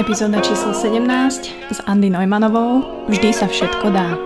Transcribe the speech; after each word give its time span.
Epizóda 0.00 0.40
číslo 0.40 0.72
17 0.72 1.76
s 1.76 1.78
Andy 1.84 2.08
Neumannovou. 2.08 3.04
Vždy 3.12 3.36
sa 3.36 3.44
všetko 3.44 3.92
dá. 3.92 4.16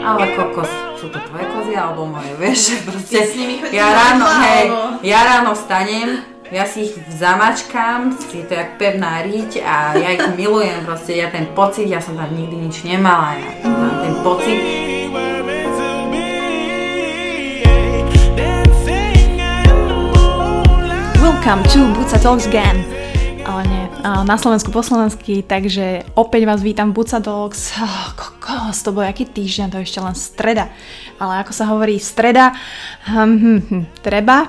Ale 0.00 0.32
kokos, 0.32 0.72
sú 0.96 1.12
to 1.12 1.20
tvoje 1.28 1.44
kozy 1.52 1.76
alebo 1.76 2.08
moje, 2.08 2.32
vieš, 2.40 2.80
proste. 2.88 3.28
s 3.28 3.36
nimi 3.36 3.60
ja 3.76 3.92
ráno, 3.92 4.24
hej, 4.24 4.72
ja 5.04 5.20
ráno 5.20 5.52
vstanem, 5.52 6.24
ja 6.48 6.64
si 6.64 6.88
ich 6.88 6.96
zamačkám, 7.12 8.16
si 8.16 8.40
to 8.48 8.56
jak 8.56 8.80
pevná 8.80 9.20
riť 9.20 9.60
a 9.60 10.00
ja 10.00 10.08
ich 10.08 10.24
milujem 10.40 10.88
proste, 10.88 11.20
ja 11.20 11.28
ten 11.28 11.52
pocit, 11.52 11.84
ja 11.84 12.00
som 12.00 12.16
tam 12.16 12.32
nikdy 12.32 12.56
nič 12.56 12.88
nemala, 12.88 13.36
ja 13.36 13.68
mám 13.68 14.00
ten 14.00 14.16
pocit, 14.24 14.83
Welcome 21.44 21.68
to 21.76 21.92
Buca 21.92 22.16
Talks 22.16 22.48
again. 22.48 22.88
Ale 23.44 23.68
nie, 23.68 23.84
na 24.00 24.32
Slovensku 24.40 24.72
po 24.72 24.80
slovensky, 24.80 25.44
takže 25.44 26.08
opäť 26.16 26.48
vás 26.48 26.64
vítam 26.64 26.88
v 26.88 27.04
Buca 27.04 27.20
Talks. 27.20 27.76
Oh, 27.84 28.16
kokos, 28.16 28.80
to 28.80 28.96
bol 28.96 29.04
aký 29.04 29.28
týždeň, 29.28 29.68
to 29.68 29.76
je 29.76 29.84
ešte 29.84 30.00
len 30.00 30.16
streda. 30.16 30.72
Ale 31.20 31.44
ako 31.44 31.52
sa 31.52 31.68
hovorí 31.68 32.00
streda, 32.00 32.56
hm, 33.12 33.36
hm, 33.36 33.60
hm, 33.60 33.82
treba. 34.00 34.48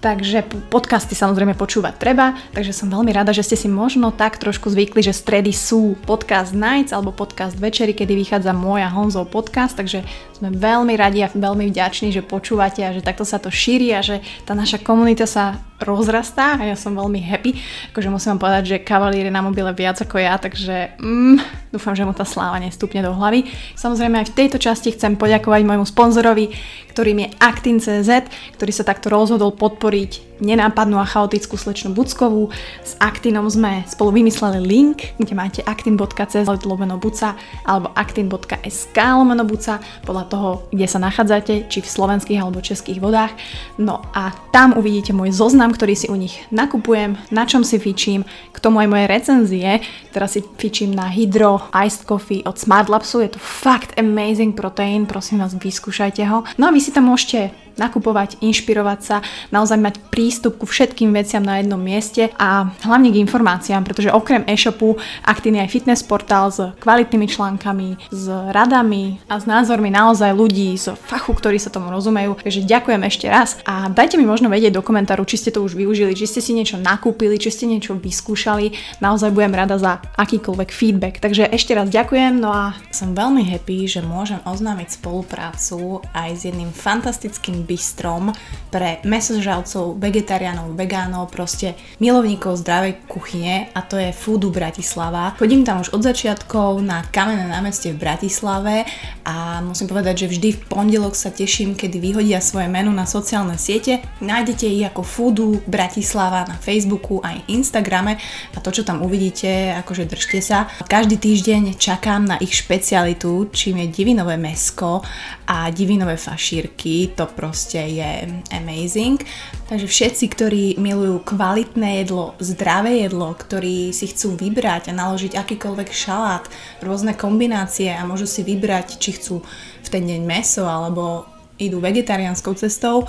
Takže 0.00 0.72
podcasty 0.72 1.12
samozrejme 1.12 1.60
počúvať 1.60 2.00
treba, 2.00 2.32
takže 2.56 2.72
som 2.72 2.88
veľmi 2.88 3.12
rada, 3.12 3.36
že 3.36 3.44
ste 3.44 3.60
si 3.60 3.68
možno 3.68 4.08
tak 4.08 4.40
trošku 4.40 4.72
zvykli, 4.72 5.04
že 5.04 5.12
stredy 5.12 5.52
sú 5.52 5.92
podcast 6.08 6.56
nights 6.56 6.96
alebo 6.96 7.12
podcast 7.12 7.52
večery, 7.60 7.92
kedy 7.92 8.16
vychádza 8.16 8.56
môj 8.56 8.80
a 8.80 8.88
Honzov 8.88 9.28
podcast, 9.28 9.76
takže 9.76 10.08
sme 10.32 10.56
veľmi 10.56 10.96
radi 10.96 11.20
a 11.20 11.28
veľmi 11.28 11.68
vďační, 11.68 12.16
že 12.16 12.24
počúvate 12.24 12.80
a 12.80 12.96
že 12.96 13.04
takto 13.04 13.28
sa 13.28 13.36
to 13.36 13.52
šíri 13.52 13.92
a 13.92 14.00
že 14.00 14.24
tá 14.48 14.56
naša 14.56 14.80
komunita 14.80 15.28
sa 15.28 15.60
rozrastá 15.82 16.56
a 16.56 16.62
ja 16.68 16.76
som 16.78 16.94
veľmi 16.94 17.20
happy. 17.20 17.50
Akože 17.92 18.08
musím 18.08 18.36
vám 18.36 18.42
povedať, 18.46 18.64
že 18.64 18.76
kavalír 18.86 19.28
je 19.28 19.34
na 19.34 19.42
mobile 19.44 19.72
viac 19.74 19.98
ako 19.98 20.16
ja, 20.16 20.38
takže 20.38 20.96
mm, 21.00 21.68
dúfam, 21.74 21.98
že 21.98 22.06
mu 22.06 22.14
tá 22.14 22.22
sláva 22.22 22.62
nestúpne 22.62 23.02
do 23.02 23.10
hlavy. 23.10 23.50
Samozrejme 23.74 24.22
aj 24.22 24.30
v 24.30 24.36
tejto 24.36 24.62
časti 24.62 24.94
chcem 24.94 25.18
poďakovať 25.18 25.66
môjmu 25.66 25.86
sponzorovi, 25.88 26.54
ktorým 26.94 27.26
je 27.26 27.28
Actin.cz, 27.42 28.10
ktorý 28.54 28.72
sa 28.72 28.84
takto 28.86 29.10
rozhodol 29.10 29.50
podporiť 29.56 30.29
nenápadnú 30.40 30.98
a 30.98 31.06
chaotickú 31.06 31.54
slečnu 31.54 31.92
Buckovú. 31.94 32.50
S 32.82 32.96
Actinom 32.98 33.46
sme 33.46 33.84
spolu 33.86 34.20
vymysleli 34.20 34.60
link, 34.60 35.14
kde 35.20 35.32
máte 35.36 35.60
actin.cz 35.62 36.48
lomeno 36.64 36.96
buca 36.96 37.36
alebo 37.64 37.92
actin.sk 37.94 38.96
lomeno 38.96 39.44
buca 39.44 39.78
podľa 40.02 40.24
toho, 40.28 40.48
kde 40.72 40.86
sa 40.88 40.98
nachádzate, 40.98 41.68
či 41.68 41.78
v 41.84 41.88
slovenských 41.88 42.40
alebo 42.40 42.64
českých 42.64 42.98
vodách. 42.98 43.32
No 43.76 44.02
a 44.16 44.32
tam 44.50 44.74
uvidíte 44.74 45.12
môj 45.12 45.32
zoznam, 45.36 45.72
ktorý 45.72 45.94
si 45.94 46.06
u 46.08 46.16
nich 46.16 46.40
nakupujem, 46.50 47.20
na 47.30 47.44
čom 47.44 47.62
si 47.62 47.76
fičím, 47.76 48.24
k 48.50 48.58
tomu 48.58 48.80
aj 48.82 48.88
moje 48.88 49.04
recenzie. 49.06 49.84
Teraz 50.10 50.34
si 50.34 50.42
fičím 50.58 50.96
na 50.96 51.06
Hydro 51.08 51.70
Iced 51.70 52.08
Coffee 52.08 52.42
od 52.44 52.58
Smart 52.58 52.88
Labsu, 52.88 53.22
je 53.22 53.30
to 53.36 53.40
fakt 53.40 53.94
amazing 54.00 54.56
protein, 54.56 55.04
prosím 55.06 55.44
vás, 55.44 55.54
vyskúšajte 55.54 56.24
ho. 56.26 56.42
No 56.56 56.68
a 56.68 56.74
vy 56.74 56.80
si 56.80 56.90
tam 56.90 57.12
môžete 57.12 57.52
nakupovať, 57.80 58.36
inšpirovať 58.44 59.00
sa, 59.00 59.16
naozaj 59.48 59.80
mať 59.80 59.94
prístup 60.12 60.60
ku 60.60 60.68
všetkým 60.68 61.16
veciam 61.16 61.40
na 61.40 61.64
jednom 61.64 61.80
mieste 61.80 62.28
a 62.36 62.68
hlavne 62.84 63.08
k 63.08 63.24
informáciám, 63.24 63.80
pretože 63.88 64.12
okrem 64.12 64.44
e-shopu 64.44 65.00
Actin 65.24 65.56
je 65.56 65.64
aj 65.64 65.72
fitness 65.72 66.04
portál 66.04 66.52
s 66.52 66.60
kvalitnými 66.84 67.24
článkami, 67.24 68.12
s 68.12 68.28
radami 68.28 69.16
a 69.32 69.40
s 69.40 69.48
názormi 69.48 69.88
naozaj 69.88 70.36
ľudí 70.36 70.76
z 70.76 70.92
fachu, 70.92 71.32
ktorí 71.32 71.56
sa 71.56 71.72
tomu 71.72 71.88
rozumejú. 71.88 72.36
Takže 72.44 72.68
ďakujem 72.68 73.02
ešte 73.08 73.26
raz 73.32 73.56
a 73.64 73.88
dajte 73.88 74.20
mi 74.20 74.28
možno 74.28 74.52
vedieť 74.52 74.76
do 74.76 74.84
komentáru, 74.84 75.24
či 75.24 75.40
ste 75.40 75.50
to 75.54 75.64
už 75.64 75.72
využili, 75.78 76.12
či 76.12 76.28
ste 76.28 76.44
si 76.44 76.52
niečo 76.52 76.76
nakúpili, 76.76 77.40
či 77.40 77.48
ste 77.48 77.64
niečo 77.64 77.96
vyskúšali. 77.96 79.00
Naozaj 79.00 79.32
budem 79.32 79.56
rada 79.56 79.80
za 79.80 80.04
akýkoľvek 80.18 80.68
feedback. 80.74 81.22
Takže 81.22 81.48
ešte 81.48 81.72
raz 81.72 81.88
ďakujem, 81.88 82.36
no 82.36 82.52
a 82.52 82.76
som 82.90 83.14
veľmi 83.16 83.46
happy, 83.46 83.86
že 83.86 84.04
môžem 84.04 84.42
oznámiť 84.44 84.98
spoluprácu 84.98 86.02
aj 86.10 86.30
s 86.34 86.42
jedným 86.50 86.74
fantastickým 86.74 87.62
bistrom 87.70 88.34
pre 88.74 88.98
mesožravcov, 89.06 89.94
vegetariánov, 90.02 90.74
vegánov, 90.74 91.30
proste 91.30 91.78
milovníkov 92.02 92.58
zdravej 92.58 93.06
kuchyne 93.06 93.70
a 93.70 93.86
to 93.86 93.94
je 93.94 94.10
Foodu 94.10 94.50
Bratislava. 94.50 95.38
Chodím 95.38 95.62
tam 95.62 95.86
už 95.86 95.94
od 95.94 96.02
začiatkov 96.02 96.82
na 96.82 97.06
kamenné 97.06 97.46
námestie 97.46 97.94
v 97.94 98.02
Bratislave 98.02 98.82
a 99.22 99.62
musím 99.62 99.86
povedať, 99.86 100.26
že 100.26 100.30
vždy 100.34 100.48
v 100.54 100.60
pondelok 100.66 101.14
sa 101.14 101.30
teším, 101.30 101.78
kedy 101.78 102.02
vyhodia 102.02 102.42
svoje 102.42 102.66
menu 102.66 102.90
na 102.90 103.06
sociálne 103.06 103.54
siete. 103.54 104.02
Nájdete 104.18 104.66
ich 104.66 104.86
ako 104.86 105.02
Foodu 105.06 105.48
Bratislava 105.66 106.46
na 106.48 106.56
Facebooku 106.58 107.20
aj 107.22 107.46
Instagrame 107.52 108.16
a 108.54 108.58
to, 108.58 108.72
čo 108.72 108.82
tam 108.82 109.04
uvidíte, 109.04 109.76
akože 109.84 110.08
držte 110.08 110.40
sa. 110.40 110.66
Každý 110.86 111.20
týždeň 111.20 111.76
čakám 111.76 112.24
na 112.24 112.36
ich 112.40 112.56
špecialitu, 112.56 113.52
čím 113.52 113.84
je 113.84 113.92
divinové 113.92 114.40
mesko 114.40 115.04
a 115.50 115.68
divinové 115.68 116.16
fašírky. 116.16 117.12
To 117.18 117.28
proste 117.28 117.59
je 117.68 118.10
amazing. 118.54 119.20
Takže 119.68 119.86
všetci, 119.86 120.24
ktorí 120.32 120.64
milujú 120.80 121.20
kvalitné 121.26 122.06
jedlo, 122.06 122.32
zdravé 122.40 123.04
jedlo, 123.04 123.36
ktorí 123.36 123.92
si 123.92 124.08
chcú 124.08 124.38
vybrať 124.40 124.90
a 124.90 124.96
naložiť 124.96 125.36
akýkoľvek 125.36 125.88
šalát, 125.92 126.48
rôzne 126.80 127.12
kombinácie 127.12 127.92
a 127.92 128.06
môžu 128.08 128.24
si 128.24 128.40
vybrať, 128.40 128.96
či 128.96 129.20
chcú 129.20 129.44
v 129.84 129.88
ten 129.88 130.06
deň 130.06 130.22
meso 130.24 130.64
alebo 130.64 131.28
idú 131.60 131.78
vegetariánskou 131.78 132.56
cestou, 132.56 133.04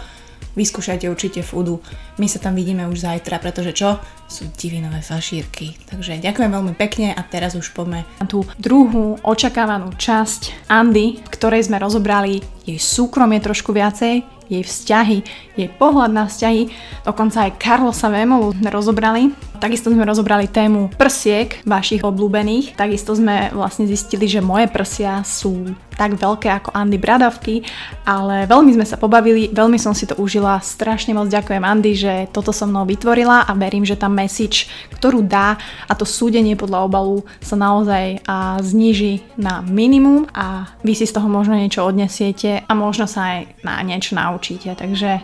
vyskúšajte 0.56 1.08
určite 1.08 1.42
foodu. 1.42 1.80
My 2.20 2.28
sa 2.28 2.44
tam 2.44 2.56
vidíme 2.60 2.84
už 2.92 3.08
zajtra, 3.08 3.40
pretože 3.40 3.72
čo? 3.72 3.96
Sú 4.28 4.48
divinové 4.56 5.00
fašírky. 5.00 5.76
Takže 5.88 6.20
ďakujem 6.20 6.52
veľmi 6.52 6.74
pekne 6.76 7.16
a 7.16 7.22
teraz 7.24 7.56
už 7.56 7.72
poďme 7.72 8.04
na 8.20 8.26
tú 8.28 8.44
druhú 8.60 9.20
očakávanú 9.24 9.96
časť 9.96 10.68
Andy, 10.68 11.24
ktorej 11.32 11.72
sme 11.72 11.80
rozobrali 11.80 12.44
jej 12.68 12.80
súkromie 12.80 13.40
trošku 13.40 13.72
viacej, 13.72 14.41
jej 14.52 14.64
vzťahy, 14.68 15.18
jej 15.56 15.70
pohľad 15.80 16.12
na 16.12 16.28
vzťahy, 16.28 16.68
dokonca 17.08 17.48
aj 17.48 17.56
Karlosa 17.56 18.12
Vémolu 18.12 18.52
sme 18.52 18.68
rozobrali. 18.68 19.32
Takisto 19.64 19.88
sme 19.94 20.04
rozobrali 20.04 20.52
tému 20.52 20.92
prsiek 21.00 21.64
vašich 21.64 22.04
obľúbených. 22.04 22.76
Takisto 22.76 23.16
sme 23.16 23.54
vlastne 23.56 23.88
zistili, 23.88 24.28
že 24.28 24.44
moje 24.44 24.68
prsia 24.68 25.24
sú 25.24 25.72
tak 25.96 26.18
veľké 26.18 26.48
ako 26.50 26.70
Andy 26.74 26.98
Bradavky, 26.98 27.66
ale 28.08 28.48
veľmi 28.48 28.76
sme 28.76 28.86
sa 28.88 28.98
pobavili, 28.98 29.52
veľmi 29.52 29.78
som 29.78 29.92
si 29.92 30.08
to 30.08 30.18
užila, 30.18 30.64
strašne 30.64 31.16
moc 31.16 31.28
ďakujem 31.30 31.64
Andy, 31.64 31.94
že 31.94 32.14
toto 32.32 32.56
so 32.56 32.66
mnou 32.68 32.88
vytvorila 32.88 33.46
a 33.48 33.52
verím, 33.56 33.84
že 33.84 34.00
tá 34.00 34.08
message, 34.12 34.72
ktorú 34.98 35.24
dá 35.26 35.60
a 35.88 35.94
to 35.94 36.08
súdenie 36.08 36.56
podľa 36.56 36.88
obalu 36.88 37.18
sa 37.44 37.56
naozaj 37.56 38.24
a 38.26 38.60
zníži 38.60 39.24
na 39.38 39.60
minimum 39.62 40.28
a 40.36 40.72
vy 40.82 40.94
si 40.96 41.06
z 41.08 41.16
toho 41.16 41.28
možno 41.28 41.56
niečo 41.56 41.84
odnesiete 41.84 42.64
a 42.66 42.72
možno 42.74 43.06
sa 43.06 43.38
aj 43.38 43.40
na 43.62 43.80
niečo 43.86 44.16
naučíte, 44.18 44.74
takže 44.76 45.22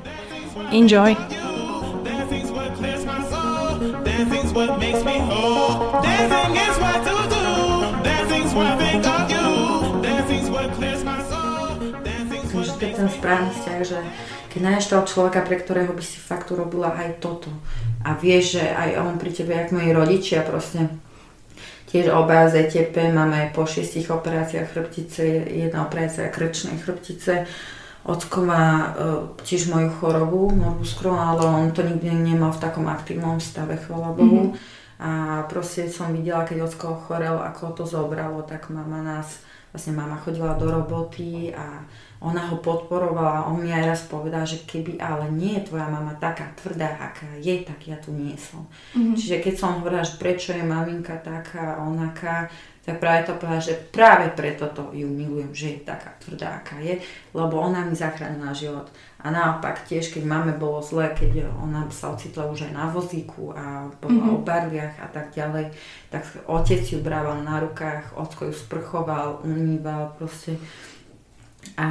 enjoy! 0.71 1.15
Dancing's 4.03 4.51
what 4.51 4.79
makes 4.79 5.03
me 5.03 5.19
whole. 5.19 6.01
Dancing 6.01 6.55
is 6.55 6.77
what 6.79 6.86
je 12.97 13.05
ten 13.05 13.09
správny 13.13 13.53
vzťah, 13.53 13.79
že 13.85 13.99
keď 14.49 14.59
nájdeš 14.65 14.89
toho 14.89 15.03
človeka, 15.05 15.45
pre 15.45 15.61
ktorého 15.61 15.93
by 15.93 16.01
si 16.01 16.17
fakt 16.17 16.49
urobila 16.49 16.97
aj 16.97 17.21
toto 17.21 17.53
a 18.01 18.17
vieš, 18.17 18.57
že 18.57 18.65
aj 18.65 18.89
on 19.05 19.21
pri 19.21 19.29
tebe, 19.29 19.53
jak 19.53 19.69
moji 19.69 19.93
rodičia 19.93 20.41
proste 20.41 20.89
tiež 21.93 22.09
obaja 22.09 22.49
ZTP, 22.49 23.13
máme 23.13 23.53
po 23.53 23.69
šiestich 23.69 24.09
operáciách 24.09 24.73
chrbtice, 24.73 25.21
jedna 25.45 25.85
operácia 25.85 26.25
krčnej 26.33 26.81
chrbtice, 26.81 27.45
Ocko 28.07 28.39
má 28.39 28.63
e, 28.63 28.87
tiež 29.43 29.67
moju 29.67 29.91
chorobu, 29.99 30.47
morbus 30.55 30.95
Crohn, 30.95 31.19
ale 31.19 31.43
on 31.43 31.75
to 31.75 31.83
nikdy 31.83 32.07
nemal 32.07 32.55
v 32.55 32.63
takom 32.63 32.87
aktívnom 32.87 33.43
stave, 33.43 33.75
chvala 33.83 34.15
Bohu. 34.15 34.55
A 34.95 35.43
proste 35.51 35.91
som 35.91 36.15
videla, 36.15 36.47
keď 36.47 36.71
Ocko 36.71 36.95
ochorel, 36.95 37.35
ako 37.35 37.75
to 37.75 37.83
zobralo, 37.83 38.47
tak 38.47 38.71
mama 38.71 39.03
nás, 39.03 39.43
vlastne 39.77 39.93
mama 39.93 40.17
chodila 40.17 40.57
do 40.57 40.73
roboty 40.73 41.53
a 41.53 41.85
ona 42.17 42.49
ho 42.49 42.57
podporovala. 42.57 43.45
On 43.45 43.61
mi 43.61 43.69
aj 43.69 43.85
raz 43.85 44.01
povedal, 44.09 44.41
že 44.41 44.65
keby 44.65 44.97
ale 44.97 45.29
nie 45.29 45.53
je 45.61 45.69
tvoja 45.69 45.85
mama 45.85 46.17
taká 46.17 46.49
tvrdá, 46.57 46.97
aká 46.97 47.29
je, 47.37 47.61
tak 47.61 47.77
ja 47.85 47.93
tu 48.01 48.09
nie 48.09 48.33
som. 48.41 48.65
Čiže 48.97 49.37
keď 49.37 49.53
som 49.53 49.77
hovorila, 49.77 50.01
že 50.01 50.17
prečo 50.17 50.49
je 50.49 50.65
maminka 50.65 51.21
taká, 51.21 51.77
onaká, 51.77 52.49
tak 52.87 53.03
práve 53.03 53.27
to 53.27 53.35
povedala, 53.35 53.59
že 53.59 53.75
práve 53.91 54.31
preto 54.31 54.63
to 54.71 54.95
ju 54.95 55.11
milujem, 55.11 55.51
že 55.51 55.67
je 55.75 55.79
taká 55.83 56.15
tvrdá, 56.23 56.63
aká 56.63 56.79
je, 56.79 57.03
lebo 57.35 57.59
ona 57.59 57.83
mi 57.83 57.91
zachránila 57.91 58.55
život. 58.55 58.87
A 59.19 59.27
naopak 59.27 59.83
tiež, 59.83 60.15
keď 60.15 60.23
máme 60.23 60.55
bolo 60.55 60.79
zle, 60.79 61.11
keď 61.11 61.51
ona 61.59 61.83
sa 61.91 62.15
ocitla 62.15 62.47
už 62.47 62.71
aj 62.71 62.73
na 62.79 62.87
vozíku 62.87 63.51
a 63.51 63.91
bola 63.99 64.39
mm-hmm. 64.39 64.39
o 64.39 65.03
a 65.03 65.07
tak 65.11 65.35
ďalej, 65.35 65.75
tak 66.07 66.23
otec 66.47 66.79
ju 66.87 67.03
brával 67.03 67.43
na 67.43 67.59
rukách, 67.59 68.15
ocko 68.15 68.47
ju 68.47 68.53
sprchoval, 68.55 69.43
umýval 69.43 70.15
proste. 70.15 70.55
A 71.75 71.87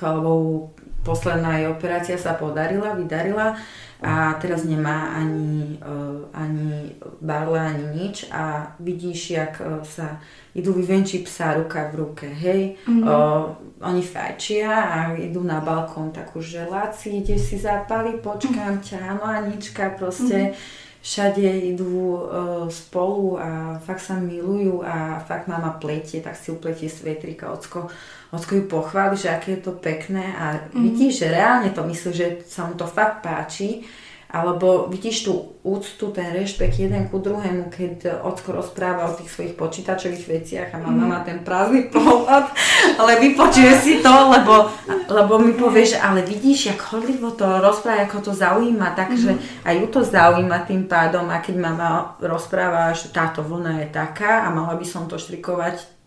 chvála 0.00 0.20
Bohu, 0.24 0.72
posledná 1.04 1.58
jej 1.58 1.68
operácia 1.68 2.16
sa 2.20 2.36
podarila, 2.36 2.92
vydarila 2.92 3.56
a 4.00 4.32
teraz 4.40 4.64
nemá 4.64 5.12
ani, 5.12 5.76
uh, 5.84 6.24
ani 6.32 6.96
barle, 7.20 7.60
ani 7.60 7.86
nič 7.92 8.32
a 8.32 8.72
vidíš, 8.80 9.20
jak 9.30 9.60
uh, 9.60 9.84
sa 9.84 10.20
idú 10.56 10.72
vyvenčiť 10.72 11.20
psa 11.28 11.60
ruka 11.60 11.92
v 11.92 11.94
ruke, 12.00 12.28
hej. 12.28 12.80
Mm-hmm. 12.88 13.04
Uh, 13.04 13.60
oni 13.84 14.00
fajčia 14.00 14.72
a 14.72 14.96
idú 15.20 15.44
na 15.44 15.60
balkón 15.60 16.16
takú 16.16 16.40
želáci, 16.40 17.20
ide 17.20 17.36
si 17.36 17.60
zapali, 17.60 18.16
počkám 18.24 18.80
ťa, 18.80 19.20
no 19.20 19.24
Anička, 19.28 19.92
proste 19.92 20.56
mm-hmm. 20.56 21.04
všade 21.04 21.48
idú 21.76 22.24
uh, 22.24 22.64
spolu 22.72 23.36
a 23.36 23.76
fakt 23.84 24.00
sa 24.00 24.16
milujú 24.16 24.80
a 24.80 25.20
fakt 25.20 25.44
mama 25.44 25.76
pletie, 25.76 26.24
tak 26.24 26.40
si 26.40 26.48
upletie 26.48 26.88
svetrika, 26.88 27.52
ocko, 27.52 27.92
ocko 28.30 28.54
ju 28.54 28.64
pochváli, 28.70 29.18
že 29.18 29.30
aké 29.30 29.58
je 29.58 29.62
to 29.66 29.72
pekné 29.74 30.34
a 30.38 30.44
mm-hmm. 30.54 30.82
vidíš, 30.82 31.26
že 31.26 31.34
reálne 31.34 31.70
to 31.74 31.82
myslí, 31.82 32.10
že 32.14 32.26
sa 32.46 32.66
mu 32.66 32.78
to 32.78 32.86
fakt 32.86 33.26
páči 33.26 33.84
alebo 34.30 34.86
vidíš 34.86 35.26
tú 35.26 35.58
úctu, 35.66 36.14
ten 36.14 36.30
rešpekt 36.30 36.78
jeden 36.78 37.10
ku 37.10 37.18
druhému, 37.18 37.66
keď 37.66 38.22
Ocko 38.22 38.54
rozpráva 38.54 39.10
o 39.10 39.16
tých 39.18 39.26
svojich 39.26 39.58
počítačových 39.58 40.26
veciach 40.30 40.68
a 40.70 40.78
mama 40.78 41.02
mm. 41.02 41.10
má 41.10 41.18
ten 41.26 41.42
prázdny 41.42 41.90
pohľad, 41.90 42.46
ale 43.02 43.12
vypočuje 43.18 43.72
si 43.82 43.92
to, 43.98 44.14
lebo, 44.30 44.70
lebo 45.10 45.34
mi 45.42 45.52
povie, 45.58 45.82
že 45.82 45.98
ale 45.98 46.22
vidíš, 46.22 46.70
jak 46.70 46.80
hodlivo 46.94 47.34
to 47.34 47.42
rozpráva, 47.42 48.06
ako 48.06 48.30
to 48.30 48.32
zaujíma, 48.32 48.94
takže 48.94 49.34
mm. 49.34 49.66
aj 49.66 49.74
ju 49.82 49.86
to 49.90 50.00
zaujíma 50.06 50.58
tým 50.62 50.86
pádom 50.86 51.26
a 51.26 51.42
keď 51.42 51.56
mama 51.58 52.14
rozpráva, 52.22 52.94
že 52.94 53.10
táto 53.10 53.42
vlna 53.42 53.82
je 53.82 53.88
taká 53.90 54.46
a 54.46 54.54
mala 54.54 54.78
by 54.78 54.86
som 54.86 55.10
to 55.10 55.18
štrikovať 55.18 55.99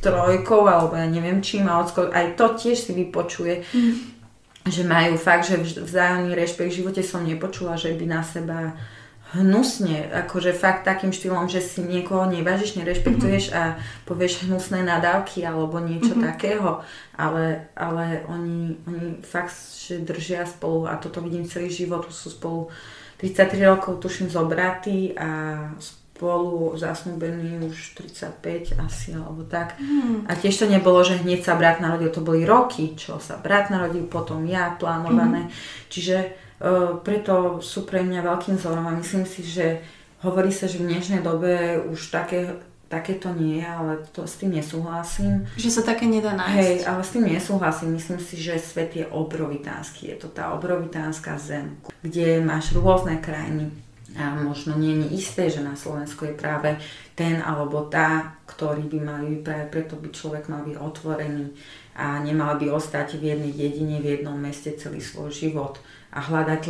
trojkou 0.00 0.64
alebo 0.64 0.96
ja 0.96 1.06
neviem 1.06 1.44
čím 1.44 1.68
a 1.68 1.80
Ocko 1.84 2.08
aj 2.08 2.36
to 2.36 2.56
tiež 2.56 2.76
si 2.76 2.92
vypočuje. 2.96 3.64
Mm 3.72 4.20
že 4.68 4.84
majú 4.84 5.16
fakt, 5.16 5.48
že 5.48 5.56
vzájomný 5.56 6.36
rešpekt. 6.36 6.68
V 6.68 6.78
živote 6.84 7.00
som 7.00 7.24
nepočula, 7.24 7.80
že 7.80 7.96
by 7.96 8.04
na 8.04 8.20
seba 8.20 8.76
hnusne, 9.30 10.10
akože 10.26 10.50
fakt 10.50 10.82
takým 10.82 11.14
štýlom, 11.14 11.46
že 11.46 11.62
si 11.62 11.86
niekoho 11.86 12.26
nevážiš, 12.26 12.74
nerešpektuješ 12.82 13.54
mm-hmm. 13.54 13.62
a 13.62 13.78
povieš 14.02 14.50
hnusné 14.50 14.82
nadávky 14.82 15.46
alebo 15.46 15.78
niečo 15.78 16.18
mm-hmm. 16.18 16.28
takého, 16.34 16.82
ale, 17.14 17.70
ale 17.78 18.26
oni, 18.26 18.74
oni 18.90 19.22
fakt, 19.22 19.54
že 19.54 20.02
držia 20.02 20.50
spolu 20.50 20.90
a 20.90 20.98
toto 20.98 21.22
vidím 21.22 21.46
celý 21.46 21.70
život, 21.70 22.10
sú 22.10 22.26
spolu 22.34 22.74
33 23.22 23.70
rokov, 23.70 24.02
tuším, 24.02 24.34
zobratí 24.34 25.14
a 25.14 25.28
spolu 26.20 26.76
zasnúbení 26.76 27.64
už 27.64 27.96
35 27.96 28.76
asi 28.76 29.16
alebo 29.16 29.40
tak. 29.48 29.80
Mm. 29.80 30.28
A 30.28 30.36
tiež 30.36 30.60
to 30.60 30.66
nebolo, 30.68 31.00
že 31.00 31.16
hneď 31.16 31.40
sa 31.40 31.56
brat 31.56 31.80
narodil, 31.80 32.12
to 32.12 32.20
boli 32.20 32.44
roky, 32.44 32.92
čo 32.92 33.16
sa 33.16 33.40
brat 33.40 33.72
narodil, 33.72 34.04
potom 34.04 34.44
ja, 34.44 34.76
plánované. 34.76 35.48
Mm. 35.48 35.50
Čiže 35.88 36.16
uh, 36.60 37.00
preto 37.00 37.64
sú 37.64 37.88
pre 37.88 38.04
mňa 38.04 38.20
veľkým 38.20 38.60
vzorom 38.60 38.84
a 38.84 39.00
myslím 39.00 39.24
si, 39.24 39.40
že 39.40 39.80
hovorí 40.20 40.52
sa, 40.52 40.68
že 40.68 40.84
v 40.84 40.92
dnešnej 40.92 41.24
dobe 41.24 41.80
už 41.88 42.12
také, 42.12 42.60
také 42.92 43.16
to 43.16 43.32
nie 43.32 43.64
je, 43.64 43.68
ale 43.72 44.04
to, 44.12 44.28
s 44.28 44.44
tým 44.44 44.52
nesúhlasím. 44.52 45.48
Že 45.56 45.80
sa 45.80 45.82
také 45.88 46.04
nedá 46.04 46.36
nájsť. 46.36 46.52
Hej, 46.52 46.74
ale 46.84 47.00
s 47.00 47.10
tým 47.16 47.24
nesúhlasím. 47.32 47.96
Myslím 47.96 48.20
si, 48.20 48.36
že 48.36 48.60
svet 48.60 48.92
je 48.92 49.08
obrovitánsky. 49.08 50.12
Je 50.12 50.20
to 50.20 50.28
tá 50.28 50.52
obrovitánska 50.52 51.40
zem, 51.40 51.80
kde 52.04 52.44
máš 52.44 52.76
rôzne 52.76 53.16
krajiny 53.24 53.72
a 54.18 54.34
možno 54.34 54.74
nie 54.74 55.06
je 55.06 55.22
isté, 55.22 55.46
že 55.46 55.62
na 55.62 55.78
Slovensku 55.78 56.26
je 56.26 56.34
práve 56.34 56.74
ten 57.14 57.38
alebo 57.38 57.86
tá, 57.86 58.34
ktorý 58.50 58.90
by 58.90 58.98
mali 58.98 59.38
práve 59.38 59.70
preto 59.70 59.94
by 59.94 60.10
človek 60.10 60.50
mal 60.50 60.66
byť 60.66 60.76
otvorený 60.82 61.54
a 61.94 62.18
nemal 62.18 62.58
by 62.58 62.74
ostať 62.74 63.20
v 63.20 63.34
jednej 63.34 63.52
dedine, 63.54 64.02
v 64.02 64.18
jednom 64.18 64.34
meste 64.34 64.74
celý 64.74 64.98
svoj 64.98 65.30
život 65.30 65.78
a 66.10 66.18
hľadať 66.18 66.62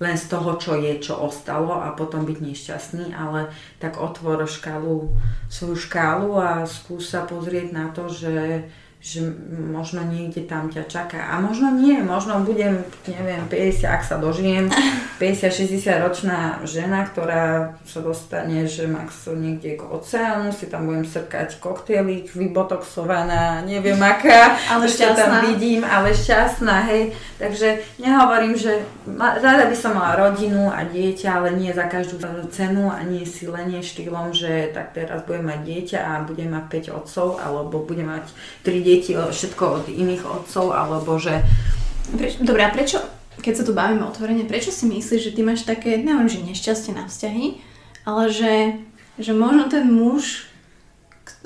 len 0.00 0.16
z 0.16 0.24
toho, 0.24 0.56
čo 0.56 0.72
je, 0.80 0.96
čo 0.96 1.20
ostalo 1.20 1.84
a 1.84 1.92
potom 1.92 2.24
byť 2.24 2.38
nešťastný, 2.40 3.12
ale 3.12 3.52
tak 3.76 4.00
otvor 4.00 4.48
škálu, 4.48 5.12
svoju 5.52 5.76
škálu 5.76 6.40
a 6.40 6.64
skús 6.64 7.12
sa 7.12 7.28
pozrieť 7.28 7.76
na 7.76 7.92
to, 7.92 8.08
že 8.08 8.64
že 9.06 9.22
možno 9.54 10.02
niekde 10.02 10.42
tam 10.50 10.66
ťa 10.66 10.90
čaká. 10.90 11.30
A 11.30 11.38
možno 11.38 11.70
nie, 11.70 12.02
možno 12.02 12.42
budem, 12.42 12.82
neviem, 13.06 13.46
50, 13.46 13.86
ak 13.86 14.02
sa 14.02 14.18
dožijem, 14.18 14.66
50-60 15.22 16.02
ročná 16.02 16.58
žena, 16.66 17.06
ktorá 17.06 17.76
sa 17.86 18.00
dostane, 18.02 18.66
že 18.66 18.90
max 18.90 19.30
niekde 19.30 19.78
k 19.78 19.82
oceánu, 19.86 20.50
si 20.50 20.66
tam 20.66 20.90
budem 20.90 21.06
srkať 21.06 21.62
koktejlík, 21.62 22.34
vybotoxovaná, 22.34 23.62
neviem 23.62 24.00
aká, 24.02 24.58
ale 24.74 24.90
šťastná. 24.90 25.14
tam 25.14 25.32
vidím, 25.54 25.86
ale 25.86 26.10
šťastná, 26.10 26.76
hej. 26.90 27.14
Takže 27.38 28.00
nehovorím, 28.02 28.58
že 28.58 28.82
rada 29.16 29.70
by 29.70 29.76
som 29.76 29.94
mala 29.94 30.18
rodinu 30.18 30.72
a 30.72 30.82
dieťa, 30.82 31.28
ale 31.30 31.54
nie 31.54 31.70
za 31.70 31.86
každú 31.86 32.18
cenu 32.50 32.90
a 32.90 33.04
nie 33.06 33.22
silenie 33.22 33.84
štýlom, 33.84 34.34
že 34.34 34.72
tak 34.74 34.98
teraz 34.98 35.22
budem 35.28 35.46
mať 35.52 35.60
dieťa 35.62 35.98
a 36.00 36.12
budem 36.26 36.50
mať 36.50 36.90
5 36.90 36.98
otcov, 36.98 37.28
alebo 37.38 37.84
budem 37.86 38.08
mať 38.10 38.26
3 38.66 38.82
dieťa 38.82 38.95
deti 38.96 39.12
všetko 39.12 39.64
od 39.64 39.84
iných 39.92 40.24
otcov, 40.24 40.72
alebo 40.72 41.20
že... 41.20 41.44
Dobre, 42.40 42.62
a 42.64 42.70
prečo, 42.72 43.02
keď 43.44 43.52
sa 43.52 43.66
tu 43.66 43.76
bavíme 43.76 44.02
otvorene, 44.08 44.48
prečo 44.48 44.72
si 44.72 44.88
myslíš, 44.88 45.20
že 45.30 45.34
ty 45.36 45.40
máš 45.44 45.68
také, 45.68 46.00
neviem, 46.00 46.26
že 46.30 46.40
nešťastie 46.42 46.96
na 46.96 47.04
vzťahy, 47.04 47.60
ale 48.08 48.32
že, 48.32 48.54
že 49.20 49.32
možno 49.36 49.68
ten 49.68 49.84
muž, 49.90 50.48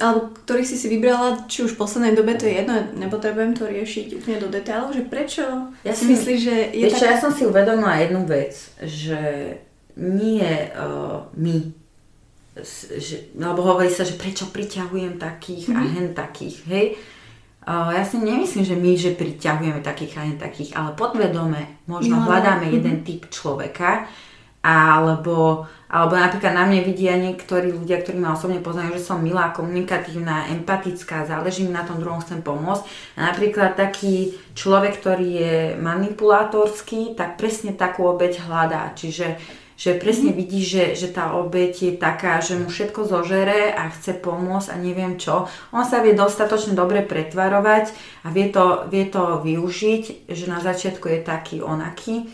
alebo 0.00 0.32
ktorý 0.32 0.62
si 0.64 0.76
si 0.76 0.86
vybrala, 0.88 1.48
či 1.48 1.64
už 1.64 1.76
v 1.76 1.80
poslednej 1.80 2.14
dobe, 2.16 2.36
to 2.36 2.48
je 2.48 2.62
jedno, 2.62 2.76
nepotrebujem 2.96 3.52
to 3.56 3.68
riešiť 3.68 4.06
úplne 4.20 4.38
do 4.40 4.48
detailov, 4.48 4.96
že 4.96 5.04
prečo 5.04 5.44
ja 5.84 5.92
si 5.92 6.04
myslíš, 6.08 6.38
že 6.40 6.56
je 6.72 6.86
tak... 6.88 7.00
ja 7.04 7.18
som 7.20 7.32
si 7.32 7.44
uvedomila 7.44 8.00
jednu 8.00 8.24
vec, 8.24 8.54
že 8.80 9.20
nie 10.00 10.48
uh, 10.72 11.26
my, 11.36 11.56
že, 12.96 13.32
lebo 13.36 13.60
hovorí 13.60 13.92
sa, 13.92 14.04
že 14.06 14.16
prečo 14.16 14.48
priťahujem 14.48 15.20
takých 15.20 15.68
mm-hmm. 15.68 15.80
a 15.80 15.82
mhm. 15.84 15.92
hen 15.96 16.08
takých, 16.16 16.56
hej, 16.68 16.86
ja 17.68 18.04
si 18.08 18.16
nemyslím, 18.16 18.64
že 18.64 18.76
my, 18.76 18.92
že 18.96 19.18
priťahujeme 19.20 19.80
takých 19.84 20.16
a 20.16 20.22
takých, 20.40 20.70
ale 20.72 20.96
podvedome 20.96 21.84
možno 21.84 22.16
no, 22.16 22.24
hľadáme 22.24 22.66
mm-hmm. 22.66 22.78
jeden 22.80 22.96
typ 23.04 23.28
človeka, 23.28 24.08
alebo, 24.60 25.64
alebo 25.88 26.14
napríklad 26.20 26.52
na 26.52 26.68
mne 26.68 26.84
vidia 26.84 27.16
niektorí 27.16 27.72
ľudia, 27.72 28.04
ktorí 28.04 28.20
ma 28.20 28.36
osobne 28.36 28.60
poznajú, 28.60 29.00
že 29.00 29.08
som 29.08 29.24
milá, 29.24 29.56
komunikatívna, 29.56 30.52
empatická, 30.52 31.24
záleží 31.24 31.64
mi 31.64 31.72
na 31.72 31.84
tom 31.84 31.96
druhom, 31.96 32.20
chcem 32.20 32.44
pomôcť. 32.44 32.84
A 33.16 33.32
napríklad 33.32 33.72
taký 33.72 34.36
človek, 34.52 35.00
ktorý 35.00 35.28
je 35.28 35.56
manipulátorský, 35.80 37.16
tak 37.16 37.40
presne 37.40 37.72
takú 37.72 38.04
obeď 38.04 38.44
hľadá. 38.44 38.92
Čiže 38.92 39.40
že 39.80 39.96
presne 39.96 40.36
mhm. 40.36 40.36
vidí, 40.36 40.60
že, 40.60 40.92
že 40.92 41.08
tá 41.08 41.32
obeť 41.40 41.74
je 41.88 41.92
taká, 41.96 42.44
že 42.44 42.60
mu 42.60 42.68
všetko 42.68 43.08
zožere 43.08 43.72
a 43.72 43.88
chce 43.88 44.12
pomôcť 44.20 44.68
a 44.68 44.76
neviem 44.76 45.16
čo. 45.16 45.48
On 45.72 45.88
sa 45.88 46.04
vie 46.04 46.12
dostatočne 46.12 46.76
dobre 46.76 47.00
pretvarovať 47.00 47.96
a 48.20 48.28
vie 48.28 48.52
to, 48.52 48.84
vie 48.92 49.08
to 49.08 49.40
využiť, 49.40 50.28
že 50.28 50.44
na 50.52 50.60
začiatku 50.60 51.08
je 51.08 51.20
taký 51.24 51.64
onaký. 51.64 52.28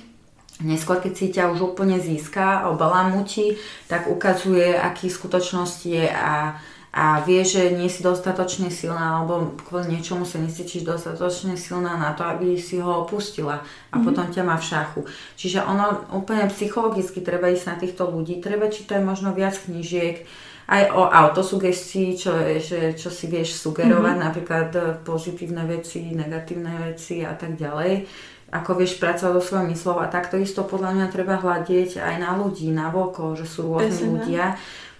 Neskôr, 0.66 0.98
keď 0.98 1.12
si 1.14 1.26
ťa 1.30 1.52
už 1.54 1.76
úplne 1.76 2.00
získa, 2.00 2.66
obalamutí, 2.72 3.60
tak 3.86 4.08
ukazuje, 4.10 4.72
aký 4.74 5.12
v 5.12 5.18
skutočnosti 5.20 5.86
je 5.86 6.08
a 6.08 6.56
a 6.92 7.20
vie, 7.20 7.44
že 7.44 7.76
nie 7.76 7.92
si 7.92 8.00
dostatočne 8.00 8.72
silná 8.72 9.20
alebo 9.20 9.52
kvôli 9.68 9.98
niečomu 9.98 10.24
sa 10.24 10.40
necítiš 10.40 10.86
dostatočne 10.86 11.58
silná 11.58 11.98
na 12.00 12.16
to, 12.16 12.24
aby 12.24 12.56
si 12.56 12.80
ho 12.80 13.04
opustila 13.04 13.60
a 13.60 13.64
mm-hmm. 13.64 14.04
potom 14.04 14.26
ťa 14.32 14.42
má 14.46 14.56
v 14.56 14.68
šachu. 14.68 15.00
Čiže 15.36 15.66
ono 15.66 16.08
úplne 16.16 16.48
psychologicky 16.48 17.20
treba 17.20 17.52
ísť 17.52 17.66
na 17.68 17.76
týchto 17.76 18.08
ľudí, 18.08 18.40
treba 18.40 18.72
čítať 18.72 19.04
možno 19.04 19.36
viac 19.36 19.58
knížiek, 19.60 20.24
aj 20.66 20.82
o 20.98 21.06
autosugestii, 21.06 22.18
čo, 22.18 22.34
že, 22.58 22.98
čo 22.98 23.06
si 23.06 23.30
vieš 23.30 23.54
sugerovať, 23.60 24.14
mm-hmm. 24.18 24.26
napríklad 24.26 24.68
pozitívne 25.06 25.62
veci, 25.68 26.10
negatívne 26.10 26.90
veci 26.90 27.22
a 27.22 27.36
tak 27.36 27.54
ďalej 27.54 28.08
ako 28.46 28.78
vieš 28.78 29.02
pracovať 29.02 29.34
so 29.36 29.42
svojou 29.42 29.66
myslou 29.74 29.96
a 29.98 30.06
takto 30.06 30.38
isto 30.38 30.62
podľa 30.62 30.94
mňa 30.94 31.06
treba 31.10 31.34
hľadiť 31.34 31.98
aj 31.98 32.14
na 32.22 32.38
ľudí, 32.38 32.70
na 32.70 32.94
voko, 32.94 33.34
že 33.34 33.42
sú 33.42 33.74
rôzni 33.74 34.06
ľudia 34.06 34.54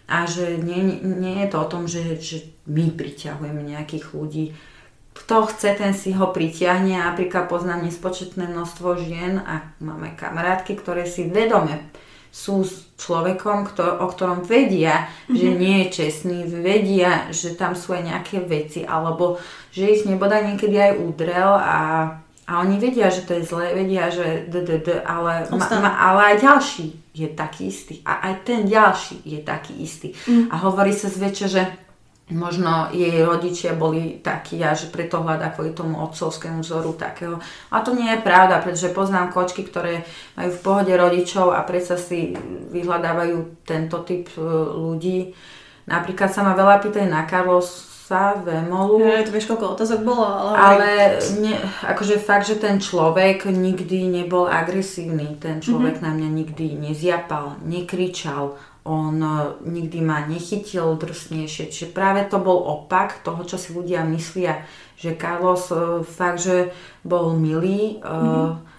a 0.06 0.26
že 0.26 0.62
nie, 0.62 1.02
nie 1.02 1.42
je 1.42 1.48
to 1.50 1.58
o 1.62 1.70
tom, 1.70 1.90
že, 1.90 2.18
že 2.22 2.46
my 2.70 2.94
priťahujeme 2.94 3.62
nejakých 3.62 4.06
ľudí. 4.14 4.54
Kto 5.16 5.50
chce, 5.50 5.75
ten 5.75 5.96
si 5.96 6.14
ho 6.14 6.30
pritiahne. 6.30 6.94
Napríklad 6.94 7.50
poznám 7.50 7.88
nespočetné 7.88 8.46
množstvo 8.46 9.00
žien 9.02 9.42
a 9.42 9.66
máme 9.82 10.14
kamarátky, 10.14 10.78
ktoré 10.78 11.08
si 11.08 11.26
vedome 11.26 11.90
sú 12.36 12.68
s 12.68 12.84
človekom, 13.00 13.64
kto, 13.72 14.04
o 14.04 14.06
ktorom 14.12 14.44
vedia, 14.44 15.08
mm-hmm. 15.08 15.36
že 15.40 15.48
mhm. 15.48 15.56
nie 15.56 15.76
je 15.80 15.86
čestný, 15.88 16.38
vedia, 16.44 17.32
že 17.32 17.56
tam 17.56 17.72
sú 17.72 17.96
aj 17.96 18.12
nejaké 18.12 18.44
veci, 18.44 18.84
alebo 18.84 19.40
že 19.72 19.88
ich 19.88 20.02
nebodaj 20.04 20.44
niekedy 20.44 20.76
aj 20.76 20.92
udrel 21.00 21.56
a 21.56 21.78
a 22.46 22.62
oni 22.62 22.78
vedia, 22.78 23.10
že 23.10 23.26
to 23.26 23.34
je 23.34 23.42
zlé, 23.42 23.75
vedia, 23.75 24.06
že 24.06 24.46
d, 24.46 24.62
d, 24.62 24.78
d, 24.78 25.02
ale, 25.02 25.50
ma, 25.50 25.66
ma, 25.82 25.90
ale 25.98 26.20
aj 26.30 26.36
ďalší 26.46 26.86
je 27.16 27.28
taký 27.32 27.73
istý. 27.73 28.04
A 28.04 28.28
aj 28.28 28.44
ten 28.44 28.68
ďalší 28.68 29.25
je 29.25 29.40
taký 29.40 29.73
istý. 29.80 30.12
Mm. 30.28 30.52
A 30.52 30.61
hovorí 30.68 30.92
sa 30.92 31.08
zväčša, 31.08 31.46
že 31.49 31.62
možno 32.35 32.90
jej 32.90 33.23
rodičia 33.23 33.78
boli 33.78 34.18
takí 34.18 34.58
a 34.58 34.75
že 34.75 34.90
preto 34.90 35.23
hľadá 35.23 35.54
kvôli 35.54 35.70
tomu 35.70 36.02
otcovskému 36.02 36.61
vzoru 36.61 36.99
takého. 36.99 37.38
A 37.70 37.87
to 37.87 37.94
nie 37.94 38.11
je 38.11 38.25
pravda, 38.26 38.58
pretože 38.58 38.90
poznám 38.90 39.30
kočky, 39.30 39.62
ktoré 39.62 40.02
majú 40.35 40.50
v 40.50 40.62
pohode 40.62 40.90
rodičov 40.90 41.54
a 41.54 41.62
predsa 41.62 41.94
si 41.94 42.35
vyhľadávajú 42.75 43.62
tento 43.62 44.02
typ 44.02 44.26
e, 44.35 44.42
ľudí. 44.75 45.30
Napríklad 45.87 46.35
sa 46.35 46.42
ma 46.42 46.58
veľa 46.58 46.82
pýtajú 46.82 47.06
na 47.06 47.23
Carlosa 48.06 48.38
Vemolu. 48.44 49.02
Ja, 49.02 49.26
to 49.26 49.34
vieš, 49.34 49.50
koľko 49.50 49.75
otázok 49.75 50.00
bolo, 50.06 50.22
ale... 50.22 50.54
Ale 50.54 50.90
ne, 51.42 51.58
akože 51.82 52.22
fakt, 52.22 52.46
že 52.46 52.54
ten 52.54 52.78
človek 52.78 53.50
nikdy 53.50 54.06
nebol 54.06 54.46
agresívny. 54.46 55.34
Ten 55.42 55.58
človek 55.58 55.98
mm-hmm. 55.98 56.06
na 56.06 56.10
mňa 56.14 56.28
nikdy 56.30 56.66
nezjapal, 56.78 57.58
nekričal, 57.66 58.54
on 58.86 59.18
e, 59.18 59.58
nikdy 59.66 59.98
ma 60.06 60.22
nechytil 60.22 60.94
drsnejšie. 60.94 61.75
Čiže 61.75 61.90
práve 61.90 62.22
to 62.30 62.38
bol 62.38 62.62
opak 62.62 63.26
toho, 63.26 63.42
čo 63.42 63.58
si 63.58 63.75
ľudia 63.75 64.06
myslia, 64.06 64.62
že 64.94 65.18
Carlos 65.18 65.66
e, 65.75 66.06
fakt, 66.06 66.46
že 66.46 66.70
bol 67.02 67.34
milý, 67.34 67.98
mm-hmm. 68.02 68.78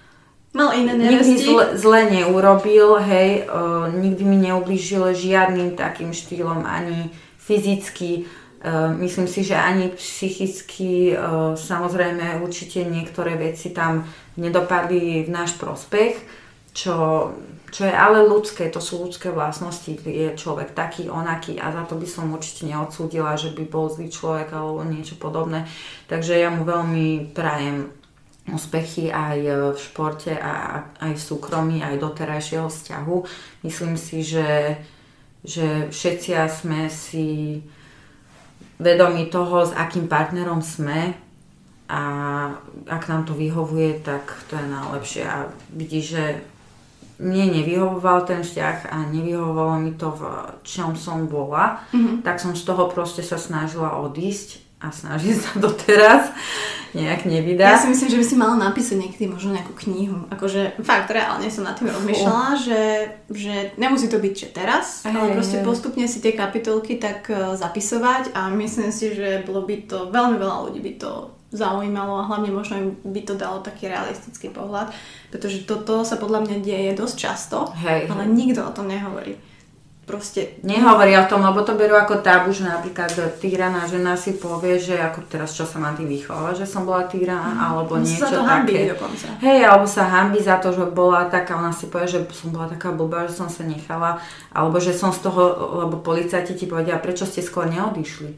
Mal 0.56 0.74
iné 0.74 0.98
nikdy 0.98 1.38
zle, 1.38 1.78
zle 1.78 2.10
neurobil, 2.10 2.98
hej, 2.98 3.46
uh, 3.46 3.94
nikdy 3.94 4.26
mi 4.26 4.42
neublížil 4.42 5.14
žiadnym 5.14 5.78
takým 5.78 6.18
štýlom, 6.18 6.66
ani 6.66 7.14
fyzicky, 7.38 8.26
myslím 9.00 9.28
si, 9.28 9.44
že 9.44 9.56
ani 9.56 9.90
psychicky, 9.94 11.14
uh, 11.14 11.54
samozrejme 11.54 12.42
určite 12.42 12.84
niektoré 12.84 13.38
veci 13.38 13.72
tam 13.72 14.04
nedopadli 14.36 15.24
v 15.24 15.30
náš 15.30 15.56
prospech, 15.56 16.16
čo 16.74 16.96
čo 17.68 17.84
je 17.84 17.92
ale 17.92 18.24
ľudské, 18.24 18.72
to 18.72 18.80
sú 18.80 19.04
ľudské 19.04 19.28
vlastnosti, 19.28 19.92
je 19.92 20.32
človek 20.40 20.72
taký, 20.72 21.12
onaký 21.12 21.60
a 21.60 21.76
za 21.76 21.84
to 21.84 22.00
by 22.00 22.08
som 22.08 22.32
určite 22.32 22.64
neodsúdila, 22.64 23.36
že 23.36 23.52
by 23.52 23.68
bol 23.68 23.92
zlý 23.92 24.08
človek 24.08 24.56
alebo 24.56 24.88
niečo 24.88 25.20
podobné. 25.20 25.68
Takže 26.08 26.40
ja 26.40 26.48
mu 26.48 26.64
veľmi 26.64 27.36
prajem 27.36 27.92
úspechy 28.48 29.12
aj 29.12 29.38
v 29.76 29.80
športe 29.80 30.32
a 30.32 30.88
aj 31.04 31.20
v 31.20 31.26
súkromí, 31.28 31.78
aj 31.84 32.00
do 32.00 32.10
terajšieho 32.16 32.72
vzťahu. 32.72 33.18
Myslím 33.68 34.00
si, 34.00 34.24
že, 34.24 34.80
že 35.44 35.92
všetci 35.92 36.32
sme 36.48 36.88
si 36.88 37.60
vedomi 38.78 39.30
toho, 39.30 39.66
s 39.66 39.74
akým 39.74 40.06
partnerom 40.06 40.62
sme 40.62 41.18
a 41.88 42.02
ak 42.86 43.04
nám 43.08 43.24
to 43.26 43.34
vyhovuje, 43.34 44.04
tak 44.04 44.28
to 44.52 44.60
je 44.60 44.66
najlepšie. 44.68 45.24
A 45.24 45.48
vidíš, 45.72 46.06
že 46.20 46.26
mne 47.18 47.50
nevyhovoval 47.50 48.30
ten 48.30 48.46
vzťah 48.46 48.94
a 48.94 48.98
nevyhovovalo 49.10 49.82
mi 49.82 49.98
to, 49.98 50.14
v 50.14 50.22
čom 50.62 50.94
som 50.94 51.26
bola, 51.26 51.82
mm-hmm. 51.90 52.22
tak 52.22 52.38
som 52.38 52.54
z 52.54 52.62
toho 52.62 52.94
proste 52.94 53.26
sa 53.26 53.42
snažila 53.42 53.98
odísť 53.98 54.67
a 54.78 54.94
snažím 54.94 55.34
sa 55.34 55.58
doteraz 55.58 56.30
nejak 56.94 57.26
nevydať. 57.26 57.68
Ja 57.68 57.82
si 57.82 57.90
myslím, 57.90 58.10
že 58.14 58.20
by 58.22 58.26
si 58.26 58.36
mala 58.38 58.56
napísať 58.58 58.98
niekedy 59.02 59.26
možno 59.30 59.54
nejakú 59.54 59.74
knihu. 59.86 60.30
Akože 60.30 60.78
fakt 60.86 61.10
reálne 61.10 61.50
som 61.50 61.66
nad 61.66 61.78
tým 61.78 61.90
rozmýšľala, 61.90 62.50
že, 62.62 62.82
že 63.30 63.56
nemusí 63.76 64.08
to 64.08 64.22
byť 64.22 64.34
že 64.38 64.50
teraz, 64.54 64.86
hey, 65.04 65.14
ale 65.14 65.34
proste 65.34 65.62
postupne 65.66 66.06
si 66.06 66.22
tie 66.22 66.34
kapitolky 66.38 67.02
tak 67.02 67.28
uh, 67.30 67.58
zapisovať 67.58 68.34
a 68.38 68.50
myslím 68.54 68.94
si, 68.94 69.14
že 69.14 69.44
bolo 69.44 69.66
by 69.66 69.76
to, 69.90 70.14
veľmi 70.14 70.38
veľa 70.38 70.58
ľudí 70.70 70.80
by 70.82 70.94
to 70.98 71.12
zaujímalo 71.48 72.22
a 72.22 72.28
hlavne 72.28 72.52
možno 72.52 72.76
im 72.76 72.90
by 73.08 73.22
to 73.24 73.34
dalo 73.40 73.64
taký 73.64 73.88
realistický 73.88 74.52
pohľad, 74.52 74.92
pretože 75.32 75.64
toto 75.64 76.04
sa 76.04 76.20
podľa 76.20 76.44
mňa 76.44 76.56
deje 76.60 76.92
dosť 76.92 77.16
často, 77.16 77.72
hej, 77.82 78.12
ale 78.12 78.28
hej. 78.28 78.32
nikto 78.36 78.62
o 78.68 78.76
tom 78.76 78.92
nehovorí. 78.92 79.40
Proste... 80.08 80.56
Nehovorí 80.64 81.20
o 81.20 81.28
tom, 81.28 81.44
lebo 81.44 81.68
to 81.68 81.76
berú 81.76 81.92
ako 82.00 82.24
tabu, 82.24 82.56
že 82.56 82.64
napríklad 82.64 83.12
týraná 83.44 83.84
žena 83.92 84.16
si 84.16 84.40
povie, 84.40 84.80
že 84.80 84.96
ako 84.96 85.28
teraz 85.28 85.52
čo 85.52 85.68
sa 85.68 85.84
má 85.84 85.92
tým 85.92 86.08
vychovať, 86.08 86.64
že 86.64 86.66
som 86.66 86.88
bola 86.88 87.04
týraná, 87.12 87.52
mm. 87.52 87.68
alebo 87.68 88.00
On 88.00 88.08
niečo 88.08 88.24
sa 88.24 88.32
to 88.32 88.40
také. 88.48 88.88
dokonca. 88.88 89.28
Hej, 89.44 89.68
alebo 89.68 89.84
sa 89.84 90.08
hambí 90.08 90.40
za 90.40 90.64
to, 90.64 90.72
že 90.72 90.88
bola 90.96 91.28
taká, 91.28 91.60
ona 91.60 91.76
si 91.76 91.92
povie, 91.92 92.08
že 92.08 92.24
som 92.32 92.56
bola 92.56 92.72
taká 92.72 92.96
blbá, 92.96 93.28
že 93.28 93.36
som 93.36 93.52
sa 93.52 93.68
nechala, 93.68 94.24
alebo 94.56 94.80
že 94.80 94.96
som 94.96 95.12
z 95.12 95.28
toho, 95.28 95.44
lebo 95.84 96.00
policajti 96.00 96.56
ti 96.56 96.72
povedia, 96.72 96.96
prečo 97.04 97.28
ste 97.28 97.44
skôr 97.44 97.68
neodišli. 97.68 98.32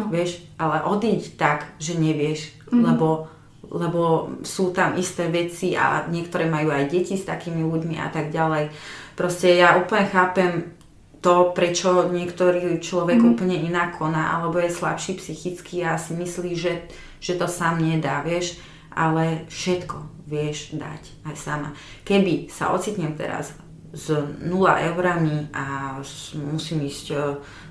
No. 0.00 0.08
Vieš, 0.08 0.40
ale 0.56 0.88
odíď 0.88 1.36
tak, 1.36 1.68
že 1.76 2.00
nevieš, 2.00 2.48
mm. 2.72 2.80
lebo 2.80 3.28
lebo 3.70 4.34
sú 4.42 4.74
tam 4.74 4.98
isté 4.98 5.30
veci 5.30 5.78
a 5.78 6.02
niektoré 6.10 6.50
majú 6.50 6.74
aj 6.74 6.90
deti 6.90 7.14
s 7.14 7.22
takými 7.22 7.62
ľuďmi 7.62 8.02
a 8.02 8.10
tak 8.10 8.34
ďalej. 8.34 8.74
Proste 9.14 9.54
ja 9.54 9.78
úplne 9.78 10.10
chápem 10.10 10.79
to, 11.20 11.52
prečo 11.52 12.08
niektorý 12.08 12.80
človek 12.80 13.20
mm. 13.20 13.28
úplne 13.36 13.56
inak 13.60 14.00
koná, 14.00 14.40
alebo 14.40 14.56
je 14.56 14.72
slabší 14.72 15.20
psychicky 15.20 15.84
a 15.84 16.00
si 16.00 16.16
myslí, 16.16 16.52
že, 16.56 16.88
že 17.20 17.36
to 17.36 17.44
sám 17.44 17.84
nedá, 17.84 18.24
vieš, 18.24 18.56
ale 18.88 19.44
všetko 19.52 20.24
vieš 20.24 20.72
dať 20.74 21.02
aj 21.28 21.36
sama. 21.36 21.70
Keby 22.08 22.48
sa 22.48 22.72
ocitnem 22.72 23.12
teraz 23.14 23.52
s 23.90 24.06
0 24.14 24.46
eurami 24.94 25.50
a 25.50 25.98
musím 26.38 26.86
ísť 26.86 27.06
e, 27.10 27.16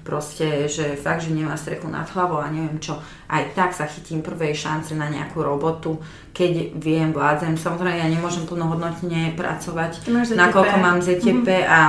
proste, 0.04 0.68
že 0.68 1.00
fakt, 1.00 1.24
že 1.24 1.32
nemá 1.32 1.56
strechu 1.56 1.88
nad 1.88 2.04
hlavou 2.12 2.44
a 2.44 2.52
neviem 2.52 2.76
čo, 2.84 3.00
aj 3.32 3.56
tak 3.56 3.72
sa 3.72 3.88
chytím 3.88 4.20
prvej 4.20 4.52
šance 4.52 4.92
na 5.00 5.08
nejakú 5.08 5.40
robotu, 5.40 5.96
keď 6.36 6.76
viem, 6.76 7.16
vládzem. 7.16 7.56
Samozrejme, 7.56 8.04
ja 8.04 8.12
nemôžem 8.12 8.44
plnohodnotne 8.44 9.32
pracovať, 9.40 10.12
nakoľko 10.12 10.76
mám 10.84 11.00
ZTP 11.00 11.48
mm-hmm. 11.48 11.72
a 11.72 11.80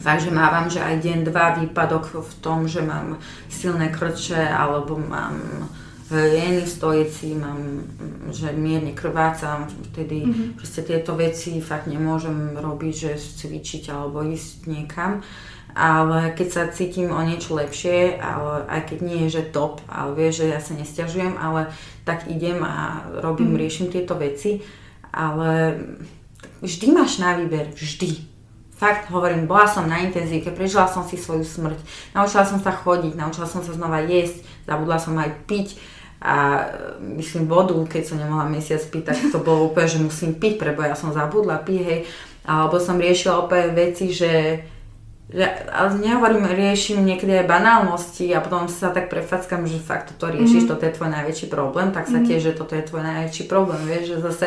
fakt, 0.00 0.24
že 0.24 0.32
mávam, 0.32 0.66
že 0.72 0.80
aj 0.80 1.04
deň, 1.04 1.18
dva 1.28 1.60
výpadok 1.60 2.24
v 2.24 2.34
tom, 2.40 2.64
že 2.64 2.80
mám 2.80 3.20
silné 3.52 3.92
krče 3.92 4.40
alebo 4.40 4.96
mám 4.96 5.36
jeny 6.10 6.66
v 6.66 6.68
stojici, 6.68 7.38
mám, 7.38 7.86
že 8.34 8.50
mierne 8.50 8.90
krvácam, 8.90 9.70
vtedy 9.92 10.26
mm-hmm. 10.26 10.58
proste 10.58 10.82
tieto 10.82 11.14
veci 11.14 11.62
fakt 11.62 11.86
nemôžem 11.86 12.58
robiť, 12.58 12.94
že 12.94 13.12
cvičiť 13.14 13.94
alebo 13.94 14.26
ísť 14.26 14.66
niekam. 14.66 15.22
Ale 15.70 16.34
keď 16.34 16.48
sa 16.50 16.62
cítim 16.74 17.14
o 17.14 17.22
niečo 17.22 17.54
lepšie, 17.54 18.18
ale 18.18 18.66
aj 18.66 18.90
keď 18.90 18.98
nie 19.06 19.18
je, 19.26 19.38
že 19.38 19.54
top, 19.54 19.78
ale 19.86 20.18
vieš, 20.18 20.42
že 20.42 20.46
ja 20.50 20.58
sa 20.58 20.74
nestiažujem, 20.74 21.38
ale 21.38 21.70
tak 22.02 22.26
idem 22.26 22.58
a 22.66 23.06
robím, 23.22 23.54
mm-hmm. 23.54 23.62
riešim 23.62 23.86
tieto 23.86 24.18
veci, 24.18 24.66
ale 25.14 25.78
vždy 26.58 26.86
máš 26.90 27.22
na 27.22 27.38
výber, 27.38 27.70
vždy. 27.70 28.29
Fakt 28.80 29.12
hovorím, 29.12 29.44
bola 29.44 29.68
som 29.68 29.84
na 29.84 30.00
intenzívke, 30.00 30.48
prežila 30.56 30.88
som 30.88 31.04
si 31.04 31.20
svoju 31.20 31.44
smrť, 31.44 31.76
naučila 32.16 32.48
som 32.48 32.56
sa 32.56 32.72
chodiť, 32.72 33.12
naučila 33.12 33.44
som 33.44 33.60
sa 33.60 33.76
znova 33.76 34.00
jesť, 34.08 34.40
zabudla 34.64 34.96
som 34.96 35.12
aj 35.20 35.36
piť, 35.44 35.76
a 36.20 36.68
myslím 37.00 37.48
vodu, 37.48 37.72
keď 37.88 38.02
som 38.04 38.20
nemohla 38.20 38.44
mesiac 38.44 38.84
piť, 38.92 39.02
tak 39.08 39.16
to 39.32 39.40
bolo 39.40 39.72
úplne, 39.72 39.88
že 39.88 40.04
musím 40.04 40.36
piť, 40.36 40.60
prebo 40.60 40.84
ja 40.84 40.92
som 40.92 41.16
zabudla 41.16 41.64
piť, 41.64 41.80
hej. 41.80 42.00
Alebo 42.44 42.76
som 42.76 43.00
riešila 43.00 43.48
úplne 43.48 43.72
veci, 43.72 44.12
že, 44.12 44.60
že 45.32 45.44
ale 45.72 45.96
nehovorím, 45.96 46.44
riešim 46.44 47.00
niekedy 47.00 47.40
aj 47.40 47.48
banálnosti 47.48 48.28
a 48.36 48.44
potom 48.44 48.68
sa 48.68 48.92
tak 48.92 49.08
prefackam, 49.08 49.64
že 49.64 49.80
fakt 49.80 50.12
toto 50.12 50.28
riešiš, 50.28 50.68
mm-hmm. 50.68 50.72
toto 50.76 50.84
je 50.84 50.96
tvoj 51.00 51.08
najväčší 51.08 51.46
problém, 51.48 51.88
tak 51.88 52.04
sa 52.04 52.20
mm-hmm. 52.20 52.28
tiež, 52.28 52.40
že 52.52 52.56
toto 52.56 52.76
je 52.76 52.84
tvoj 52.84 53.00
najväčší 53.00 53.44
problém, 53.48 53.80
vieš, 53.88 54.04
že 54.12 54.16
zase 54.20 54.46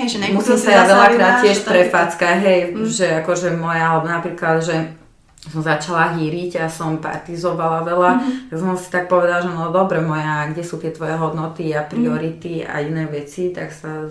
Hej, 0.00 0.16
že 0.16 0.32
musím 0.32 0.56
sa 0.56 0.80
ja 0.80 0.84
veľakrát 0.88 1.44
tiež 1.44 1.60
prefackať, 1.60 2.36
hej, 2.40 2.60
mm. 2.72 2.88
že 2.88 3.06
akože 3.20 3.52
moja, 3.52 3.92
alebo 3.92 4.08
napríklad, 4.08 4.64
že 4.64 4.96
som 5.40 5.60
začala 5.60 6.16
hýriť 6.16 6.60
a 6.60 6.72
som 6.72 7.00
partizovala 7.00 7.84
veľa, 7.84 8.10
mm-hmm. 8.16 8.48
tak 8.52 8.56
som 8.60 8.76
si 8.76 8.88
tak 8.92 9.08
povedala, 9.08 9.40
že 9.40 9.52
no 9.52 9.72
dobre 9.72 10.00
moja, 10.04 10.48
kde 10.52 10.64
sú 10.64 10.76
tie 10.76 10.92
tvoje 10.92 11.16
hodnoty 11.16 11.72
a 11.72 11.84
priority 11.84 12.60
mm-hmm. 12.60 12.72
a 12.72 12.84
iné 12.84 13.04
veci, 13.08 13.48
tak 13.52 13.72
sa 13.72 14.04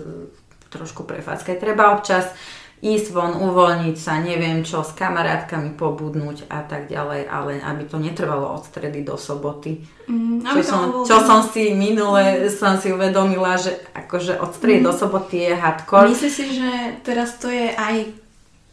trošku 0.70 1.06
prefáckať. 1.06 1.54
Treba 1.58 1.94
občas 1.94 2.34
ísť 2.80 3.12
von, 3.12 3.36
uvoľniť 3.36 3.96
sa, 4.00 4.24
neviem 4.24 4.64
čo, 4.64 4.80
s 4.80 4.96
kamarátkami 4.96 5.76
pobudnúť 5.76 6.48
a 6.48 6.64
tak 6.64 6.88
ďalej, 6.88 7.28
ale 7.28 7.60
aby 7.60 7.84
to 7.84 8.00
netrvalo 8.00 8.56
od 8.56 8.64
stredy 8.64 9.04
do 9.04 9.20
soboty. 9.20 9.84
Mm, 10.08 10.40
čo, 10.40 10.60
som, 10.64 10.82
čo 11.04 11.20
som 11.20 11.44
si 11.44 11.76
minule 11.76 12.48
mm. 12.48 12.48
som 12.48 12.80
si 12.80 12.88
uvedomila, 12.88 13.60
že 13.60 13.84
akože 14.10 14.42
od 14.42 14.50
stredy 14.50 14.82
mm. 14.82 14.86
do 14.90 14.92
soboty 14.92 15.36
je 15.46 15.52
hardcore. 15.54 16.10
Myslíš 16.10 16.34
si, 16.34 16.46
že 16.58 16.70
teraz 17.06 17.38
to 17.38 17.46
je 17.46 17.70
aj 17.70 18.10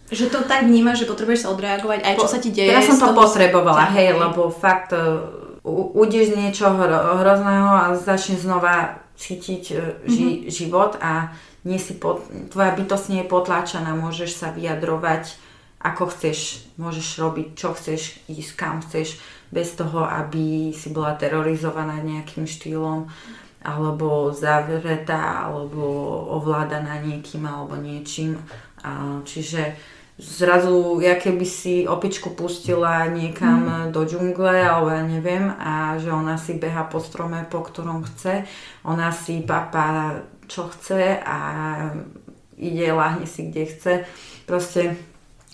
že 0.08 0.32
to 0.32 0.40
tak 0.48 0.64
vnímaš, 0.66 1.04
že 1.04 1.10
potrebuješ 1.12 1.46
sa 1.46 1.52
odreagovať 1.52 2.00
aj 2.00 2.16
čo 2.16 2.26
po, 2.26 2.32
sa 2.32 2.40
ti 2.40 2.50
deje. 2.56 2.72
Ja 2.72 2.80
som 2.80 2.96
to 2.96 3.12
potrebovala, 3.12 3.92
hej, 3.92 4.16
lebo 4.16 4.48
fakt 4.48 4.96
uh, 4.96 5.20
ujdeš 5.68 6.32
z 6.32 6.48
niečoho 6.48 6.80
hrozného 7.20 7.72
a 7.76 7.86
začneš 7.92 8.48
znova 8.48 9.04
cítiť 9.20 9.64
uh, 9.76 9.78
ži, 10.08 10.48
mm-hmm. 10.48 10.48
život 10.48 10.96
a 11.04 11.36
nie 11.68 11.76
si 11.76 12.00
pod, 12.00 12.24
tvoja 12.48 12.72
bytosť 12.72 13.06
nie 13.12 13.22
je 13.28 13.28
potláčaná, 13.28 14.00
môžeš 14.00 14.32
sa 14.32 14.56
vyjadrovať 14.56 15.36
ako 15.84 16.10
chceš, 16.10 16.72
môžeš 16.80 17.08
robiť 17.22 17.48
čo 17.54 17.76
chceš, 17.76 18.24
ísť 18.32 18.52
kam 18.56 18.80
chceš, 18.82 19.20
bez 19.52 19.76
toho, 19.76 20.04
aby 20.04 20.72
si 20.72 20.90
bola 20.90 21.20
terorizovaná 21.20 22.00
nejakým 22.00 22.48
štýlom 22.48 23.12
alebo 23.68 24.32
zavretá, 24.32 25.52
alebo 25.52 25.84
ovládaná 26.40 27.04
niekým 27.04 27.44
alebo 27.44 27.76
niečím. 27.76 28.40
A, 28.80 29.20
čiže 29.28 29.76
zrazu, 30.16 31.04
ja 31.04 31.20
keby 31.20 31.44
si 31.44 31.84
opičku 31.84 32.32
pustila 32.32 33.12
niekam 33.12 33.68
mm. 33.68 33.84
do 33.92 34.08
džungle, 34.08 34.64
alebo 34.64 34.90
ja 34.90 35.04
neviem, 35.04 35.52
a 35.60 36.00
že 36.00 36.10
ona 36.10 36.40
si 36.40 36.56
beha 36.56 36.88
po 36.88 37.04
strome, 37.04 37.44
po 37.52 37.60
ktorom 37.62 38.08
chce, 38.08 38.48
ona 38.88 39.12
si 39.12 39.44
papá 39.44 40.24
čo 40.48 40.72
chce 40.72 41.20
a 41.22 41.40
ide, 42.56 42.88
lahne 42.96 43.28
si 43.28 43.52
kde 43.52 43.64
chce. 43.68 43.94
Proste 44.48 44.96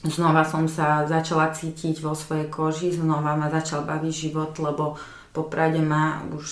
znova 0.06 0.46
som 0.46 0.70
sa 0.70 1.04
začala 1.10 1.52
cítiť 1.52 2.00
vo 2.00 2.14
svojej 2.16 2.48
koži, 2.48 2.94
znova 2.94 3.36
ma 3.36 3.50
začal 3.50 3.84
baviť 3.84 4.14
život, 4.14 4.54
lebo 4.62 4.96
poprade 5.34 5.82
ma 5.82 6.22
už 6.30 6.48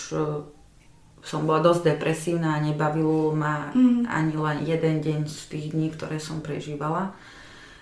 som 1.22 1.46
bola 1.46 1.62
dosť 1.62 1.96
depresívna 1.96 2.58
a 2.58 2.64
nebavilo 2.64 3.34
ma 3.34 3.70
mm. 3.72 4.10
ani 4.10 4.36
len 4.36 4.58
jeden 4.66 5.06
deň 5.06 5.20
z 5.30 5.40
tých 5.54 5.66
dní, 5.74 5.94
ktoré 5.94 6.18
som 6.18 6.42
prežívala. 6.42 7.14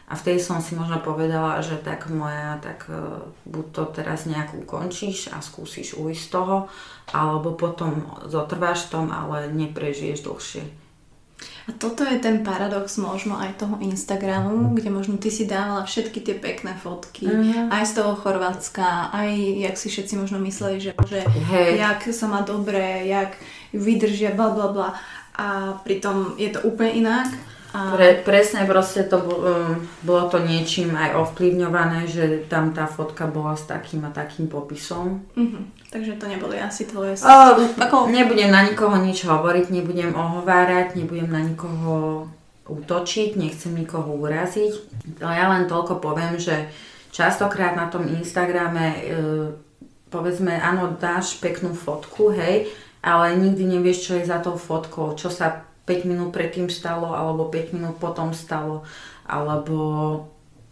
A 0.09 0.17
vtedy 0.17 0.41
som 0.41 0.57
si 0.57 0.73
možno 0.73 0.97
povedala, 1.05 1.61
že 1.61 1.77
tak 1.77 2.09
moja, 2.09 2.57
tak 2.65 2.89
uh, 2.89 3.21
buď 3.45 3.65
to 3.69 3.83
teraz 3.93 4.25
nejak 4.25 4.57
ukončíš 4.57 5.29
a 5.29 5.37
skúsiš 5.37 5.93
ujsť 5.93 6.21
z 6.25 6.29
toho, 6.33 6.65
alebo 7.13 7.53
potom 7.53 8.09
zotrváš 8.25 8.89
v 8.89 8.91
tom, 8.97 9.05
ale 9.13 9.53
neprežiješ 9.53 10.25
dlhšie. 10.25 10.88
A 11.69 11.77
toto 11.77 12.01
je 12.01 12.17
ten 12.17 12.41
paradox 12.41 12.97
možno 12.97 13.37
aj 13.37 13.61
toho 13.61 13.77
Instagramu, 13.77 14.73
kde 14.73 14.89
možno 14.89 15.21
ty 15.21 15.29
si 15.29 15.45
dávala 15.45 15.85
všetky 15.85 16.17
tie 16.25 16.33
pekné 16.33 16.73
fotky, 16.73 17.29
mm. 17.29 17.69
aj 17.69 17.83
z 17.85 17.93
toho 18.01 18.17
Chorvátska, 18.17 19.13
aj 19.13 19.29
jak 19.37 19.75
si 19.77 19.93
všetci 19.93 20.17
možno 20.17 20.41
mysleli, 20.41 20.81
že, 20.81 20.97
že 21.05 21.21
hey. 21.53 21.77
jak 21.77 22.09
sa 22.09 22.25
má 22.25 22.41
dobre, 22.41 23.05
jak 23.05 23.37
vydržia, 23.69 24.33
bla 24.33 24.49
bla 24.49 24.67
bla. 24.73 24.89
A 25.37 25.77
pritom 25.85 26.41
je 26.41 26.49
to 26.49 26.65
úplne 26.65 27.05
inak. 27.05 27.29
Pre, 27.69 28.25
presne 28.25 28.65
proste 28.65 29.05
to 29.05 29.21
um, 29.21 29.77
bolo 30.01 30.25
to 30.25 30.41
niečím 30.41 30.97
aj 30.97 31.13
ovplyvňované, 31.21 32.09
že 32.09 32.49
tam 32.49 32.73
tá 32.73 32.89
fotka 32.89 33.29
bola 33.29 33.53
s 33.53 33.69
takým 33.69 34.01
a 34.05 34.11
takým 34.11 34.49
popisom. 34.49 35.21
Uh-huh. 35.37 35.63
Takže 35.93 36.17
to 36.17 36.25
neboli 36.25 36.57
asi 36.57 36.89
tvoje... 36.89 37.13
O, 37.21 37.37
ako... 37.77 38.09
Nebudem 38.09 38.49
na 38.49 38.65
nikoho 38.65 38.97
nič 38.97 39.21
hovoriť, 39.21 39.69
nebudem 39.69 40.17
ohovárať, 40.17 40.97
nebudem 40.97 41.29
na 41.29 41.45
nikoho 41.45 42.25
útočiť, 42.65 43.37
nechcem 43.37 43.77
nikoho 43.77 44.17
uraziť. 44.17 44.73
Ale 45.21 45.33
ja 45.37 45.45
len 45.53 45.69
toľko 45.69 46.01
poviem, 46.01 46.41
že 46.41 46.73
častokrát 47.13 47.77
na 47.77 47.89
tom 47.89 48.05
Instagrame 48.09 48.85
e, 48.85 48.99
povedzme, 50.09 50.57
áno, 50.57 50.97
dáš 50.97 51.37
peknú 51.37 51.77
fotku, 51.77 52.33
hej, 52.33 52.69
ale 53.05 53.37
nikdy 53.37 53.77
nevieš, 53.77 54.09
čo 54.09 54.11
je 54.17 54.29
za 54.29 54.41
tou 54.41 54.57
fotkou, 54.57 55.13
čo 55.13 55.29
sa 55.29 55.69
5 55.89 56.05
minút 56.05 56.29
predtým 56.29 56.69
stalo, 56.69 57.17
alebo 57.17 57.49
5 57.49 57.73
minút 57.73 57.97
potom 57.97 58.29
stalo, 58.37 58.85
alebo, 59.25 59.81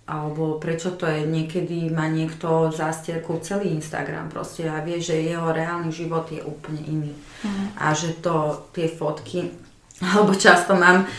alebo 0.06 0.62
prečo 0.62 0.94
to 0.94 1.10
je, 1.10 1.26
niekedy 1.26 1.90
má 1.90 2.06
niekto 2.06 2.70
zástierku 2.70 3.42
celý 3.42 3.74
Instagram 3.74 4.30
proste 4.30 4.70
a 4.70 4.86
vie, 4.86 5.02
že 5.02 5.18
jeho 5.18 5.50
reálny 5.50 5.90
život 5.90 6.30
je 6.30 6.46
úplne 6.46 6.86
iný. 6.86 7.12
Mm. 7.42 7.74
A 7.82 7.98
že 7.98 8.14
to, 8.22 8.70
tie 8.78 8.86
fotky, 8.86 9.50
alebo 10.14 10.38
často 10.38 10.78
mám, 10.78 11.10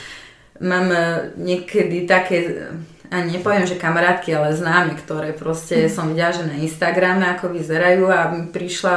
mám 0.62 0.86
e, 0.94 1.34
niekedy 1.34 2.06
také, 2.06 2.70
a 3.10 3.24
nepoviem, 3.26 3.66
že 3.66 3.80
kamarátky, 3.80 4.30
ale 4.30 4.54
známe, 4.54 4.94
ktoré 4.94 5.34
proste 5.34 5.86
mm. 5.86 5.90
som 5.90 6.14
videla, 6.14 6.30
že 6.30 6.46
na 6.46 6.54
Instagrame 6.62 7.26
ako 7.34 7.50
vyzerajú 7.50 8.06
a 8.06 8.30
mi 8.30 8.46
prišla 8.46 8.96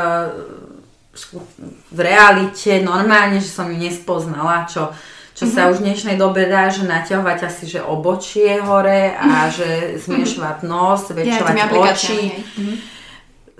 v 1.91 1.99
realite 1.99 2.79
normálne, 2.79 3.43
že 3.43 3.51
som 3.51 3.67
ju 3.67 3.75
nespoznala, 3.75 4.63
čo, 4.63 4.95
čo 5.35 5.43
mm-hmm. 5.43 5.55
sa 5.55 5.69
už 5.69 5.83
v 5.83 5.85
dnešnej 5.91 6.15
dobe 6.15 6.47
dá, 6.47 6.71
že 6.71 6.87
naťahovať 6.87 7.39
asi, 7.43 7.63
že 7.67 7.83
obočie 7.83 8.63
hore 8.63 9.11
a 9.19 9.51
že 9.51 9.99
zmiešovať 9.99 10.63
nos, 10.63 11.11
väčšovať 11.11 11.55
ja, 11.55 11.67
oči. 11.67 12.21
Mm-hmm. 12.31 12.75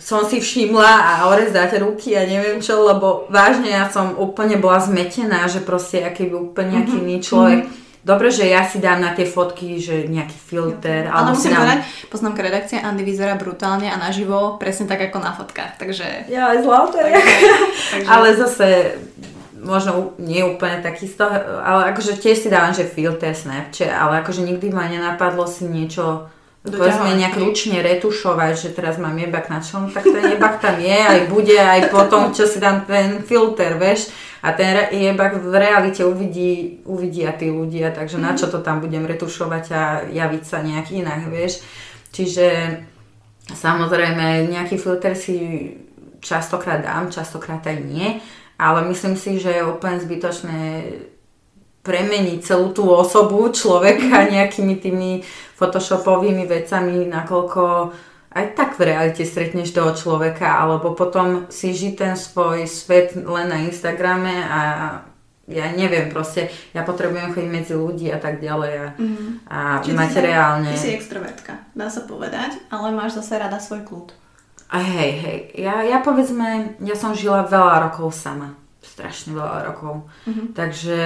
Som 0.01 0.25
si 0.25 0.41
všimla 0.41 0.93
a 0.98 1.29
orezať 1.29 1.77
ruky 1.77 2.17
a 2.17 2.25
neviem 2.25 2.58
čo, 2.58 2.81
lebo 2.81 3.29
vážne 3.29 3.70
ja 3.70 3.86
som 3.86 4.17
úplne 4.17 4.58
bola 4.58 4.81
zmetená, 4.81 5.46
že 5.46 5.62
proste 5.62 6.01
aký 6.01 6.31
by 6.31 6.36
úplne 6.39 6.81
nejaký 6.81 6.98
mm-hmm. 6.98 7.12
iný 7.12 7.17
človek. 7.22 7.62
Mm-hmm 7.67 7.80
Dobre, 8.01 8.34
že 8.34 8.50
ja 8.50 8.65
si 8.65 8.81
dám 8.81 8.98
na 8.98 9.13
tie 9.13 9.29
fotky, 9.29 9.77
že 9.77 10.10
nejaký 10.10 10.34
filter. 10.34 11.05
Ja, 11.05 11.22
ale 11.22 11.38
musím 11.38 11.53
dám... 11.53 11.62
povedať, 11.62 11.79
poznámka 12.10 12.41
redakcie, 12.41 12.81
Andy 12.81 13.05
vyzerá 13.05 13.38
brutálne 13.38 13.93
a 13.93 14.01
naživo 14.01 14.58
presne 14.58 14.89
tak 14.89 15.05
ako 15.05 15.22
na 15.22 15.38
fotkách, 15.38 15.77
takže... 15.77 16.25
Ja 16.25 16.50
aj 16.50 16.66
zlaté. 16.66 17.01
takže... 17.94 18.09
Ale 18.09 18.27
zase 18.33 18.68
možno 19.61 20.18
nie 20.18 20.42
úplne 20.42 20.81
takisto, 20.81 21.29
ale 21.61 21.94
akože 21.94 22.18
tiež 22.18 22.42
si 22.42 22.50
dávam, 22.50 22.74
že 22.74 22.90
filter, 22.90 23.37
Snapchat, 23.37 23.94
ale 23.94 24.25
akože 24.25 24.42
nikdy 24.42 24.74
ma 24.74 24.90
nenapadlo 24.90 25.46
si 25.46 25.70
niečo 25.70 26.25
povedzme 26.61 27.18
nejak 27.18 27.42
ručne 27.42 27.81
retušovať, 27.81 28.53
že 28.53 28.70
teraz 28.77 29.01
mám 29.01 29.18
jebak 29.18 29.50
na 29.50 29.66
čom, 29.66 29.90
tak 29.90 30.05
ten 30.05 30.37
jebak 30.37 30.61
tam 30.61 30.77
je, 30.77 30.94
aj 30.94 31.22
bude, 31.33 31.57
aj 31.57 31.90
potom, 31.90 32.29
čo 32.29 32.46
si 32.46 32.61
dám 32.61 32.85
ten 32.85 33.25
filter, 33.25 33.81
veš. 33.81 34.14
A 34.41 34.57
ten 34.57 34.89
jebak 34.89 35.37
v 35.37 35.53
realite 35.53 36.01
uvidí, 36.01 36.81
uvidia 36.89 37.29
tí 37.37 37.53
ľudia, 37.53 37.93
takže 37.93 38.17
mm-hmm. 38.17 38.33
na 38.33 38.39
čo 38.39 38.49
to 38.49 38.57
tam 38.65 38.81
budem 38.81 39.05
retušovať 39.05 39.65
a 39.69 39.83
javiť 40.09 40.43
sa 40.43 40.65
nejak 40.65 40.89
inak, 40.89 41.29
vieš. 41.29 41.61
Čiže 42.09 42.81
samozrejme 43.53 44.49
nejaký 44.49 44.81
filter 44.81 45.13
si 45.13 45.37
častokrát 46.25 46.81
dám, 46.81 47.13
častokrát 47.13 47.61
aj 47.69 47.77
nie, 47.85 48.17
ale 48.57 48.85
myslím 48.89 49.17
si, 49.17 49.37
že 49.37 49.61
je 49.61 49.65
úplne 49.65 50.01
zbytočné 50.01 50.89
premeniť 51.81 52.45
celú 52.45 52.69
tú 52.73 52.85
osobu 52.89 53.49
človeka 53.49 54.25
mhm. 54.25 54.29
nejakými 54.37 54.75
tými 54.77 55.11
photoshopovými 55.57 56.45
vecami, 56.49 57.09
nakoľko 57.09 57.63
aj 58.31 58.46
tak 58.55 58.79
v 58.79 58.87
realite 58.87 59.27
stretneš 59.27 59.75
toho 59.75 59.91
človeka, 59.91 60.48
alebo 60.48 60.96
potom 60.96 61.51
si 61.51 61.75
ži 61.75 62.00
ten 62.00 62.15
svoj 62.15 62.63
svet 62.63 63.20
len 63.20 63.51
na 63.51 63.59
Instagrame 63.67 64.48
a 64.48 64.59
ja 65.51 65.67
neviem, 65.75 66.07
proste 66.07 66.48
ja 66.72 66.87
potrebujem 66.87 67.35
chodiť 67.35 67.51
medzi 67.51 67.74
ľudí 67.75 68.07
a 68.07 68.20
tak 68.24 68.39
ďalej 68.39 68.74
a, 68.79 68.87
mm. 68.96 69.29
a 69.51 69.59
mať 69.83 70.09
ty 70.15 70.20
reálne... 70.24 70.72
Ty 70.72 70.79
si 70.79 70.96
extrovertka, 70.96 71.59
dá 71.75 71.91
sa 71.91 72.07
povedať, 72.07 72.55
ale 72.72 72.96
máš 72.96 73.20
zase 73.20 73.35
rada 73.35 73.59
svoj 73.59 73.83
kľud. 73.83 74.15
A 74.72 74.79
hej, 74.79 75.11
hej, 75.20 75.39
ja, 75.59 75.83
ja 75.83 76.00
povedzme, 76.00 76.79
ja 76.79 76.96
som 76.96 77.11
žila 77.11 77.44
veľa 77.44 77.91
rokov 77.91 78.15
sama, 78.15 78.55
strašne 78.79 79.35
veľa 79.35 79.67
rokov, 79.67 80.07
mm-hmm. 80.24 80.55
takže 80.55 81.00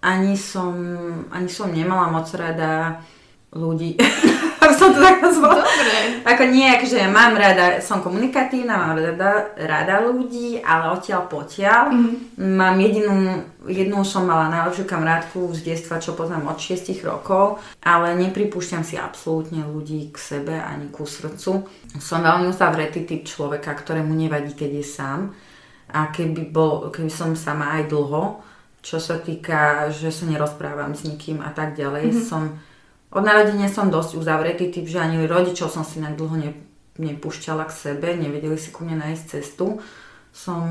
ani 0.00 0.32
som, 0.32 0.72
ani 1.28 1.50
som 1.52 1.68
nemala 1.68 2.08
moc 2.08 2.24
rada 2.32 3.04
ľudí. 3.52 3.96
Ak 4.58 4.74
som 4.74 4.90
to 4.90 5.00
tak 5.00 5.22
nazvala. 5.22 5.62
Dobre. 5.64 5.98
Ako 6.26 6.42
nie, 6.50 6.66
akože 6.66 6.98
ja 6.98 7.08
mám 7.08 7.32
rada, 7.38 7.78
som 7.78 8.02
komunikatívna, 8.02 8.74
mám 8.74 8.98
rada, 8.98 9.54
rada 9.54 10.02
ľudí, 10.02 10.60
ale 10.60 10.98
odtiaľ 10.98 11.30
potiaľ. 11.30 11.82
Mm-hmm. 11.88 12.42
Mám 12.58 12.76
jedinú, 12.82 13.14
jednu 13.64 14.02
som 14.02 14.26
mala 14.26 14.50
najlepšiu 14.50 14.84
kamarátku 14.84 15.54
z 15.54 15.72
detstva, 15.72 16.02
čo 16.02 16.18
poznám 16.18 16.52
od 16.52 16.58
6 16.58 16.90
rokov, 17.06 17.62
ale 17.80 18.18
nepripúšťam 18.18 18.82
si 18.82 18.98
absolútne 18.98 19.62
ľudí 19.64 20.10
k 20.10 20.16
sebe 20.18 20.58
ani 20.58 20.90
ku 20.90 21.06
srdcu. 21.06 21.64
Som 22.02 22.20
veľmi 22.20 22.50
uzavretý 22.50 23.06
typ 23.06 23.24
človeka, 23.24 23.72
ktorému 23.72 24.12
nevadí, 24.12 24.52
keď 24.52 24.70
je 24.82 24.84
sám. 24.84 25.20
A 25.88 26.12
keby, 26.12 26.52
bol, 26.52 26.92
keby 26.92 27.08
som 27.08 27.32
sama 27.32 27.80
aj 27.80 27.88
dlho, 27.88 28.44
čo 28.84 29.00
sa 29.00 29.16
týka, 29.16 29.88
že 29.88 30.12
sa 30.12 30.28
nerozprávam 30.28 30.92
s 30.92 31.08
nikým 31.08 31.40
a 31.40 31.48
tak 31.54 31.72
ďalej, 31.72 32.12
mm-hmm. 32.12 32.26
som 32.28 32.58
od 33.08 33.22
narodenia 33.24 33.72
som 33.72 33.88
dosť 33.88 34.20
uzavretý 34.20 34.68
typ, 34.68 34.84
že 34.84 35.00
ani 35.00 35.24
rodičov 35.24 35.72
som 35.72 35.80
si 35.80 35.96
tak 36.00 36.16
dlho 36.20 36.36
ne, 36.36 36.50
nepúšťala 37.00 37.64
k 37.64 37.72
sebe, 37.72 38.08
nevedeli 38.12 38.60
si 38.60 38.68
ku 38.68 38.84
mne 38.84 39.00
nájsť 39.00 39.24
cestu. 39.24 39.80
Som, 40.28 40.62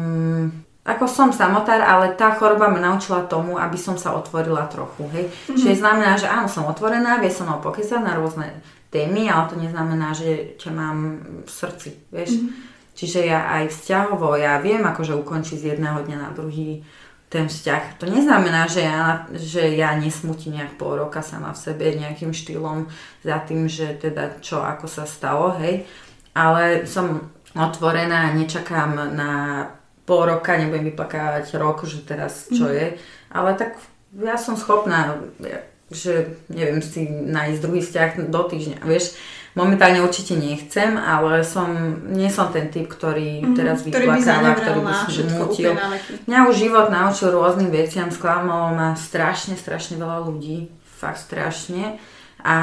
ako 0.86 1.06
som 1.10 1.34
samotár, 1.34 1.82
ale 1.82 2.14
tá 2.14 2.38
choroba 2.38 2.70
ma 2.70 2.78
naučila 2.78 3.26
tomu, 3.26 3.58
aby 3.58 3.76
som 3.76 3.98
sa 3.98 4.14
otvorila 4.14 4.70
trochu, 4.70 5.10
hej. 5.18 5.26
Mm-hmm. 5.28 5.58
Čiže 5.58 5.82
znamená, 5.82 6.14
že 6.16 6.30
áno, 6.30 6.46
som 6.46 6.70
otvorená, 6.70 7.18
vie 7.18 7.34
som 7.34 7.50
pokecať 7.50 8.00
na 8.06 8.14
rôzne 8.14 8.54
témy, 8.94 9.28
ale 9.28 9.50
to 9.50 9.56
neznamená, 9.58 10.14
že 10.14 10.56
ťa 10.62 10.72
mám 10.72 10.98
v 11.42 11.50
srdci, 11.50 11.90
vieš. 12.14 12.38
Mm-hmm. 12.38 12.76
Čiže 12.98 13.20
ja 13.30 13.46
aj 13.62 13.74
vzťahovo, 13.74 14.38
ja 14.38 14.58
viem 14.58 14.82
akože 14.82 15.14
ukončiť 15.18 15.58
z 15.58 15.68
jedného 15.74 16.02
dňa 16.02 16.18
na 16.18 16.30
druhý 16.34 16.82
ten 17.28 17.52
vzťah. 17.52 18.00
To 18.00 18.06
neznamená, 18.08 18.72
že 18.72 18.88
ja, 18.88 19.28
že 19.36 19.76
ja 19.76 19.92
nesmutím 20.00 20.60
nejak 20.60 20.80
pol 20.80 20.96
roka 20.96 21.20
sama 21.20 21.52
v 21.52 21.60
sebe 21.60 21.86
nejakým 21.92 22.32
štýlom 22.32 22.88
za 23.24 23.38
tým, 23.44 23.68
že 23.68 24.00
teda 24.00 24.40
čo, 24.40 24.64
ako 24.64 24.88
sa 24.88 25.04
stalo, 25.04 25.60
hej. 25.60 25.84
Ale 26.32 26.88
som 26.88 27.28
otvorená 27.52 28.32
nečakám 28.32 28.96
na 29.12 29.32
pol 30.08 30.24
roka, 30.24 30.56
nebudem 30.56 30.96
vyplakávať 30.96 31.60
rok, 31.60 31.84
že 31.84 32.08
teraz 32.08 32.48
čo 32.48 32.72
mm. 32.72 32.74
je. 32.74 32.88
Ale 33.36 33.60
tak 33.60 33.76
ja 34.16 34.40
som 34.40 34.56
schopná, 34.56 35.20
že 35.92 36.40
neviem 36.48 36.80
si 36.80 37.12
nájsť 37.12 37.60
druhý 37.60 37.84
vzťah 37.84 38.32
do 38.32 38.42
týždňa, 38.48 38.88
vieš 38.88 39.20
Momentálne 39.58 40.06
určite 40.06 40.38
nechcem, 40.38 40.94
ale 40.94 41.42
som, 41.42 41.74
nie 42.06 42.30
som 42.30 42.54
ten 42.54 42.70
typ, 42.70 42.86
ktorý 42.86 43.42
mm-hmm, 43.42 43.56
teraz 43.58 43.82
vyplakáva, 43.82 44.54
ktorý 44.54 44.80
by 44.86 44.94
si 45.10 45.22
nutil. 45.26 45.72
Mňa 46.30 46.40
už 46.46 46.56
život 46.56 46.88
naučil 46.88 47.34
rôznym 47.34 47.74
veciam, 47.74 48.14
sklamalo 48.14 48.72
ma 48.72 48.94
strašne, 48.94 49.58
strašne 49.58 49.98
veľa 49.98 50.22
ľudí, 50.24 50.70
fakt 50.86 51.18
strašne. 51.20 51.98
a 52.38 52.56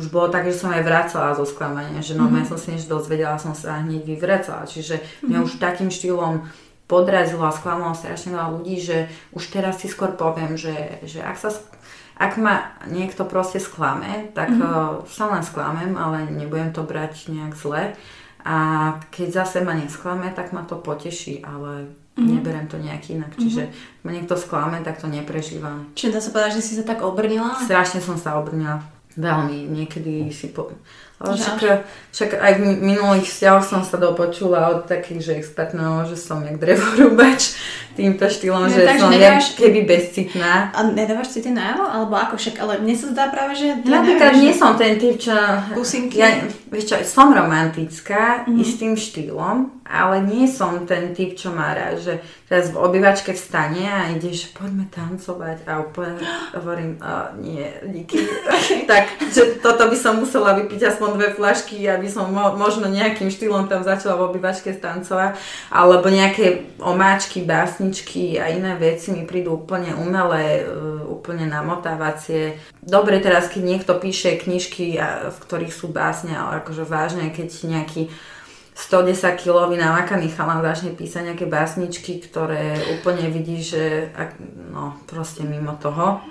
už 0.00 0.08
bolo 0.08 0.32
tak, 0.32 0.48
že 0.48 0.56
som 0.56 0.72
aj 0.72 0.82
vracala 0.82 1.36
zo 1.36 1.44
sklamania, 1.44 2.00
že 2.00 2.16
no, 2.16 2.26
Mhm. 2.26 2.32
mm-hmm. 2.32 2.48
som 2.48 2.56
si 2.56 2.66
niečo 2.72 2.88
dozvedela, 2.90 3.36
som 3.36 3.52
sa 3.52 3.84
hneď 3.84 4.08
vyvracala, 4.08 4.64
čiže 4.64 4.98
Mhm. 4.98 5.28
mňa 5.28 5.38
už 5.44 5.52
takým 5.60 5.92
štýlom 5.92 6.48
podrazilo 6.88 7.44
a 7.44 7.52
sklamalo 7.52 7.92
strašne 7.92 8.32
veľa 8.32 8.48
ľudí, 8.50 8.80
že 8.80 8.96
už 9.32 9.48
teraz 9.48 9.80
si 9.80 9.88
skôr 9.88 10.12
poviem, 10.12 10.56
že, 10.56 11.00
že 11.04 11.20
ak 11.20 11.36
sa 11.36 11.52
ak 12.22 12.38
ma 12.38 12.54
niekto 12.86 13.26
proste 13.26 13.58
sklame, 13.58 14.30
tak 14.30 14.54
Mhm. 14.54 14.62
mm-hmm. 14.62 15.10
sa 15.10 15.24
len 15.26 15.42
sklamem, 15.42 15.98
ale 15.98 16.30
nebudem 16.30 16.70
to 16.70 16.86
brať 16.86 17.26
nejak 17.28 17.58
zle. 17.58 17.98
A 18.42 18.56
keď 19.10 19.42
zase 19.42 19.62
ma 19.62 19.74
nesklame, 19.74 20.30
tak 20.30 20.50
ma 20.50 20.62
to 20.62 20.78
poteší, 20.78 21.42
ale 21.42 21.90
Mhm. 21.90 21.90
mm-hmm. 21.90 22.28
neberem 22.30 22.66
to 22.68 22.76
nejak 22.78 23.02
inak. 23.10 23.32
Čiže 23.34 23.62
ak 23.66 24.02
ma 24.04 24.10
niekto 24.12 24.34
sklame, 24.36 24.78
tak 24.80 25.00
to 25.00 25.10
neprežívam. 25.10 25.90
Čiže 25.94 26.12
dá 26.14 26.20
sa 26.20 26.30
povedať, 26.30 26.52
že 26.58 26.62
si 26.62 26.72
sa 26.78 26.84
tak 26.84 27.02
obrnila? 27.02 27.58
Strašne 27.58 27.98
som 27.98 28.14
sa 28.14 28.38
obrnila. 28.38 28.78
Veľmi, 29.12 29.68
niekedy 29.68 30.32
si 30.32 30.48
po... 30.48 30.72
Však, 31.24 31.56
však 32.08 32.30
aj 32.34 32.52
v 32.52 32.60
mi- 32.60 32.80
minulých 32.88 33.24
vzťahoch 33.24 33.62
som 33.62 33.80
sa 33.80 33.96
dopočula 33.96 34.68
od 34.70 34.80
takých, 34.84 35.20
že 35.22 35.32
expertného, 35.36 36.04
že 36.04 36.16
som 36.16 36.40
jak 36.40 36.58
drevorúbač 36.58 37.54
týmto 37.92 38.24
štýlom, 38.24 38.62
No, 38.62 38.68
že 38.68 38.82
takže 38.82 38.98
som 38.98 39.12
jak 39.12 39.38
keby 39.52 39.80
bezcitná. 39.82 40.72
A 40.72 40.82
nedávaš 40.84 41.28
si 41.28 41.40
ty 41.40 41.50
najavo? 41.50 41.84
Alebo 41.84 42.14
ako 42.14 42.34
však? 42.34 42.56
Ale 42.56 42.72
mne 42.78 42.94
sa 42.94 43.06
zdá 43.08 43.28
práve, 43.28 43.52
že... 43.54 43.78
ty 43.78 43.86
Napríklad 43.86 44.32
nie 44.34 44.50
som 44.50 44.74
ten 44.74 44.96
typ, 44.96 45.16
čo... 45.16 45.36
Pusinky? 45.72 46.16
Ja, 46.16 46.40
vieš 46.66 46.84
čo, 46.86 46.96
som 47.02 47.30
romantická, 47.30 48.42
Mhm. 48.42 48.48
mm-hmm. 48.48 48.62
istým 48.62 48.92
štýlom, 48.94 49.56
ale 49.84 50.22
nie 50.22 50.46
som 50.46 50.82
ten 50.82 51.12
typ, 51.12 51.34
čo 51.34 51.50
má 51.50 51.70
rád, 51.70 52.00
že 52.00 52.14
teraz 52.46 52.68
v 52.68 52.78
obývačke 52.78 53.30
vstane 53.30 53.84
a 53.84 54.08
ide, 54.08 54.30
že 54.30 54.48
poďme 54.50 54.88
tancovať 54.88 55.64
a 55.64 55.80
úplne 55.80 56.16
hovorím, 56.54 56.96
a 56.98 57.12
nie, 57.36 57.60
díky. 57.84 58.24
tak, 58.90 59.04
že 59.26 59.58
toto 59.58 59.84
by 59.84 59.94
som 59.94 60.16
musela 60.16 60.56
vypiť 60.56 60.80
aspoň 60.86 61.11
dve 61.14 61.32
flašky, 61.32 61.84
aby 61.88 62.08
som 62.08 62.32
mo- 62.32 62.54
možno 62.56 62.88
nejakým 62.88 63.28
štýlom 63.28 63.68
tam 63.68 63.84
začala 63.86 64.18
v 64.18 64.26
obývačke 64.32 64.72
tancovať, 64.76 65.36
alebo 65.70 66.08
nejaké 66.08 66.76
omáčky, 66.82 67.44
básničky 67.44 68.36
a 68.40 68.50
iné 68.50 68.76
veci 68.76 69.12
mi 69.14 69.24
prídu 69.28 69.60
úplne 69.60 69.94
umelé, 69.94 70.62
e, 70.62 70.72
úplne 71.06 71.46
namotávacie. 71.46 72.58
Dobre 72.82 73.22
teraz, 73.22 73.46
keď 73.52 73.62
niekto 73.62 73.92
píše 73.96 74.40
knižky, 74.40 74.98
v 75.28 75.38
ktorých 75.42 75.72
sú 75.72 75.92
básne, 75.92 76.34
ale 76.34 76.64
akože 76.64 76.84
vážne, 76.88 77.30
keď 77.30 77.48
nejaký 77.68 78.10
110 78.74 79.36
kilový 79.36 79.76
namakaný 79.76 80.32
chalan 80.32 80.64
začne 80.64 80.96
písať 80.96 81.32
nejaké 81.32 81.44
básničky, 81.44 82.24
ktoré 82.24 82.80
úplne 82.98 83.28
vidí, 83.28 83.60
že 83.60 84.08
no 84.72 84.96
proste 85.04 85.44
mimo 85.44 85.76
toho. 85.76 86.24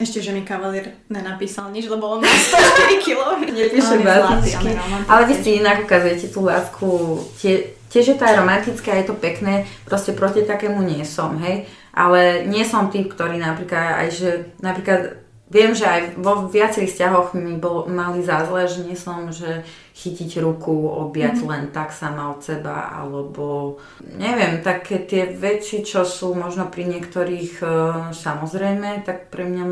Ešte, 0.00 0.24
že 0.24 0.32
mi 0.32 0.40
kavalier 0.40 0.96
nenapísal 1.12 1.68
nič, 1.68 1.84
lebo 1.84 2.16
on 2.16 2.24
má 2.24 2.32
104 2.32 2.96
kg. 3.04 3.20
Nepíše 3.44 4.00
básničky. 4.00 4.72
Ale 5.04 5.22
vy 5.28 5.34
si 5.36 5.60
inak 5.60 5.84
ukazujete 5.84 6.32
tú 6.32 6.48
lásku, 6.48 6.88
tie, 7.36 7.76
tiež 7.92 8.04
je 8.08 8.16
to 8.16 8.24
aj 8.24 8.40
romantické, 8.40 8.96
je 9.04 9.12
to 9.12 9.14
pekné, 9.20 9.68
proste 9.84 10.16
proti 10.16 10.48
takému 10.48 10.80
nie 10.80 11.04
som, 11.04 11.36
hej. 11.44 11.68
Ale 11.92 12.48
nie 12.48 12.64
som 12.64 12.88
typ, 12.88 13.12
ktorý 13.12 13.36
napríklad 13.36 14.00
aj, 14.00 14.08
že 14.08 14.30
napríklad 14.64 15.20
viem, 15.50 15.74
že 15.74 15.82
aj 15.84 16.00
vo 16.22 16.46
viacerých 16.46 16.94
vzťahoch 16.94 17.34
mi 17.34 17.58
bol, 17.58 17.90
mali 17.90 18.22
za 18.22 18.46
zle, 18.46 18.70
že 18.70 18.86
nie 18.86 18.94
som, 18.94 19.34
že 19.34 19.66
chytiť 19.98 20.40
ruku, 20.40 20.72
objať 20.72 21.42
mm-hmm. 21.42 21.50
len 21.50 21.64
tak 21.74 21.90
sama 21.90 22.32
od 22.32 22.40
seba, 22.40 22.88
alebo 22.88 23.76
neviem, 24.00 24.62
také 24.62 25.02
tie 25.04 25.28
veci, 25.34 25.82
čo 25.82 26.06
sú 26.06 26.32
možno 26.32 26.70
pri 26.70 26.86
niektorých 26.88 27.52
uh, 27.60 27.70
samozrejme, 28.14 29.02
tak 29.02 29.28
pre 29.28 29.44
mňa, 29.44 29.64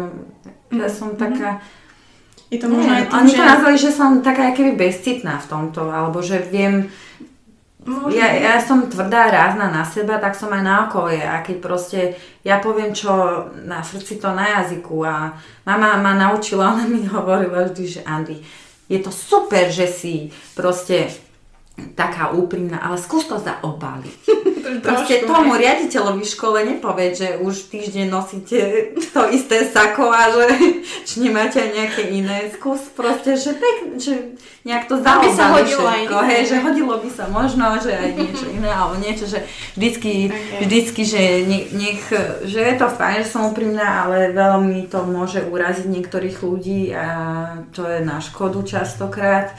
ja 0.74 0.90
som 0.90 1.14
taká, 1.14 1.62
Je 2.50 2.58
to 2.58 2.68
možno 2.68 2.92
aj 2.92 3.06
Neviem, 3.06 3.12
tým, 3.12 3.18
oni 3.22 3.30
že... 3.30 3.38
to 3.38 3.44
nazvali, 3.44 3.76
že 3.78 3.90
som 3.94 4.10
taká 4.20 4.44
keby 4.52 4.72
bezcitná 4.76 5.38
v 5.40 5.48
tomto, 5.48 5.88
alebo 5.88 6.18
že 6.20 6.42
viem, 6.42 6.90
Možno. 7.88 8.12
ja, 8.12 8.28
ja 8.36 8.60
som 8.60 8.84
tvrdá, 8.84 9.32
rázna 9.32 9.72
na 9.72 9.80
seba, 9.80 10.20
tak 10.20 10.36
som 10.36 10.52
aj 10.52 10.60
na 10.60 10.76
okolie 10.84 11.24
a 11.24 11.40
keď 11.40 11.56
proste 11.56 12.00
ja 12.44 12.60
poviem, 12.60 12.92
čo 12.92 13.08
na 13.64 13.80
srdci, 13.80 14.20
to 14.20 14.28
na 14.36 14.60
jazyku 14.60 15.00
a 15.08 15.32
mama 15.64 15.96
ma 15.96 16.12
naučila, 16.12 16.76
ona 16.76 16.84
mi 16.84 17.08
hovorila 17.08 17.64
vždy, 17.64 17.84
že 17.88 18.00
Andy, 18.04 18.44
je 18.92 19.00
to 19.00 19.08
super, 19.08 19.72
že 19.72 19.88
si 19.88 20.28
proste 20.52 21.08
taká 21.94 22.30
úprimná, 22.34 22.78
ale 22.78 22.98
skús 22.98 23.26
to 23.26 23.38
zaobaliť. 23.38 24.20
Proste 24.86 25.24
tomu 25.24 25.56
riaditeľovi 25.56 26.24
škole 26.28 26.60
nepovie, 26.66 27.16
že 27.16 27.28
už 27.40 27.72
týždeň 27.72 28.06
nosíte 28.12 28.92
to 29.16 29.22
isté 29.32 29.64
sako 29.64 30.12
a 30.12 30.28
že 30.28 30.46
či 31.08 31.24
nemáte 31.24 31.58
aj 31.58 31.70
nejaké 31.72 32.02
iné. 32.12 32.52
Skús 32.52 32.84
proste, 32.92 33.34
že, 33.38 33.56
pek, 33.56 33.96
že 33.96 34.36
nejak 34.68 34.84
to 34.90 35.00
Aby 35.00 35.28
sa 35.32 35.56
hodilo 35.56 35.88
všetko, 35.88 36.16
hej, 36.28 36.42
že 36.44 36.56
hodilo 36.60 36.94
by 37.00 37.10
sa 37.10 37.24
možno, 37.32 37.80
že 37.80 37.96
aj 37.96 38.10
niečo 38.12 38.46
iné, 38.58 38.68
alebo 38.68 39.00
niečo, 39.00 39.24
že 39.26 39.44
vždycky, 39.78 40.10
Okay. 40.28 40.64
vždycky 40.64 41.02
že 41.04 41.22
nech, 41.72 42.02
že 42.44 42.60
je 42.60 42.74
to 42.76 42.88
fajn, 42.88 43.24
že 43.24 43.32
som 43.32 43.48
úprimná, 43.48 44.04
ale 44.04 44.34
veľmi 44.34 44.88
to 44.90 45.04
môže 45.04 45.44
uraziť 45.46 45.86
niektorých 45.88 46.36
ľudí 46.42 46.92
a 46.92 47.08
to 47.72 47.86
je 47.86 48.00
na 48.04 48.18
škodu 48.20 48.60
častokrát. 48.64 49.54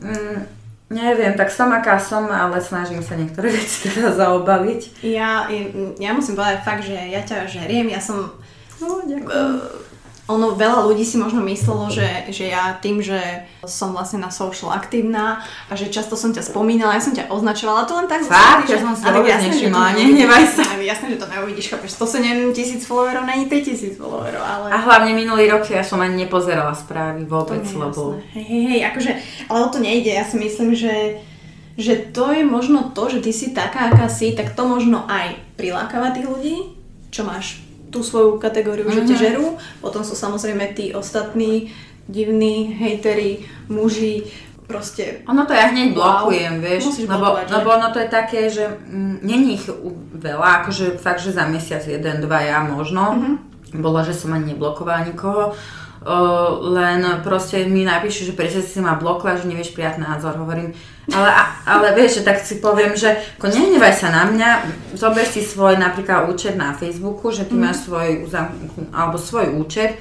Mm, 0.00 0.59
neviem, 0.90 1.32
tak 1.38 1.48
som 1.54 1.70
aká 1.70 1.96
som, 2.02 2.26
ale 2.26 2.58
snažím 2.58 3.00
sa 3.00 3.14
niektoré 3.14 3.54
veci 3.56 3.88
teda 3.88 4.12
zaobaliť. 4.12 5.06
Ja, 5.06 5.46
ja 5.96 6.10
musím 6.12 6.34
povedať 6.36 6.66
fakt, 6.66 6.82
že 6.84 6.98
ja 6.98 7.22
ťa 7.22 7.46
žeriem, 7.46 7.88
ja 7.88 8.02
som... 8.02 8.34
No, 8.82 9.00
Uh, 9.20 9.89
ono, 10.30 10.54
veľa 10.54 10.86
ľudí 10.86 11.02
si 11.02 11.18
možno 11.18 11.42
myslelo, 11.42 11.90
že, 11.90 12.06
že 12.30 12.46
ja 12.46 12.78
tým, 12.78 13.02
že 13.02 13.18
som 13.66 13.90
vlastne 13.90 14.22
na 14.22 14.30
social 14.30 14.70
aktívna 14.70 15.42
a 15.66 15.74
že 15.74 15.90
často 15.90 16.14
som 16.14 16.30
ťa 16.30 16.46
spomínala, 16.46 16.94
ja 16.94 17.02
som 17.02 17.10
ťa 17.10 17.26
označovala, 17.26 17.82
to 17.84 17.98
len 17.98 18.06
tak 18.06 18.22
Fakt? 18.22 18.70
že- 18.70 18.78
Ja 18.78 18.86
som 18.86 18.94
si 18.94 19.02
to 19.02 19.10
nevšimla, 19.10 19.82
neuvidíš. 19.90 20.06
nehnevaj 20.06 20.44
sa. 20.46 20.62
Ale 20.70 20.86
Jasné, 20.86 21.06
že 21.10 21.18
to 21.18 21.26
neuvidíš, 21.26 21.66
chápeš, 21.68 21.90
107 21.98 22.54
tisíc 22.54 22.86
followerov, 22.86 23.26
není 23.26 23.50
5 23.50 23.60
tisíc 23.60 23.94
followerov, 23.98 24.40
ale... 24.40 24.66
A 24.70 24.78
hlavne 24.78 25.12
minulý 25.12 25.50
rok 25.50 25.66
ja 25.66 25.82
som 25.82 25.98
ani 25.98 26.24
nepozerala 26.24 26.72
správy 26.72 27.26
vôbec, 27.26 27.66
lebo... 27.66 28.22
Hej, 28.30 28.46
hej, 28.46 28.62
hej, 28.70 28.80
akože, 28.88 29.12
ale 29.46 29.58
o 29.60 29.68
to 29.68 29.78
nejde, 29.82 30.14
ja 30.14 30.22
si 30.22 30.38
myslím, 30.38 30.72
že 30.72 31.18
že 31.80 31.96
to 32.12 32.28
je 32.28 32.44
možno 32.44 32.92
to, 32.92 33.08
že 33.08 33.24
ty 33.24 33.32
si 33.32 33.56
taká, 33.56 33.88
aká 33.88 34.04
si, 34.12 34.36
tak 34.36 34.52
to 34.52 34.68
možno 34.68 35.08
aj 35.08 35.32
prilákava 35.56 36.12
tých 36.12 36.28
ľudí, 36.28 36.56
čo 37.08 37.24
máš 37.24 37.64
tú 37.90 38.06
svoju 38.06 38.38
kategóriu, 38.38 38.86
mm-hmm. 38.86 38.96
že 38.96 39.02
Mhm. 39.04 39.08
ťa 39.10 39.16
žerú. 39.18 39.46
Potom 39.82 40.02
sú 40.06 40.14
samozrejme 40.14 40.72
tí 40.72 40.94
ostatní 40.94 41.74
divní 42.10 42.74
hejteri, 42.74 43.46
muži, 43.70 44.26
proste 44.66 45.26
Ono 45.26 45.42
to 45.46 45.52
ja 45.54 45.70
hneď 45.74 45.94
Wow. 45.94 45.98
blokujem, 45.98 46.62
vieš, 46.62 46.82
Musíš 46.94 47.06
lebo, 47.10 47.26
blokovať, 47.26 47.46
lebo 47.50 47.68
ono 47.74 47.88
to 47.90 47.98
je 47.98 48.08
také, 48.08 48.40
že 48.46 48.64
mm, 48.70 49.16
není 49.26 49.58
ich 49.58 49.66
veľa, 50.14 50.62
akože 50.62 50.94
fakt, 50.98 51.22
že 51.26 51.34
za 51.34 51.46
mesiac 51.50 51.82
jeden, 51.82 52.22
dva 52.22 52.38
ja 52.46 52.62
možno. 52.62 53.14
Mhm. 53.14 53.18
Mm-hmm. 53.18 53.82
Bolo, 53.82 54.02
že 54.02 54.14
som 54.14 54.34
ani 54.34 54.54
neblokovala 54.54 55.06
nikoho. 55.06 55.54
Len 56.00 57.00
proste 57.20 57.68
mi 57.68 57.84
napíšu, 57.84 58.24
že 58.24 58.32
prečo 58.32 58.64
si 58.64 58.80
ma 58.80 58.96
blokla, 58.96 59.36
že 59.36 59.44
nevieš 59.44 59.76
prijať 59.76 60.00
názor. 60.00 60.32
Hovorím, 60.40 60.72
ale, 61.12 61.30
ale 61.68 61.86
vieš, 61.92 62.20
že 62.20 62.26
tak 62.26 62.40
si 62.40 62.56
poviem, 62.56 62.96
že 62.96 63.20
ako 63.36 63.52
nehnevaj 63.52 63.92
sa 63.92 64.08
na 64.08 64.24
mňa, 64.24 64.50
zober 64.96 65.28
si 65.28 65.44
svoj 65.44 65.76
napríklad 65.76 66.32
účet 66.32 66.56
na 66.56 66.72
Facebooku, 66.72 67.28
že 67.28 67.44
ty 67.44 67.52
mm. 67.52 67.60
máš 67.60 67.84
svoj, 67.84 68.32
alebo 68.96 69.20
svoj 69.20 69.52
účet 69.60 70.00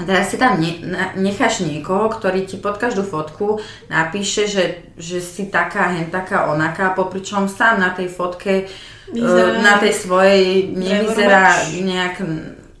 a 0.00 0.08
teraz 0.08 0.32
si 0.32 0.36
tam 0.40 0.56
ne, 0.56 0.82
necháš 1.20 1.62
niekoho, 1.62 2.08
ktorý 2.08 2.48
ti 2.48 2.56
pod 2.56 2.80
každú 2.80 3.04
fotku 3.04 3.60
napíše, 3.92 4.48
že, 4.48 4.96
že 4.96 5.20
si 5.20 5.52
taká, 5.52 5.92
hen 5.92 6.08
taká, 6.08 6.48
onaká, 6.48 6.96
popri 6.96 7.20
čom 7.20 7.44
sám 7.44 7.76
na 7.78 7.92
tej 7.92 8.08
fotke, 8.08 8.66
Vyzerá- 9.12 9.60
e, 9.60 9.62
na 9.62 9.74
tej 9.76 9.92
svojej 9.92 10.44
nevyzerá 10.72 11.68
nejak, 11.76 12.16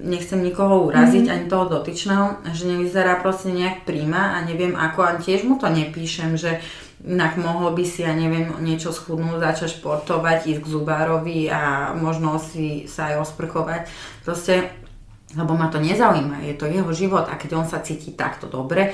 nechcem 0.02 0.42
nikoho 0.42 0.90
uraziť, 0.90 1.30
ani 1.30 1.46
toho 1.46 1.70
dotyčného, 1.70 2.42
že 2.50 2.66
nevyzerá 2.66 3.22
proste 3.22 3.54
nejak 3.54 3.86
príma 3.86 4.36
a 4.36 4.42
neviem 4.42 4.74
ako, 4.74 5.00
a 5.02 5.10
tiež 5.22 5.46
mu 5.46 5.56
to 5.56 5.70
nepíšem, 5.70 6.34
že 6.34 6.58
inak 7.02 7.38
mohol 7.38 7.74
by 7.74 7.82
si, 7.86 8.06
ja 8.06 8.14
neviem, 8.14 8.50
niečo 8.62 8.94
schudnúť, 8.94 9.42
začať 9.42 9.78
športovať, 9.78 10.50
ísť 10.50 10.60
k 10.62 10.70
zubárovi 10.70 11.50
a 11.50 11.94
možno 11.98 12.38
si 12.38 12.86
sa 12.86 13.14
aj 13.14 13.26
osprchovať. 13.26 13.90
Proste 14.22 14.82
lebo 15.32 15.56
ma 15.56 15.72
to 15.72 15.80
nezaujíma, 15.80 16.44
je 16.44 16.54
to 16.60 16.68
jeho 16.68 16.92
život 16.92 17.24
a 17.24 17.40
keď 17.40 17.64
on 17.64 17.66
sa 17.66 17.80
cíti 17.80 18.12
takto 18.12 18.52
dobre, 18.52 18.92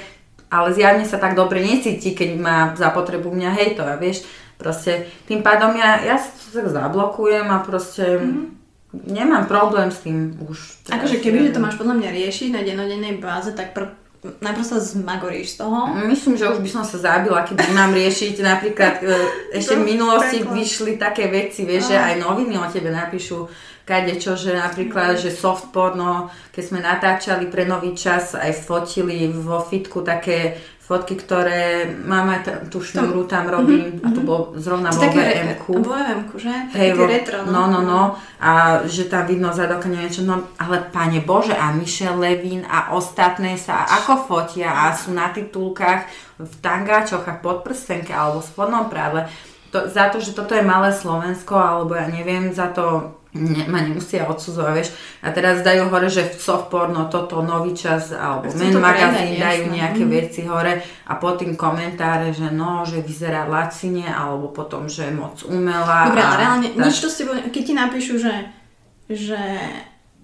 ale 0.49 0.73
zjavne 0.73 1.05
sa 1.05 1.18
tak 1.18 1.35
dobre 1.35 1.61
necíti, 1.61 2.14
keď 2.14 2.31
má 2.38 2.57
za 2.79 2.94
potrebu 2.94 3.29
mňa 3.29 3.51
hejtovať, 3.59 3.97
vieš, 3.99 4.25
proste 4.55 5.11
tým 5.27 5.42
pádom 5.42 5.75
ja, 5.77 6.03
ja 6.03 6.16
sa 6.16 6.31
tak 6.62 6.71
zablokujem 6.71 7.47
a 7.51 7.59
proste 7.62 8.07
mm-hmm. 8.23 8.58
Nemám 8.92 9.44
problém 9.46 9.92
s 9.92 10.01
tým 10.05 10.37
už. 10.48 10.88
Akože 10.88 11.20
keby, 11.20 11.48
že 11.48 11.55
to 11.57 11.64
máš 11.64 11.77
podľa 11.77 12.01
mňa 12.01 12.11
riešiť 12.12 12.48
na 12.53 12.64
dennodennej 12.64 13.20
báze, 13.20 13.53
tak 13.53 13.77
pr- 13.77 13.92
najprv 14.24 14.64
sa 14.66 14.81
zmagoríš 14.81 15.55
z 15.55 15.57
toho. 15.62 15.94
Myslím, 16.09 16.35
že 16.35 16.51
už 16.51 16.59
by 16.59 16.70
som 16.72 16.85
sa 16.85 16.98
zabila, 16.98 17.44
keď 17.44 17.68
mám 17.77 17.92
riešiť 17.94 18.35
napríklad, 18.40 18.94
e, 19.05 19.14
ešte 19.55 19.77
v 19.77 19.94
minulosti 19.94 20.42
preklad. 20.42 20.57
vyšli 20.57 20.92
také 20.96 21.29
veci, 21.29 21.68
vieš, 21.68 21.94
že 21.94 21.96
aj 22.01 22.18
noviny 22.18 22.57
o 22.59 22.66
tebe 22.66 22.90
napíšu 22.90 23.46
kade 23.88 24.20
čo, 24.20 24.37
že 24.37 24.53
napríklad, 24.53 25.16
že 25.16 25.33
soft 25.33 25.72
porno, 25.72 26.29
keď 26.53 26.62
sme 26.68 26.85
natáčali 26.85 27.48
pre 27.48 27.64
nový 27.64 27.96
čas, 27.96 28.37
aj 28.37 28.68
fotili 28.68 29.33
vo 29.33 29.64
fitku 29.64 30.05
také 30.05 30.61
fotky, 30.88 31.20
ktoré 31.20 31.85
mama 32.01 32.40
t- 32.40 32.64
tú 32.72 32.81
šnúru 32.81 33.29
tam 33.29 33.44
robí 33.44 34.01
a 34.01 34.09
to 34.09 34.24
bolo 34.24 34.57
zrovna 34.57 34.88
vo 34.88 35.05
VM-ku. 35.05 35.85
Vo 35.85 35.92
VM-ku, 35.92 36.40
že? 36.40 36.48
Také 36.72 36.96
vo- 36.96 37.05
retro, 37.05 37.44
no, 37.44 37.68
no, 37.68 37.85
no. 37.85 38.16
A 38.40 38.81
že 38.88 39.05
tam 39.05 39.29
vidno 39.29 39.53
zadok 39.53 39.85
niečo. 39.85 40.24
No, 40.24 40.48
ale 40.57 40.81
pane 40.88 41.20
Bože, 41.20 41.53
a 41.53 41.77
Michelle 41.77 42.16
Levin 42.16 42.64
a 42.64 42.96
ostatné 42.96 43.61
sa 43.61 43.85
ako 44.01 44.24
fotia 44.24 44.88
a 44.88 44.96
sú 44.96 45.12
na 45.12 45.29
titulkách 45.29 46.09
v 46.40 46.53
tangáčoch 46.64 47.29
a 47.29 47.37
podprstenke 47.37 48.16
alebo 48.16 48.40
v 48.40 48.48
spodnom 48.48 48.88
práve. 48.88 49.29
To, 49.77 49.85
za 49.92 50.09
to, 50.09 50.16
že 50.16 50.33
toto 50.33 50.57
je 50.57 50.64
malé 50.64 50.88
Slovensko, 50.88 51.53
alebo 51.53 51.92
ja 51.92 52.09
neviem, 52.09 52.48
za 52.57 52.72
to 52.72 53.17
ne, 53.31 53.64
ma 53.67 53.81
nemusia 53.81 54.25
odsudzovať, 54.25 54.73
vieš. 54.73 54.91
A 55.21 55.29
teraz 55.29 55.61
dajú 55.61 55.88
hore, 55.88 56.07
že 56.07 56.25
v 56.25 56.38
soft 56.38 56.69
porno 56.69 57.07
toto 57.07 57.41
nový 57.41 57.73
čas, 57.73 58.09
alebo 58.11 58.49
Men 58.51 58.73
magazín 58.75 59.37
dajú 59.37 59.64
jasné. 59.67 59.77
nejaké 59.77 60.03
Mhm. 60.03 60.11
veci 60.11 60.41
hore 60.45 60.73
a 61.05 61.12
potom 61.14 61.53
komentáre, 61.53 62.31
že 62.31 62.49
no, 62.49 62.83
že 62.83 63.01
vyzerá 63.01 63.45
lacine, 63.45 64.07
alebo 64.07 64.49
potom, 64.49 64.87
že 64.87 65.05
je 65.05 65.12
moc 65.12 65.37
umelá. 65.45 66.09
Dobre, 66.09 66.23
ale 66.23 66.37
reálne, 66.38 66.69
tak. 66.73 66.85
nič 66.85 66.97
to 66.97 67.09
s 67.09 67.17
tebou, 67.19 67.37
keď 67.37 67.62
ti 67.62 67.75
napíšu, 67.75 68.14
že, 68.17 68.35
že 69.07 69.41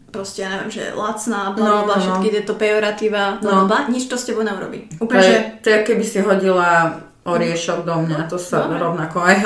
proste, 0.09 0.43
ja 0.43 0.49
neviem, 0.49 0.71
že 0.71 0.95
lacná, 0.95 1.51
bla, 1.51 1.65
No, 1.65 1.75
bla, 1.85 1.97
no, 1.97 2.01
všetky 2.01 2.29
tieto 2.33 2.55
pejoratíva, 2.55 3.43
bla, 3.43 3.53
No. 3.53 3.67
bla, 3.67 3.91
nič 3.91 4.07
to 4.07 4.15
s 4.15 4.25
tebou 4.25 4.47
neurobí. 4.47 4.87
Úplne, 4.97 5.21
že... 5.21 5.37
to 5.61 5.69
je, 5.69 5.79
keby 5.83 6.05
si 6.07 6.19
hodila 6.21 7.03
oriešok 7.25 7.85
do 7.85 7.95
mňa, 8.05 8.29
to 8.29 8.37
sa 8.37 8.69
Dobre. 8.69 8.79
rovnako 8.81 9.19
aj, 9.21 9.37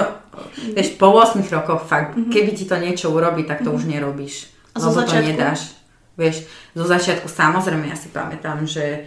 vieš, 0.75 0.99
po 0.99 1.15
8 1.15 1.43
rokoch 1.49 1.87
fakt, 1.87 2.15
keby 2.31 2.51
ti 2.53 2.67
to 2.67 2.77
niečo 2.77 3.11
urobí, 3.11 3.47
tak 3.47 3.63
to 3.63 3.71
už 3.71 3.87
nerobíš, 3.87 4.51
A 4.75 4.83
lebo 4.83 4.91
to 4.93 4.99
začiatku? 5.07 5.27
nedáš. 5.27 5.61
Vieš, 6.19 6.37
zo 6.75 6.85
začiatku 6.85 7.31
samozrejme, 7.31 7.87
ja 7.87 7.95
si 7.95 8.11
pamätám, 8.11 8.67
že 8.67 9.07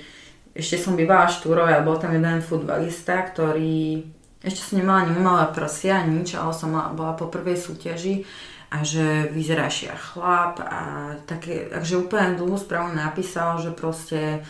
ešte 0.56 0.80
som 0.80 0.96
bývala 0.96 1.28
v 1.28 1.36
Štúrove 1.36 1.72
a 1.72 1.84
bol 1.84 2.00
tam 2.00 2.16
jeden 2.16 2.40
futbalista, 2.40 3.20
ktorý, 3.28 4.08
ešte 4.40 4.64
som 4.64 4.80
nemala 4.80 5.04
ani 5.04 5.20
umelé 5.20 5.46
prsia, 5.52 6.04
nič, 6.08 6.40
ale 6.40 6.56
som 6.56 6.72
mala, 6.72 6.96
bola 6.96 7.14
po 7.16 7.28
prvej 7.28 7.60
súťaži 7.60 8.24
a 8.72 8.88
že 8.88 9.28
vyzeráš 9.28 9.92
ja 9.92 9.96
chlap 10.00 10.64
a 10.64 10.80
také, 11.28 11.68
takže 11.68 12.00
úplne 12.00 12.40
dlhú 12.40 12.56
správu 12.56 12.96
napísal, 12.96 13.60
že 13.60 13.76
proste 13.76 14.48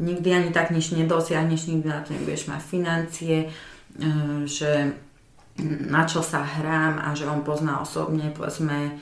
nikdy 0.00 0.28
ani 0.32 0.50
tak 0.52 0.70
nič 0.70 0.96
nedosiahneš, 0.96 1.68
nikdy 1.68 1.88
na 1.88 2.00
to 2.00 2.16
nebudeš 2.16 2.48
mať 2.48 2.60
financie, 2.60 3.36
e, 3.44 3.48
že 4.48 4.96
na 5.84 6.08
čo 6.08 6.24
sa 6.24 6.40
hrám 6.40 6.96
a 7.00 7.12
že 7.12 7.28
on 7.28 7.44
pozná 7.44 7.80
osobne, 7.84 8.32
povedzme, 8.32 8.96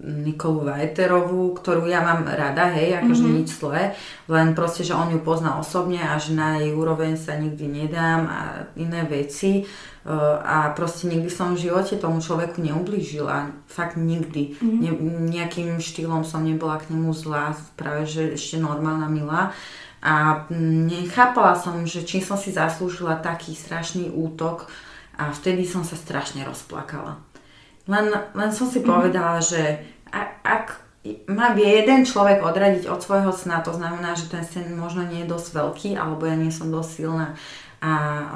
Nikolu 0.00 0.64
Vajterovú, 0.64 1.52
ktorú 1.60 1.84
ja 1.84 2.00
mám 2.00 2.24
rada, 2.24 2.72
hej, 2.72 3.04
akože 3.04 3.20
mm-hmm. 3.20 3.36
nič 3.36 3.48
zlé, 3.52 3.92
len 4.32 4.56
proste, 4.56 4.80
že 4.80 4.96
on 4.96 5.12
ju 5.12 5.20
pozná 5.20 5.60
osobne 5.60 6.00
a 6.00 6.16
že 6.16 6.32
na 6.32 6.56
jej 6.56 6.72
úroveň 6.72 7.20
sa 7.20 7.36
nikdy 7.36 7.68
nedám 7.68 8.24
a 8.24 8.40
iné 8.80 9.04
veci 9.04 9.68
Uh, 10.00 10.40
a 10.40 10.72
proste 10.72 11.12
nikdy 11.12 11.28
som 11.28 11.52
v 11.52 11.68
živote 11.68 12.00
tomu 12.00 12.24
človeku 12.24 12.56
neublížila, 12.64 13.52
fakt 13.68 14.00
nikdy. 14.00 14.56
Mm-hmm. 14.56 14.80
Ne, 14.80 14.90
nejakým 15.28 15.76
štýlom 15.76 16.24
som 16.24 16.40
nebola 16.40 16.80
k 16.80 16.88
nemu 16.88 17.12
zlá, 17.12 17.52
práve 17.76 18.08
že 18.08 18.32
ešte 18.32 18.56
normálna, 18.56 19.12
milá. 19.12 19.52
A 20.00 20.46
mm, 20.48 20.88
nechápala 20.88 21.52
som, 21.56 21.84
že 21.84 22.04
čím 22.08 22.24
som 22.24 22.40
si 22.40 22.52
zaslúžila 22.52 23.20
taký 23.20 23.52
strašný 23.52 24.08
útok 24.08 24.68
a 25.20 25.28
vtedy 25.32 25.68
som 25.68 25.84
sa 25.84 25.96
strašne 25.96 26.44
rozplakala. 26.48 27.20
Len, 27.84 28.08
len 28.12 28.50
som 28.52 28.68
si 28.68 28.80
povedala, 28.80 29.44
že 29.44 29.84
a, 30.08 30.40
ak 30.40 30.80
ma 31.28 31.56
vie 31.56 31.80
jeden 31.80 32.04
človek 32.04 32.44
odradiť 32.44 32.88
od 32.88 33.00
svojho 33.00 33.32
sna, 33.32 33.64
to 33.64 33.72
znamená, 33.72 34.16
že 34.16 34.28
ten 34.28 34.44
sen 34.44 34.72
možno 34.76 35.04
nie 35.04 35.24
je 35.24 35.32
dosť 35.32 35.48
veľký, 35.56 35.90
alebo 35.96 36.28
ja 36.28 36.36
nie 36.36 36.52
som 36.52 36.68
dosť 36.68 36.90
silná 36.90 37.36
a 37.80 37.92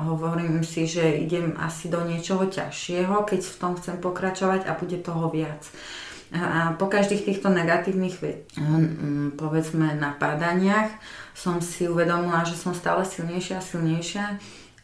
hovorím 0.08 0.64
si, 0.64 0.88
že 0.88 1.04
idem 1.20 1.52
asi 1.60 1.92
do 1.92 2.00
niečoho 2.00 2.48
ťažšieho, 2.48 3.28
keď 3.28 3.40
v 3.44 3.58
tom 3.60 3.76
chcem 3.76 4.00
pokračovať 4.00 4.64
a 4.64 4.72
bude 4.72 4.96
toho 5.04 5.28
viac. 5.28 5.60
A 6.32 6.72
po 6.80 6.88
každých 6.88 7.28
týchto 7.28 7.52
negatívnych, 7.52 8.16
ve- 8.24 8.48
mm, 8.56 9.36
povedzme, 9.36 10.00
napádaniach 10.00 10.96
som 11.34 11.58
si 11.58 11.90
uvedomila, 11.90 12.46
že 12.46 12.54
som 12.54 12.70
stále 12.70 13.02
silnejšia 13.02 13.58
a 13.58 13.66
silnejšia 13.66 14.24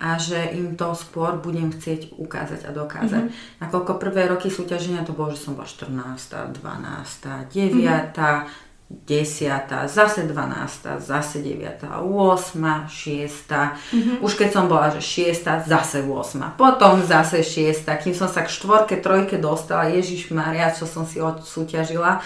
a 0.00 0.16
že 0.16 0.56
im 0.56 0.80
to 0.80 0.96
skôr 0.96 1.36
budem 1.36 1.68
chcieť 1.70 2.16
ukázať 2.16 2.66
a 2.66 2.70
dokázať. 2.72 3.24
Mm-hmm. 3.28 3.60
Nakoľko 3.60 3.92
prvé 4.00 4.26
roky 4.32 4.48
súťaženia 4.48 5.04
to 5.04 5.12
bolo, 5.12 5.36
že 5.36 5.44
som 5.44 5.54
bola 5.54 5.68
14., 5.68 6.56
12., 6.56 7.52
9., 7.52 7.54
mm-hmm. 7.54 8.68
10., 8.90 9.86
zase 9.86 10.20
12., 10.26 10.98
zase 10.98 11.36
9., 11.44 11.84
8., 11.84 12.90
6. 12.90 13.52
Mm-hmm. 13.52 14.16
Už 14.24 14.32
keď 14.34 14.48
som 14.50 14.66
bola, 14.66 14.90
že 14.90 15.04
6., 15.04 15.68
zase 15.68 16.02
8. 16.02 16.58
Potom 16.58 17.04
zase 17.04 17.44
6. 17.44 17.86
Kým 18.00 18.16
som 18.16 18.26
sa 18.26 18.42
k 18.42 18.50
štvorke, 18.50 18.98
trojke 18.98 19.36
dostala, 19.36 19.92
Ježiš 19.92 20.32
Maria, 20.32 20.72
čo 20.72 20.88
som 20.88 21.04
si 21.04 21.20
odsúťažila. 21.20 22.24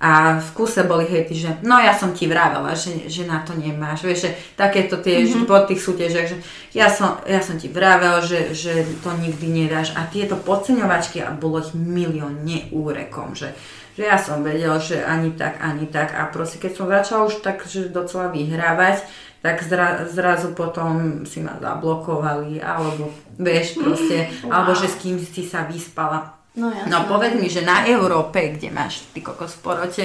A 0.00 0.40
v 0.40 0.50
kuse 0.56 0.88
boli 0.88 1.04
hejty, 1.04 1.36
že 1.36 1.60
no 1.60 1.76
ja 1.76 1.92
som 1.92 2.16
ti 2.16 2.24
vravela, 2.24 2.72
že, 2.72 3.04
že 3.04 3.28
na 3.28 3.44
to 3.44 3.52
nemáš. 3.52 4.08
Vieš, 4.08 4.20
že 4.24 4.30
takéto 4.56 4.96
tie, 4.96 5.28
mm-hmm. 5.28 5.44
po 5.44 5.60
tých 5.68 5.84
súťažiach, 5.84 6.24
že 6.24 6.40
ja 6.72 6.88
som, 6.88 7.20
ja 7.28 7.44
som 7.44 7.60
ti 7.60 7.68
vravel, 7.68 8.24
že, 8.24 8.56
že 8.56 8.88
to 9.04 9.12
nikdy 9.20 9.44
nedáš. 9.44 9.92
A 9.92 10.08
tieto 10.08 10.40
podceňovačky, 10.40 11.20
a 11.20 11.36
bolo 11.36 11.60
ich 11.60 11.76
milión 11.76 12.48
neúrekom, 12.48 13.36
že, 13.36 13.52
že 13.92 14.08
ja 14.08 14.16
som 14.16 14.40
vedel, 14.40 14.72
že 14.80 15.04
ani 15.04 15.36
tak, 15.36 15.60
ani 15.60 15.84
tak. 15.84 16.16
A 16.16 16.32
proste 16.32 16.56
keď 16.56 16.72
som 16.72 16.88
začala 16.88 17.28
už 17.28 17.44
tak, 17.44 17.68
že 17.68 17.92
docela 17.92 18.32
vyhrávať, 18.32 19.04
tak 19.44 19.60
zra, 19.60 20.08
zrazu 20.08 20.56
potom 20.56 21.24
si 21.28 21.44
ma 21.44 21.60
zablokovali, 21.60 22.56
alebo 22.60 23.12
vieš 23.36 23.76
proste, 23.76 24.32
wow. 24.48 24.64
alebo 24.64 24.80
že 24.80 24.88
s 24.88 24.96
kým 24.96 25.20
si 25.20 25.44
sa 25.44 25.68
vyspala. 25.68 26.39
No. 26.50 26.66
No 26.90 27.06
povedz 27.06 27.38
mi, 27.38 27.46
že 27.46 27.62
na 27.62 27.86
Európe, 27.86 28.58
kde 28.58 28.74
máš 28.74 29.06
ty 29.14 29.22
kokos 29.22 29.54
v 29.54 29.62
porote, 29.62 30.04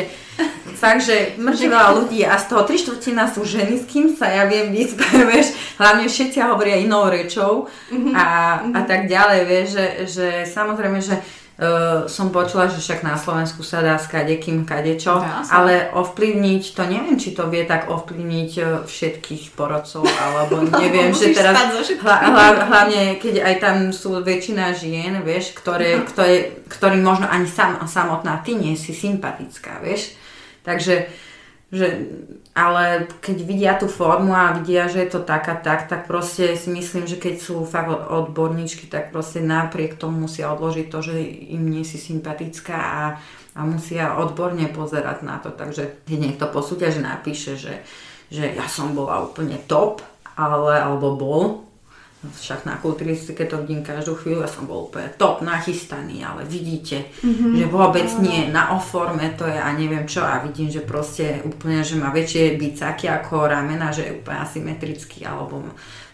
fakt, 0.77 1.01
že 1.01 1.33
veľa 1.41 1.97
ľudí 1.97 2.21
a 2.21 2.37
z 2.37 2.45
toho 2.53 2.61
tri 2.69 2.77
štvrtina 2.77 3.25
sú 3.25 3.41
ženy, 3.41 3.81
s 3.81 3.89
kým 3.89 4.13
sa 4.13 4.29
ja 4.29 4.45
viem 4.45 4.69
vyspať, 4.69 5.25
vieš, 5.25 5.57
hlavne 5.81 6.05
všetci 6.05 6.37
hovoria 6.45 6.77
inou 6.77 7.09
rečou 7.09 7.65
a, 8.13 8.61
a 8.61 8.81
tak 8.85 9.09
ďalej, 9.09 9.41
vieš, 9.49 9.67
že, 9.73 9.87
že 10.05 10.27
samozrejme, 10.45 11.01
že 11.01 11.17
uh, 11.59 12.07
som 12.07 12.31
počula, 12.31 12.67
že 12.67 12.79
však 12.79 13.03
na 13.03 13.15
Slovensku 13.15 13.63
sa 13.63 13.79
dá 13.79 13.95
s 13.95 14.11
kadekým 14.11 14.67
kadečo, 14.67 15.19
ale 15.51 15.91
ovplyvniť, 15.95 16.63
to 16.75 16.83
neviem, 16.87 17.15
či 17.15 17.31
to 17.31 17.47
vie 17.47 17.63
tak 17.63 17.87
ovplyvniť 17.87 18.51
uh, 18.59 18.67
všetkých 18.83 19.55
porodcov, 19.55 20.03
alebo 20.03 20.63
neviem, 20.83 21.15
že 21.15 21.31
teraz, 21.31 21.55
hla, 22.01 22.17
hla, 22.31 22.47
hlavne 22.67 23.17
keď 23.19 23.43
aj 23.43 23.55
tam 23.61 23.77
sú 23.95 24.19
väčšina 24.19 24.75
žien, 24.75 25.23
vieš, 25.23 25.55
ktoré, 25.55 26.03
ktoré, 26.03 26.65
ktorým 26.67 27.03
možno 27.03 27.27
ani 27.27 27.47
sam, 27.47 27.79
samotná 27.83 28.43
ty 28.43 28.55
nie 28.55 28.75
si 28.75 28.91
sympatická, 28.91 29.79
vieš, 29.79 30.15
takže 30.63 31.07
že, 31.73 32.07
ale 32.53 33.09
keď 33.19 33.37
vidia 33.41 33.73
tú 33.75 33.89
formu 33.89 34.31
a 34.31 34.53
vidia, 34.55 34.85
že 34.85 35.01
je 35.01 35.09
to 35.17 35.21
tak 35.25 35.49
a 35.49 35.57
tak, 35.57 35.89
tak 35.89 36.05
proste 36.05 36.53
si 36.53 36.69
myslím, 36.69 37.09
že 37.09 37.17
keď 37.17 37.35
sú 37.41 37.65
fakt 37.65 37.89
od- 37.89 38.05
odborníčky, 38.29 38.85
tak 38.85 39.09
proste 39.09 39.41
napriek 39.41 39.97
tomu 39.97 40.29
musia 40.29 40.53
odložiť 40.53 40.87
to, 40.87 40.99
že 41.01 41.15
im 41.51 41.67
nie 41.67 41.83
si 41.83 41.97
sympatická 41.97 42.77
a, 42.77 43.03
a 43.57 43.61
musia 43.65 44.15
odborne 44.15 44.69
pozerať 44.69 45.25
na 45.25 45.41
to. 45.41 45.49
Takže 45.49 46.05
keď 46.05 46.17
niekto 46.17 46.45
po 46.47 46.61
súťaži 46.61 47.01
napíše, 47.01 47.57
že, 47.57 47.81
že 48.29 48.55
ja 48.55 48.69
som 48.69 48.93
bola 48.93 49.25
úplne 49.25 49.57
top, 49.65 50.05
ale, 50.37 50.79
alebo 50.79 51.17
bol, 51.17 51.43
však 52.31 52.65
na 52.65 52.77
kulturistike 52.77 53.45
to 53.45 53.61
vidím 53.61 53.85
každú 53.85 54.15
chvíľu, 54.15 54.45
ja 54.45 54.51
som 54.51 54.65
bol 54.65 54.89
úplne 54.89 55.13
top 55.15 55.45
nachystaný, 55.45 56.25
ale 56.25 56.45
vidíte, 56.45 57.09
mm-hmm. 57.21 57.53
že 57.57 57.65
vôbec 57.69 58.07
nie, 58.21 58.49
na 58.49 58.73
oforme 58.73 59.33
to 59.37 59.45
je 59.45 59.57
a 59.57 59.69
neviem 59.75 60.07
čo 60.09 60.23
a 60.23 60.41
vidím, 60.41 60.71
že 60.71 60.81
proste 60.85 61.41
úplne, 61.45 61.85
že 61.85 61.99
má 61.99 62.09
väčšie 62.09 62.57
bicáky 62.57 63.05
ako 63.11 63.49
ramena, 63.51 63.93
že 63.93 64.07
je 64.07 64.15
úplne 64.17 64.39
asymetrický 64.41 65.27
alebo 65.27 65.65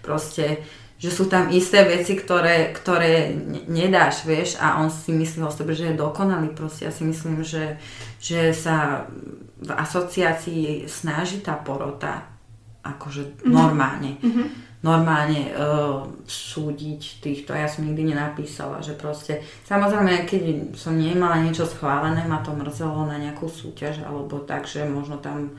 proste, 0.02 0.66
že 1.02 1.10
sú 1.10 1.30
tam 1.30 1.50
isté 1.50 1.86
veci, 1.86 2.18
ktoré, 2.18 2.74
ktoré 2.74 3.34
ne- 3.34 3.66
nedáš, 3.70 4.26
vieš, 4.26 4.58
a 4.58 4.82
on 4.82 4.90
si 4.90 5.14
myslí 5.14 5.42
o 5.46 5.52
sebe, 5.54 5.74
že 5.74 5.94
je 5.94 6.02
dokonalý, 6.02 6.54
proste 6.54 6.88
ja 6.88 6.92
si 6.94 7.06
myslím, 7.06 7.46
že, 7.46 7.78
že 8.18 8.54
sa 8.54 9.08
v 9.62 9.72
asociácii 9.72 10.90
snaží 10.90 11.42
tá 11.42 11.54
porota 11.58 12.28
akože 12.82 13.46
normálne. 13.46 14.18
Mm-hmm 14.22 14.71
normálne 14.82 15.54
uh, 15.54 16.02
súdiť 16.26 17.22
týchto. 17.22 17.54
Ja 17.54 17.70
som 17.70 17.86
nikdy 17.86 18.14
nenapísala, 18.14 18.82
že 18.82 18.98
proste, 18.98 19.46
samozrejme, 19.70 20.26
keď 20.26 20.74
som 20.74 20.98
nemala 20.98 21.38
niečo 21.46 21.70
schválené, 21.70 22.26
ma 22.26 22.42
to 22.42 22.50
mrzelo 22.54 23.06
na 23.06 23.22
nejakú 23.22 23.46
súťaž, 23.46 24.02
alebo 24.02 24.42
tak, 24.42 24.66
že 24.66 24.82
možno 24.90 25.22
tam 25.22 25.54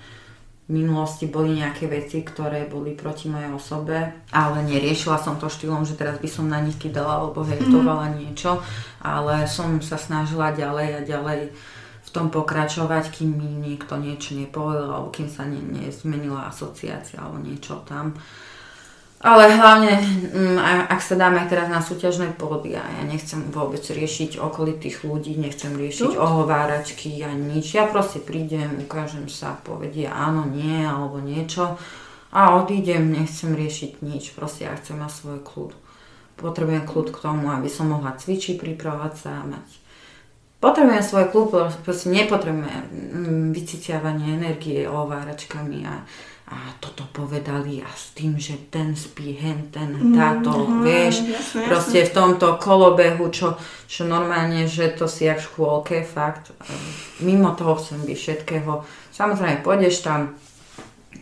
v 0.70 0.78
minulosti 0.78 1.26
boli 1.26 1.58
nejaké 1.58 1.90
veci, 1.90 2.22
ktoré 2.22 2.70
boli 2.70 2.94
proti 2.94 3.26
mojej 3.26 3.50
osobe, 3.50 3.98
ale 4.30 4.58
neriešila 4.62 5.18
som 5.18 5.34
to 5.38 5.50
štýlom, 5.50 5.82
že 5.82 5.98
teraz 5.98 6.22
by 6.22 6.28
som 6.30 6.46
na 6.46 6.62
nich 6.62 6.78
kydala 6.78 7.18
alebo 7.18 7.42
hejtovala 7.42 8.10
mm-hmm. 8.10 8.20
niečo, 8.22 8.62
ale 9.02 9.50
som 9.50 9.82
sa 9.82 9.98
snažila 9.98 10.54
ďalej 10.54 10.88
a 10.96 11.00
ďalej 11.02 11.40
v 12.02 12.10
tom 12.14 12.30
pokračovať, 12.30 13.10
kým 13.10 13.30
mi 13.34 13.50
niekto 13.58 13.98
niečo 13.98 14.38
nepovedal 14.38 14.90
alebo 14.90 15.10
kým 15.10 15.26
sa 15.26 15.42
ne, 15.44 15.58
nezmenila 15.58 16.46
asociácia 16.46 17.18
alebo 17.18 17.42
niečo 17.42 17.82
tam. 17.82 18.14
Ale 19.22 19.54
hlavne, 19.54 20.02
mm, 20.34 20.58
ak 20.90 20.98
sa 20.98 21.14
dáme 21.14 21.46
teraz 21.46 21.70
na 21.70 21.78
súťažné 21.78 22.34
pódy, 22.34 22.74
a 22.74 22.82
ja 22.82 23.02
nechcem 23.06 23.38
vôbec 23.54 23.78
riešiť 23.78 24.42
okolitých 24.42 25.06
ľudí, 25.06 25.38
nechcem 25.38 25.78
riešiť 25.78 26.18
ohováračky 26.18 27.22
ani 27.22 27.54
nič. 27.54 27.78
Ja 27.78 27.86
proste 27.86 28.18
prídem, 28.18 28.82
ukážem 28.82 29.30
sa, 29.30 29.54
povedia 29.62 30.10
áno, 30.10 30.50
nie, 30.50 30.82
alebo 30.82 31.22
niečo 31.22 31.78
a 32.34 32.58
odídem, 32.58 33.14
nechcem 33.14 33.54
riešiť 33.54 34.02
nič. 34.02 34.34
Proste 34.34 34.66
ja 34.66 34.74
chcem 34.74 34.98
mať 34.98 35.14
svoj 35.14 35.38
kľud. 35.46 35.70
Potrebujem 36.42 36.82
kľud 36.82 37.14
k 37.14 37.22
tomu, 37.22 37.46
aby 37.54 37.70
som 37.70 37.94
mohla 37.94 38.18
cvičiť, 38.18 38.58
pripravovať 38.58 39.14
sa 39.14 39.38
a 39.38 39.46
mať. 39.46 39.68
Potrebujem 40.58 41.04
svoj 41.06 41.30
kľud, 41.30 41.48
proste 41.86 42.10
nepotrebujem 42.10 42.66
mm, 42.66 43.46
vyciciavanie 43.54 44.34
energie 44.34 44.82
ohováračkami 44.82 45.86
a 45.86 46.02
a 46.52 46.76
toto 46.76 47.08
povedali 47.08 47.80
a 47.80 47.88
s 47.88 48.12
tým, 48.12 48.36
že 48.36 48.68
ten 48.68 48.92
spí, 48.92 49.32
hen, 49.40 49.72
ten, 49.72 49.88
mm, 49.88 50.12
táto, 50.12 50.68
mm, 50.68 50.84
vieš, 50.84 51.14
jasne, 51.24 51.64
proste 51.64 51.98
jasne. 52.04 52.08
v 52.08 52.14
tomto 52.14 52.48
kolobehu, 52.60 53.24
čo, 53.32 53.56
čo 53.88 54.04
normálne, 54.04 54.68
že 54.68 54.92
to 54.92 55.08
si 55.08 55.24
jak 55.24 55.40
v 55.40 55.48
škôlke, 55.48 55.96
fakt, 56.04 56.52
mimo 57.24 57.56
toho 57.56 57.80
chcem 57.80 58.04
byť 58.04 58.18
všetkého. 58.20 58.84
Samozrejme, 59.16 59.64
pôjdeš 59.64 60.04
tam, 60.04 60.36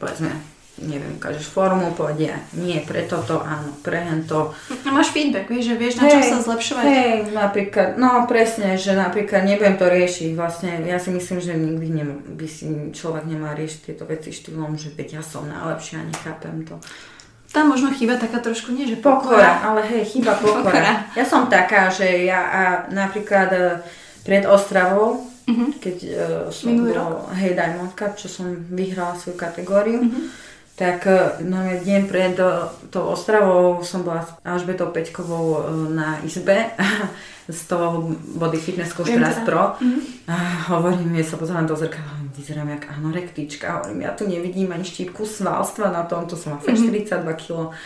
povedzme, 0.03 0.35
neviem, 0.81 1.21
ukážeš 1.21 1.53
formu, 1.53 1.93
povedia, 1.93 2.41
nie 2.57 2.81
pre 2.81 3.05
toto, 3.05 3.45
áno, 3.45 3.77
pre 3.85 4.01
hento. 4.01 4.57
A 4.85 4.89
máš 4.89 5.13
feedback, 5.13 5.53
vieš, 5.53 5.73
že 5.73 5.75
vieš, 5.77 5.95
na 6.01 6.09
hey, 6.09 6.13
čo 6.17 6.23
sa 6.33 6.39
zlepšovať. 6.41 6.85
Hej, 6.89 7.15
napríklad, 7.37 7.89
no 8.01 8.25
presne, 8.25 8.81
že 8.81 8.97
napríklad 8.97 9.45
nebudem 9.45 9.77
to 9.77 9.87
riešiť, 9.87 10.31
vlastne 10.33 10.81
ja 10.89 10.97
si 10.97 11.13
myslím, 11.13 11.39
že 11.39 11.53
nikdy 11.53 11.89
nem, 11.93 12.11
by 12.35 12.47
si 12.49 12.65
človek 12.97 13.29
nemá 13.29 13.53
riešiť 13.53 13.81
tieto 13.93 14.09
veci 14.09 14.33
štýlom, 14.33 14.81
že 14.81 14.97
veď 14.97 15.21
ja 15.21 15.23
som 15.23 15.45
najlepšia 15.45 16.01
nechápem 16.09 16.65
to. 16.65 16.81
Tam 17.51 17.67
možno 17.67 17.91
chýba 17.91 18.15
taká 18.15 18.39
trošku, 18.39 18.71
nie 18.71 18.87
že 18.87 19.03
pokora. 19.03 19.21
Pokora, 19.21 19.53
ale 19.67 19.81
hej, 19.85 20.03
chýba 20.17 20.33
pokora. 20.41 20.65
pokora. 20.65 20.93
Ja 21.13 21.25
som 21.29 21.51
taká, 21.53 21.93
že 21.93 22.25
ja 22.25 22.41
a 22.41 22.63
napríklad 22.89 23.49
e, 23.53 23.63
pred 24.23 24.47
Ostravou, 24.47 25.27
uh-huh. 25.51 25.71
keď 25.83 25.97
uh, 26.07 26.15
som 26.55 26.71
Minulý 26.71 26.95
bol, 26.95 27.27
rok. 27.27 27.35
hej, 27.35 27.59
Diamond 27.59 27.93
Cup, 27.99 28.15
čo 28.15 28.31
som 28.31 28.55
vyhrala 28.71 29.19
svoju 29.19 29.35
kategóriu, 29.35 30.01
uh-huh 30.07 30.49
tak 30.81 31.05
e, 31.05 31.45
no, 31.45 31.61
deň 31.61 32.09
pred 32.09 32.41
e, 32.41 32.49
tou 32.89 33.13
Ostravou 33.13 33.85
som 33.85 34.01
bola 34.01 34.25
s 34.25 34.33
Alžbetou 34.41 34.89
Peťkovou 34.89 35.45
e, 35.45 35.93
na 35.93 36.17
izbe 36.25 36.73
z 37.53 37.61
toho 37.69 38.17
Body 38.41 38.57
Fitness 38.57 38.97
Coach 38.97 39.13
teraz 39.13 39.37
teda. 39.37 39.45
Pro. 39.45 39.77
Mm-hmm. 39.77 40.03
A 40.33 40.37
hovorím, 40.73 41.21
ja 41.21 41.25
sa 41.29 41.37
pozerám 41.37 41.69
do 41.69 41.77
zrkadla, 41.77 42.33
vyzerám 42.33 42.69
jak 42.81 42.97
anorektička. 42.97 43.67
Hovorím, 43.77 44.09
ja 44.09 44.17
tu 44.17 44.25
nevidím 44.25 44.73
ani 44.73 44.89
štípku 44.89 45.29
svalstva 45.29 45.93
na 45.93 46.09
tom, 46.09 46.25
to 46.25 46.33
som 46.33 46.57
má 46.57 46.65
fakt 46.65 46.81
mm-hmm. 46.81 47.13
42 47.29 47.45
kg. 47.45 47.77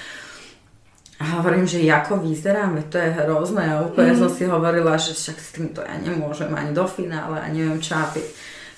A 1.18 1.24
hovorím, 1.42 1.66
že 1.66 1.83
ako 1.90 2.22
vyzerám, 2.22 2.78
to 2.94 3.02
je 3.02 3.11
hrozné. 3.11 3.74
A 3.74 3.83
úplne 3.83 4.14
mm-hmm. 4.14 4.22
som 4.22 4.30
si 4.30 4.46
hovorila, 4.46 4.94
že 5.02 5.18
však 5.18 5.37
s 5.42 5.50
týmto 5.50 5.83
ja 5.83 5.98
nemôžem 5.98 6.54
ani 6.54 6.70
do 6.70 6.87
finále 6.87 7.42
a 7.42 7.46
neviem 7.50 7.83
čo. 7.83 7.98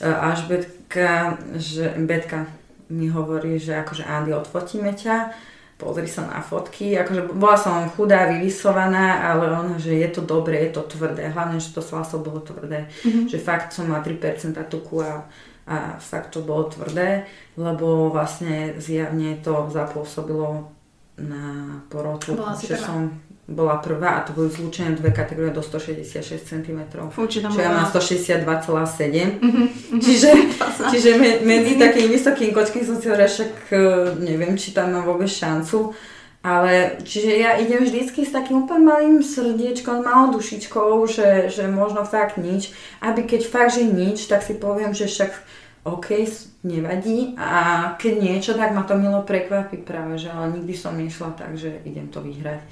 Až 0.01 0.49
Betka, 0.49 1.37
že 1.61 1.93
Betka 2.01 2.49
mi 2.91 3.11
hovorí, 3.11 3.59
že 3.59 3.79
akože 3.83 4.07
Andy, 4.07 4.31
odfotíme 4.35 4.95
ťa, 4.95 5.35
pozri 5.77 6.09
sa 6.09 6.25
na 6.25 6.41
fotky, 6.41 6.97
akože 6.97 7.37
bola 7.37 7.57
som 7.61 7.85
chudá, 7.93 8.33
vyrysovaná, 8.33 9.29
ale 9.29 9.53
ona, 9.53 9.77
že 9.77 9.93
je 9.93 10.09
to 10.09 10.25
dobré, 10.25 10.69
je 10.69 10.81
to 10.81 10.83
tvrdé, 10.89 11.29
hlavne, 11.29 11.61
že 11.61 11.77
to 11.77 11.85
svalstvo 11.85 12.25
bolo 12.25 12.41
tvrdé, 12.41 12.89
mm-hmm. 12.89 13.29
že 13.29 13.37
fakt 13.37 13.77
som 13.77 13.93
má 13.93 14.01
3% 14.01 14.57
tuku 14.73 15.05
a, 15.05 15.29
a 15.69 16.01
fakt 16.01 16.33
to 16.33 16.41
bolo 16.41 16.73
tvrdé, 16.73 17.29
lebo 17.61 18.09
vlastne 18.09 18.81
zjavne 18.81 19.37
to 19.45 19.69
zapôsobilo 19.69 20.73
na 21.21 21.81
porotu, 21.89 22.37
že 22.61 22.77
som 22.77 23.13
bola 23.47 23.79
prvá 23.79 24.19
a 24.19 24.25
to 24.27 24.35
boli 24.35 24.51
zlúčené 24.51 24.99
dve 24.99 25.15
kategórie 25.15 25.55
do 25.55 25.63
166 25.63 26.43
cm. 26.43 26.81
Fú, 27.15 27.31
či 27.31 27.39
čo 27.47 27.63
ja 27.63 27.71
mám 27.71 27.87
162,7. 27.87 28.43
Mm-hmm. 28.43 29.67
Čiže, 30.03 30.31
čiže 30.91 31.11
medzi 31.47 31.79
takým 31.79 32.11
vysokým 32.11 32.51
kočkým 32.51 32.83
som 32.83 32.99
si 32.99 33.07
hovorila, 33.07 33.31
však 33.31 33.53
e, 33.71 33.79
neviem, 34.19 34.59
či 34.59 34.75
tam 34.75 34.91
mám 34.91 35.07
vôbec 35.07 35.31
šancu. 35.31 35.95
Ale 36.47 37.03
čiže 37.03 37.43
ja 37.43 37.59
idem 37.59 37.83
vždycky 37.83 38.23
s 38.23 38.31
takým 38.31 38.67
úplne 38.67 38.87
malým 38.87 39.19
srdiečkom, 39.19 40.07
malou 40.07 40.39
dušičkou, 40.39 41.07
že, 41.11 41.51
že 41.51 41.67
možno 41.67 42.07
fakt 42.07 42.39
nič. 42.39 42.71
Aby 43.03 43.27
keď 43.27 43.47
fakt, 43.47 43.75
že 43.79 43.83
nič, 43.87 44.27
tak 44.31 44.47
si 44.47 44.55
poviem, 44.55 44.95
že 44.95 45.11
však 45.11 45.31
OK, 45.87 46.27
nevadí 46.67 47.39
a 47.39 47.95
keď 47.95 48.15
niečo, 48.19 48.53
tak 48.59 48.75
ma 48.75 48.83
to 48.83 48.99
milo 48.99 49.23
prekvapí 49.23 49.79
práve, 49.87 50.19
že 50.19 50.35
ale 50.35 50.59
nikdy 50.59 50.75
som 50.75 50.99
nešla 50.99 51.39
tak, 51.39 51.55
že 51.55 51.79
idem 51.87 52.11
to 52.11 52.19
vyhrať. 52.19 52.63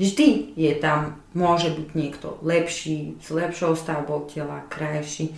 Vždy 0.00 0.56
je 0.56 0.72
tam, 0.80 1.20
môže 1.36 1.68
byť 1.76 1.88
niekto 1.92 2.40
lepší, 2.40 3.20
s 3.20 3.28
lepšou 3.28 3.76
stavbou 3.76 4.24
tela, 4.24 4.64
krajší. 4.72 5.36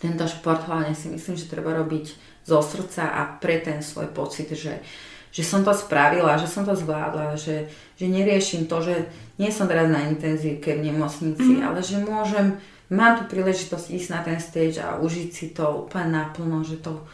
Tento 0.00 0.24
šport 0.24 0.64
hlavne 0.64 0.96
si 0.96 1.12
myslím, 1.12 1.36
že 1.36 1.52
treba 1.52 1.76
robiť 1.76 2.16
zo 2.48 2.64
srdca 2.64 3.12
a 3.12 3.36
pre 3.36 3.60
ten 3.60 3.84
svoj 3.84 4.08
pocit, 4.16 4.48
že, 4.56 4.80
že 5.28 5.42
som 5.44 5.60
to 5.60 5.76
spravila, 5.76 6.40
že 6.40 6.48
som 6.48 6.64
to 6.64 6.72
zvládla, 6.72 7.36
že, 7.36 7.68
že 8.00 8.08
neriešim 8.08 8.64
to, 8.64 8.80
že 8.80 9.12
nie 9.36 9.52
som 9.52 9.68
teraz 9.68 9.92
na 9.92 10.08
intenzívke 10.08 10.72
v 10.72 10.88
nemocnici, 10.88 11.60
mm. 11.60 11.62
ale 11.62 11.84
že 11.84 12.00
môžem, 12.00 12.56
mám 12.88 13.20
tu 13.20 13.28
príležitosť 13.28 13.92
ísť 13.92 14.08
na 14.08 14.20
ten 14.24 14.40
stage 14.40 14.80
a 14.80 14.96
užiť 15.04 15.28
si 15.28 15.46
to 15.52 15.84
úplne 15.84 16.16
naplno, 16.16 16.64
že, 16.64 16.80
to, 16.80 17.04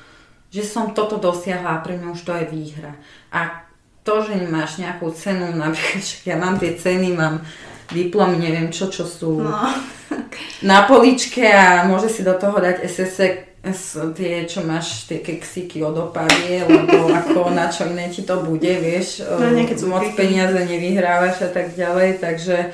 že 0.55 0.63
som 0.63 0.95
toto 0.95 1.19
dosiahla 1.19 1.75
a 1.75 1.83
pre 1.83 1.99
mňa 1.99 2.15
už 2.15 2.23
to 2.23 2.33
je 2.39 2.47
výhra. 2.47 2.95
A 3.35 3.68
to, 4.09 4.25
že 4.25 4.41
nemáš 4.41 4.81
nejakú 4.81 5.13
cenu, 5.13 5.53
napríklad 5.53 6.01
ja 6.25 6.41
mám 6.41 6.57
tie 6.57 6.73
ceny, 6.73 7.13
mám 7.13 7.45
diplomy, 7.93 8.41
neviem 8.41 8.73
čo, 8.73 8.89
čo 8.89 9.05
sú 9.05 9.45
no. 9.45 9.53
na 10.65 10.89
poličke 10.89 11.45
a 11.45 11.85
môže 11.85 12.09
si 12.09 12.25
do 12.25 12.33
toho 12.33 12.57
dať 12.57 12.89
SSE 12.89 13.49
tie, 14.17 14.49
čo 14.49 14.65
máš, 14.65 15.05
tie 15.05 15.21
keksíky 15.21 15.85
od 15.85 15.93
opavie, 16.09 16.65
lebo 16.65 17.13
ako 17.13 17.53
na 17.53 17.69
čo 17.69 17.85
iné 17.85 18.09
ti 18.09 18.25
to 18.25 18.41
bude, 18.41 18.71
vieš, 18.81 19.21
no, 19.21 19.53
moc 19.93 20.09
peniaze 20.17 20.57
nevyhrávaš 20.57 21.45
a 21.45 21.51
tak 21.53 21.77
ďalej, 21.77 22.23
takže 22.23 22.73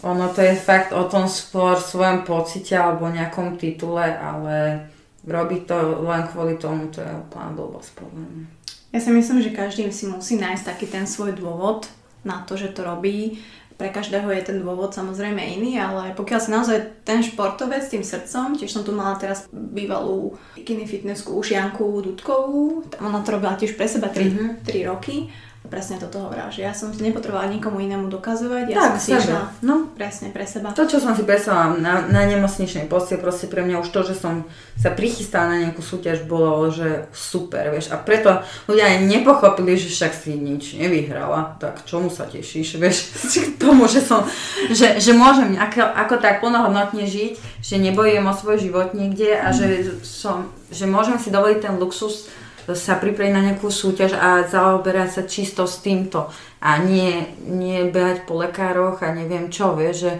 ono 0.00 0.32
to 0.32 0.40
je 0.40 0.56
fakt 0.56 0.96
o 0.96 1.04
tom 1.04 1.28
skôr 1.28 1.76
svojom 1.76 2.24
pocite 2.24 2.72
alebo 2.72 3.12
nejakom 3.12 3.60
titule, 3.60 4.02
ale 4.02 4.88
robiť 5.26 5.62
to 5.68 5.76
len 6.02 6.22
kvôli 6.32 6.56
tomu, 6.56 6.88
to 6.88 7.02
je 7.02 7.12
úplná 7.12 7.52
blbosť 7.52 7.90
podľa 7.98 8.24
mňa. 8.24 8.61
Ja 8.92 9.00
si 9.00 9.08
myslím, 9.08 9.40
že 9.40 9.56
každý 9.56 9.88
si 9.88 10.04
musí 10.04 10.36
nájsť 10.36 10.64
taký 10.68 10.86
ten 10.86 11.08
svoj 11.08 11.32
dôvod 11.32 11.88
na 12.28 12.44
to, 12.44 12.60
že 12.60 12.76
to 12.76 12.84
robí. 12.84 13.40
Pre 13.80 13.88
každého 13.88 14.28
je 14.36 14.52
ten 14.52 14.56
dôvod 14.60 14.92
samozrejme 14.92 15.40
iný, 15.40 15.80
ale 15.80 16.12
pokiaľ 16.12 16.38
si 16.38 16.50
naozaj 16.52 16.78
ten 17.02 17.24
športovec 17.24 17.82
s 17.82 17.90
tým 17.90 18.04
srdcom, 18.04 18.54
tiež 18.60 18.68
som 18.68 18.84
tu 18.84 18.92
mala 18.92 19.16
teraz 19.16 19.48
bývalú 19.50 20.36
bikini 20.54 20.84
fitnessku 20.84 21.40
Janku 21.40 22.04
Dudkovú, 22.04 22.84
ona 23.00 23.24
to 23.24 23.32
robila 23.32 23.56
tiež 23.56 23.74
pre 23.74 23.88
seba 23.88 24.12
3, 24.12 24.28
mm-hmm. 24.28 24.50
3 24.68 24.90
roky 24.92 25.32
presne 25.72 25.96
toto 25.96 26.28
hovorila, 26.28 26.52
že 26.52 26.68
ja 26.68 26.76
som 26.76 26.92
nepotrebovala 26.92 27.48
nikomu 27.48 27.80
inému 27.80 28.12
dokazovať, 28.12 28.64
ja 28.68 28.76
tak, 28.76 28.90
som 28.92 28.98
si 29.00 29.10
išla 29.16 29.40
no. 29.64 29.88
presne 29.96 30.28
pre 30.28 30.44
seba. 30.44 30.76
To, 30.76 30.84
čo 30.84 31.00
som 31.00 31.16
si 31.16 31.24
predstavila 31.24 31.80
na, 31.80 32.04
na 32.12 32.28
nemocničnej 32.28 32.92
poste, 32.92 33.16
proste 33.16 33.48
pre 33.48 33.64
mňa 33.64 33.80
už 33.80 33.88
to, 33.88 34.04
že 34.04 34.20
som 34.20 34.44
sa 34.76 34.92
prichystala 34.92 35.56
na 35.56 35.56
nejakú 35.64 35.80
súťaž, 35.80 36.28
bolo, 36.28 36.68
že 36.68 37.08
super, 37.16 37.72
vieš. 37.72 37.88
A 37.88 37.96
preto 37.96 38.44
ľudia 38.68 38.92
aj 38.92 39.08
nepochopili, 39.08 39.80
že 39.80 39.88
však 39.88 40.12
si 40.12 40.36
nič 40.36 40.76
nevyhrala, 40.76 41.56
tak 41.56 41.88
čomu 41.88 42.12
sa 42.12 42.28
tešíš, 42.28 42.76
vieš, 42.76 43.08
k 43.48 43.56
tomu, 43.56 43.88
že 43.88 44.04
som, 44.04 44.28
že, 44.68 45.00
že 45.00 45.16
môžem 45.16 45.56
ako, 45.56 45.88
ako 45.88 46.14
tak 46.20 46.44
plnohodnotne 46.44 47.08
žiť, 47.08 47.64
že 47.64 47.80
nebojím 47.80 48.28
o 48.28 48.36
svoj 48.36 48.60
život 48.60 48.92
niekde 48.92 49.40
a 49.40 49.48
že 49.56 49.96
som, 50.04 50.52
že 50.68 50.84
môžem 50.84 51.16
si 51.16 51.32
dovoliť 51.32 51.64
ten 51.64 51.80
luxus 51.80 52.28
sa 52.70 52.94
pripraviť 53.02 53.32
na 53.34 53.42
nejakú 53.50 53.66
súťaž 53.66 54.14
a 54.14 54.46
zaoberať 54.46 55.08
sa 55.10 55.22
čisto 55.26 55.66
s 55.66 55.82
týmto. 55.82 56.30
A 56.62 56.78
nie, 56.78 57.26
nie 57.42 57.90
behať 57.90 58.22
po 58.22 58.38
lekároch 58.38 59.02
a 59.02 59.10
neviem 59.10 59.50
čo, 59.50 59.74
vieš, 59.74 59.96
že 60.06 60.12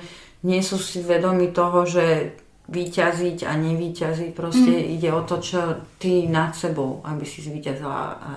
nie 0.42 0.58
sú 0.58 0.74
si 0.78 0.98
vedomi 0.98 1.54
toho, 1.54 1.86
že 1.86 2.34
vyťaziť 2.66 3.46
a 3.46 3.52
nevyťaziť, 3.58 4.30
proste 4.34 4.72
mm. 4.74 4.86
ide 4.98 5.10
o 5.12 5.22
to, 5.22 5.38
čo 5.38 5.60
ty 5.98 6.26
nad 6.26 6.54
sebou, 6.54 7.02
aby 7.06 7.22
si 7.26 7.42
zvyťazila. 7.42 8.02
A 8.18 8.30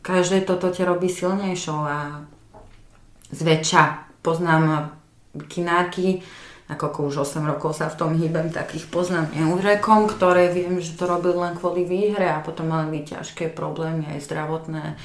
každé 0.00 0.44
toto 0.46 0.70
ťa 0.70 0.86
robí 0.86 1.08
silnejšou 1.10 1.80
a 1.82 2.24
zväčša. 3.32 3.82
Poznám 4.22 4.96
kinárky, 5.48 6.22
Nakoľko 6.66 6.98
už 7.06 7.22
8 7.22 7.46
rokov 7.46 7.78
sa 7.78 7.86
v 7.86 7.98
tom 7.98 8.10
hýbem, 8.18 8.50
tak 8.50 8.74
ich 8.74 8.90
poznám 8.90 9.30
neurekom, 9.30 10.10
ktoré 10.10 10.50
viem, 10.50 10.82
že 10.82 10.98
to 10.98 11.06
robili 11.06 11.38
len 11.38 11.54
kvôli 11.54 11.86
výhre 11.86 12.26
a 12.26 12.42
potom 12.42 12.74
mali 12.74 13.06
ťažké 13.06 13.54
problémy 13.54 14.10
aj 14.10 14.26
zdravotné 14.26 14.98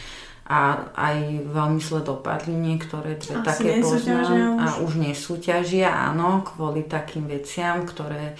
a 0.51 0.89
aj 0.97 1.47
veľmi 1.47 1.79
zle 1.79 2.01
dopadli 2.01 2.57
niektoré 2.57 3.15
dve 3.15 3.45
také 3.45 3.77
poznám 3.77 4.57
a 4.57 4.81
už. 4.81 4.89
už 4.89 4.91
nesúťažia, 5.05 5.93
áno, 5.93 6.41
kvôli 6.41 6.83
takým 6.89 7.29
veciam, 7.29 7.85
ktoré 7.85 8.33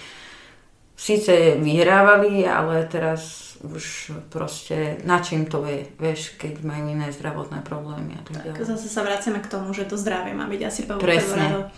síce 0.98 1.56
vyhrávali, 1.62 2.42
ale 2.42 2.84
teraz 2.90 3.54
už 3.62 4.12
proste 4.28 4.98
na 5.06 5.22
čím 5.22 5.46
to 5.46 5.62
je, 5.62 5.86
vieš, 5.94 6.34
keď 6.34 6.66
majú 6.66 6.90
iné 6.90 7.14
zdravotné 7.14 7.62
problémy 7.62 8.18
a 8.18 8.22
tak 8.26 8.50
ďalej. 8.50 8.66
zase 8.66 8.90
sa 8.90 9.06
vraciame 9.06 9.38
k 9.38 9.46
tomu, 9.46 9.70
že 9.70 9.86
to 9.86 9.94
zdravie 9.94 10.34
má 10.34 10.50
byť 10.50 10.60
asi 10.66 10.80
Presne. 10.98 11.70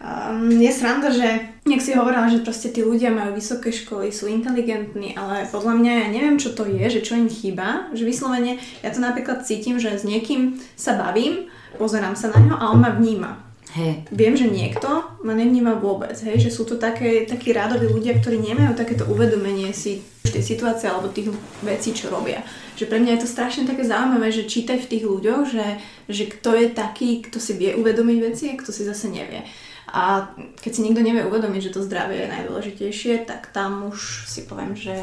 Um, 0.00 0.48
je 0.48 0.72
sranda, 0.72 1.12
že 1.12 1.52
nech 1.68 1.84
si 1.84 1.92
hovorila, 1.92 2.24
že 2.32 2.40
proste 2.40 2.72
tí 2.72 2.80
ľudia 2.80 3.12
majú 3.12 3.36
vysoké 3.36 3.68
školy, 3.68 4.08
sú 4.08 4.32
inteligentní, 4.32 5.12
ale 5.12 5.44
podľa 5.52 5.76
mňa 5.76 5.92
ja 5.92 6.06
neviem, 6.08 6.40
čo 6.40 6.56
to 6.56 6.64
je, 6.64 6.80
že 6.88 7.04
čo 7.04 7.20
im 7.20 7.28
chýba, 7.28 7.92
že 7.92 8.08
vyslovene, 8.08 8.56
ja 8.80 8.88
to 8.88 9.04
napríklad 9.04 9.44
cítim, 9.44 9.76
že 9.76 9.92
s 9.92 10.08
niekým 10.08 10.56
sa 10.72 10.96
bavím, 10.96 11.52
pozerám 11.76 12.16
sa 12.16 12.32
na 12.32 12.40
ňo 12.40 12.54
a 12.56 12.64
on 12.72 12.80
ma 12.80 12.96
vníma. 12.96 13.44
Hej, 13.76 14.08
Viem, 14.10 14.34
že 14.34 14.50
niekto 14.50 14.88
ma 15.20 15.36
nevníma 15.36 15.78
vôbec, 15.78 16.16
hej, 16.26 16.42
že 16.42 16.50
sú 16.50 16.64
to 16.64 16.80
také, 16.80 17.28
takí 17.28 17.52
rádoví 17.52 17.86
ľudia, 17.86 18.18
ktorí 18.18 18.40
nemajú 18.40 18.72
takéto 18.74 19.04
uvedomenie 19.04 19.70
si 19.76 20.00
tej 20.26 20.42
situácie 20.42 20.88
alebo 20.88 21.12
tých 21.12 21.28
vecí, 21.60 21.92
čo 21.92 22.08
robia. 22.08 22.40
Že 22.74 22.88
pre 22.88 22.98
mňa 23.04 23.14
je 23.14 23.22
to 23.22 23.32
strašne 23.36 23.68
také 23.68 23.84
zaujímavé, 23.84 24.32
že 24.32 24.48
čítať 24.48 24.80
v 24.80 24.90
tých 24.90 25.04
ľuďoch, 25.04 25.42
že, 25.44 25.66
že 26.08 26.24
kto 26.26 26.50
je 26.56 26.66
taký, 26.72 27.20
kto 27.20 27.36
si 27.36 27.52
vie 27.60 27.76
uvedomiť 27.76 28.18
veci 28.18 28.44
a 28.50 28.58
kto 28.58 28.72
si 28.72 28.82
zase 28.88 29.12
nevie. 29.12 29.44
A 29.90 30.34
keď 30.62 30.70
si 30.70 30.80
nikto 30.86 31.02
nevie 31.02 31.26
uvedomiť, 31.26 31.70
že 31.70 31.74
to 31.74 31.86
zdravie 31.86 32.26
je 32.26 32.32
najdôležitejšie, 32.32 33.26
tak 33.26 33.50
tam 33.50 33.90
už 33.90 34.26
si 34.26 34.46
poviem, 34.46 34.78
že 34.78 34.94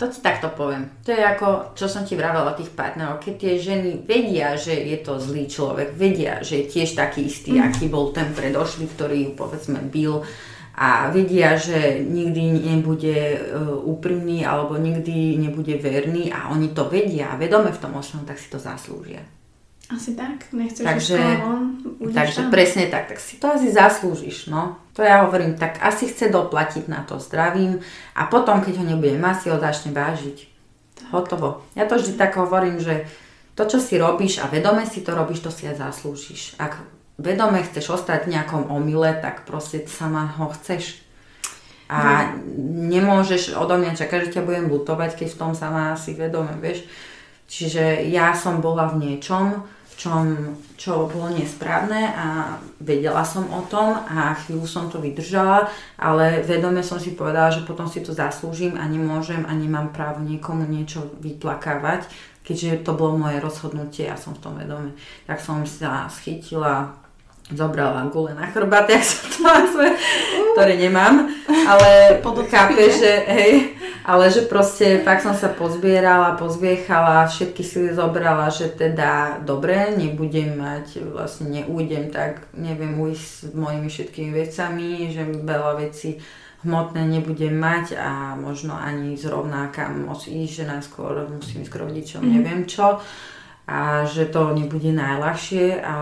to 0.00 0.10
ti 0.10 0.18
takto 0.18 0.50
poviem. 0.50 0.90
To 1.06 1.14
je 1.14 1.22
ako, 1.22 1.78
čo 1.78 1.86
som 1.86 2.02
ti 2.02 2.18
vravela 2.18 2.58
tých 2.58 2.74
partnerov. 2.74 3.22
Keď 3.22 3.34
tie 3.38 3.54
ženy 3.60 4.02
vedia, 4.02 4.58
že 4.58 4.74
je 4.74 4.98
to 4.98 5.22
zlý 5.22 5.46
človek, 5.46 5.94
vedia, 5.94 6.42
že 6.42 6.64
je 6.64 6.70
tiež 6.74 6.98
taký 6.98 7.30
istý, 7.30 7.60
mm. 7.60 7.62
aký 7.70 7.86
bol 7.86 8.10
ten 8.10 8.34
predošlý, 8.34 8.90
ktorý 8.90 9.30
ju 9.30 9.32
povedzme 9.38 9.78
bil 9.86 10.26
a 10.72 11.12
vedia, 11.12 11.60
že 11.60 12.00
nikdy 12.00 12.72
nebude 12.72 13.12
e, 13.12 13.38
úprimný 13.84 14.42
alebo 14.48 14.80
nikdy 14.80 15.36
nebude 15.36 15.76
verný 15.76 16.32
a 16.32 16.48
oni 16.48 16.72
to 16.72 16.88
vedia 16.88 17.36
a 17.36 17.38
vedome 17.38 17.68
v 17.68 17.78
tom 17.82 17.92
osnom, 17.92 18.24
tak 18.24 18.40
si 18.40 18.48
to 18.48 18.56
zaslúžia. 18.56 19.20
Asi 19.96 20.16
tak, 20.16 20.48
nechceš 20.52 20.84
Takže- 20.84 21.36
von, 21.44 21.76
Takže 22.14 22.36
tam. 22.42 22.50
presne 22.50 22.84
tak, 22.88 23.08
tak 23.12 23.18
si 23.20 23.36
to 23.36 23.52
asi 23.52 23.68
zaslúžiš, 23.72 24.48
no. 24.48 24.76
To 24.92 25.00
ja 25.04 25.24
hovorím, 25.24 25.56
tak 25.56 25.80
asi 25.80 26.08
chce 26.08 26.28
doplatiť 26.28 26.88
na 26.88 27.04
to 27.04 27.16
zdravím 27.20 27.80
a 28.16 28.28
potom, 28.28 28.60
keď 28.60 28.80
ho 28.80 28.84
nebude 28.84 29.16
mať, 29.16 29.36
si 29.40 29.46
ho 29.48 29.56
začne 29.60 29.92
vážiť. 29.92 30.48
Hotovo. 31.12 31.60
Ja 31.76 31.84
to 31.84 32.00
vždy 32.00 32.16
tak 32.16 32.36
hovorím, 32.40 32.80
že 32.80 33.04
to, 33.52 33.68
čo 33.68 33.76
si 33.80 34.00
robíš 34.00 34.40
a 34.40 34.48
vedome 34.48 34.88
si 34.88 35.04
to 35.04 35.12
robíš, 35.12 35.44
to 35.44 35.52
si 35.52 35.68
aj 35.68 35.76
zaslúžiš. 35.76 36.56
Ak 36.56 36.80
vedome 37.20 37.60
chceš 37.60 38.00
ostať 38.00 38.24
v 38.24 38.32
nejakom 38.36 38.72
omyle, 38.72 39.12
tak 39.20 39.44
proste 39.44 39.84
sama 39.84 40.24
ho 40.40 40.48
chceš. 40.56 41.04
A 41.92 42.32
nemôžeš 42.88 43.52
odo 43.52 43.76
mňa 43.76 43.92
čakať, 43.92 44.28
že 44.28 44.40
ťa 44.40 44.46
budem 44.48 44.72
lutovať, 44.72 45.20
keď 45.20 45.28
v 45.28 45.40
tom 45.40 45.52
sama 45.52 45.92
asi 45.92 46.16
vedome, 46.16 46.56
vieš. 46.56 46.88
Čiže 47.52 48.08
ja 48.08 48.32
som 48.32 48.64
bola 48.64 48.88
v 48.88 49.04
niečom, 49.04 49.60
v 49.92 49.94
čom, 50.00 50.24
čo 50.80 51.04
bolo 51.04 51.28
nesprávne 51.36 52.16
a 52.16 52.56
vedela 52.80 53.20
som 53.28 53.44
o 53.52 53.60
tom 53.68 53.92
a 53.92 54.32
chvíľu 54.40 54.64
som 54.64 54.88
to 54.88 54.96
vydržala, 54.96 55.68
ale 56.00 56.40
vedome 56.40 56.80
som 56.80 56.96
si 56.96 57.12
povedala, 57.12 57.52
že 57.52 57.68
potom 57.68 57.84
si 57.84 58.00
to 58.00 58.16
zaslúžim 58.16 58.80
a 58.80 58.88
nemôžem 58.88 59.44
a 59.44 59.52
nemám 59.52 59.92
právo 59.92 60.24
niekomu 60.24 60.64
niečo 60.64 61.12
vyplakávať, 61.20 62.08
keďže 62.40 62.88
to 62.88 62.96
bolo 62.96 63.20
moje 63.20 63.36
rozhodnutie 63.44 64.08
a 64.08 64.16
som 64.16 64.32
v 64.32 64.42
tom 64.42 64.56
vedome. 64.56 64.96
Tak 65.28 65.44
som 65.44 65.60
sa 65.68 66.08
schytila 66.08 67.01
zobrala 67.56 68.08
gule 68.12 68.34
na 68.34 68.46
chrbát, 68.46 68.88
jak 68.90 69.04
sa 69.04 69.18
to 69.28 69.38
nazve, 69.44 69.86
ktoré 70.52 70.74
nemám, 70.76 71.28
ale 71.68 72.18
chápe, 72.52 72.82
že 72.90 73.12
hej, 73.28 73.52
ale 74.04 74.30
že 74.30 74.44
proste 74.50 75.00
fakt 75.00 75.22
som 75.22 75.34
sa 75.34 75.48
pozbierala, 75.52 76.34
pozviechala, 76.34 77.30
všetky 77.30 77.62
sily 77.62 77.90
zobrala, 77.94 78.50
že 78.50 78.72
teda 78.72 79.42
dobre, 79.46 79.94
nebudem 79.94 80.58
mať, 80.58 81.06
vlastne 81.12 81.62
neújdem 81.62 82.10
tak, 82.10 82.50
neviem 82.56 82.98
ujsť 82.98 83.24
s 83.24 83.54
mojimi 83.54 83.88
všetkými 83.88 84.30
vecami, 84.34 84.88
že 85.14 85.22
veľa 85.22 85.72
vecí 85.78 86.18
hmotné 86.62 87.02
nebudem 87.18 87.58
mať 87.58 87.98
a 87.98 88.38
možno 88.38 88.78
ani 88.78 89.18
zrovna 89.18 89.70
kam 89.74 90.06
môcť 90.06 90.30
ísť, 90.30 90.52
že 90.62 90.70
najskôr 90.70 91.26
musím 91.26 91.66
ísť 91.66 91.72
k 91.74 91.80
rodičom, 91.82 92.22
neviem 92.22 92.66
čo 92.70 93.02
a 93.66 94.02
že 94.04 94.26
to 94.26 94.52
nebude 94.52 94.90
najľahšie 94.90 95.78
a 95.80 95.94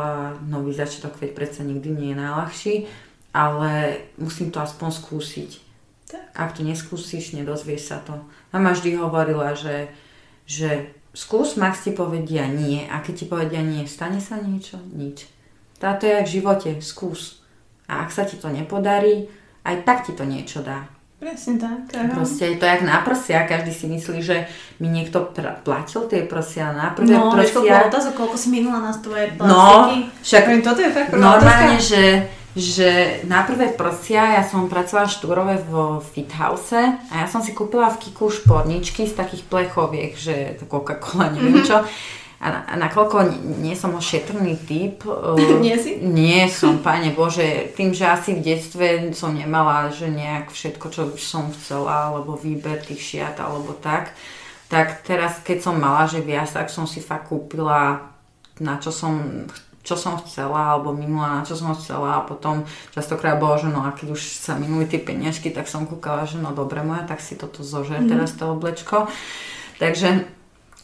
nový 0.48 0.72
začiatok, 0.72 1.20
veď 1.20 1.30
predsa 1.36 1.60
nikdy 1.60 1.88
nie 1.92 2.08
je 2.12 2.20
najľahší, 2.20 2.74
ale 3.36 4.00
musím 4.16 4.48
to 4.48 4.64
aspoň 4.64 4.88
skúsiť. 4.90 5.50
Tak. 6.10 6.26
Ak 6.34 6.50
to 6.56 6.66
neskúsiš, 6.66 7.36
nedozvieš 7.36 7.82
sa 7.86 7.98
to. 8.02 8.18
Mama 8.50 8.74
vždy 8.74 8.98
hovorila, 8.98 9.54
že, 9.54 9.92
že 10.48 10.90
skús, 11.14 11.54
Max 11.54 11.86
ti 11.86 11.94
povedia 11.94 12.50
nie 12.50 12.82
a 12.88 12.98
keď 12.98 13.14
ti 13.14 13.26
povedia 13.30 13.62
nie, 13.62 13.86
stane 13.86 14.18
sa 14.18 14.40
niečo? 14.42 14.80
Nič. 14.90 15.30
Táto 15.78 16.10
je 16.10 16.18
aj 16.18 16.24
v 16.26 16.34
živote, 16.40 16.70
skús. 16.82 17.40
A 17.86 18.02
ak 18.02 18.10
sa 18.10 18.26
ti 18.26 18.40
to 18.40 18.50
nepodarí, 18.50 19.30
aj 19.62 19.86
tak 19.86 20.08
ti 20.08 20.12
to 20.16 20.26
niečo 20.26 20.64
dá. 20.64 20.90
Presne 21.20 21.54
tak. 21.54 21.92
aha. 21.92 22.10
Proste 22.10 22.44
je 22.46 22.56
to 22.56 22.64
jak 22.64 22.80
na 22.80 22.98
prsia, 22.98 23.44
každý 23.44 23.70
si 23.70 23.84
myslí, 23.86 24.18
že 24.20 24.48
mi 24.78 24.88
niekto 24.88 25.28
pr- 25.28 25.60
platil 25.60 26.08
tie 26.08 26.24
prsia 26.24 26.72
na 26.72 26.90
prvé 26.90 27.12
No, 27.12 27.30
vieš, 27.30 27.52
koľko 27.52 27.68
prsia. 27.68 27.86
otázok, 27.86 28.12
koľko 28.16 28.36
si 28.36 28.48
minula 28.48 28.80
na 28.80 28.92
tvoje 28.94 29.28
No, 29.34 29.36
plastiky. 29.36 29.96
však 30.18 30.42
Hovorím, 30.42 30.62
toto 30.62 30.80
je 30.80 30.90
fakt 30.90 31.10
normálne, 31.12 31.76
otázka. 31.76 31.84
že, 31.86 32.02
že 32.50 32.90
na 33.24 33.40
prvé 33.42 33.68
prsia 33.70 34.22
ja 34.32 34.42
som 34.42 34.64
pracovala 34.64 35.06
štúrove 35.06 35.54
vo 35.66 35.84
Fithouse 36.00 36.80
a 37.06 37.14
ja 37.14 37.26
som 37.26 37.38
si 37.38 37.52
kúpila 37.52 37.88
v 37.90 38.00
Kiku 38.00 38.26
šporničky 38.26 39.04
z 39.04 39.12
takých 39.14 39.44
plechoviek, 39.44 40.16
že 40.16 40.56
to 40.56 40.64
Coca-Cola, 40.64 41.28
neviem 41.30 41.60
čo. 41.60 41.84
A, 42.40 42.72
a 42.72 42.74
nakoľko 42.80 43.36
nie 43.60 43.76
som 43.76 43.92
šetrný 43.92 44.56
typ. 44.64 45.04
uh, 45.04 45.36
Nie 45.64 45.76
si? 45.76 46.00
Nie 46.00 46.48
som, 46.48 46.80
páne 46.80 47.12
Bože. 47.12 47.68
Tým, 47.76 47.92
že 47.92 48.08
asi 48.08 48.32
v 48.32 48.40
detstve 48.40 49.12
som 49.12 49.36
nemala, 49.36 49.92
že 49.92 50.08
nejak 50.08 50.48
všetko, 50.48 50.86
čo 50.88 51.02
som 51.20 51.52
chcela, 51.52 52.08
alebo 52.08 52.40
výber 52.40 52.80
tých 52.80 53.04
šiat, 53.04 53.36
alebo 53.36 53.76
tak. 53.76 54.16
Tak 54.72 55.04
teraz, 55.04 55.44
keď 55.44 55.68
som 55.68 55.76
mala, 55.76 56.08
že 56.08 56.24
viac, 56.24 56.48
tak 56.48 56.72
som 56.72 56.88
si 56.88 57.04
fakt 57.04 57.28
kúpila 57.28 58.08
na 58.60 58.76
čo 58.76 58.92
som 58.92 59.44
čo 59.80 59.96
som 59.96 60.20
chcela, 60.20 60.76
alebo 60.76 60.92
minula, 60.92 61.40
na 61.40 61.42
čo 61.42 61.56
som 61.56 61.72
chcela 61.72 62.20
a 62.20 62.26
potom 62.28 62.68
častokrát 62.92 63.40
bolo, 63.40 63.56
že 63.56 63.72
no 63.72 63.80
a 63.80 63.96
keď 63.96 64.12
už 64.12 64.20
sa 64.20 64.52
minuli 64.60 64.84
tie 64.84 65.00
peniažky, 65.00 65.48
tak 65.48 65.72
som 65.72 65.88
kúkala, 65.88 66.28
že 66.28 66.36
no 66.36 66.52
dobre 66.52 66.84
moja, 66.84 67.08
tak 67.08 67.24
si 67.24 67.32
toto 67.32 67.64
zožer 67.64 68.04
teraz 68.04 68.36
to 68.36 68.52
oblečko. 68.52 69.08
Takže 69.80 70.28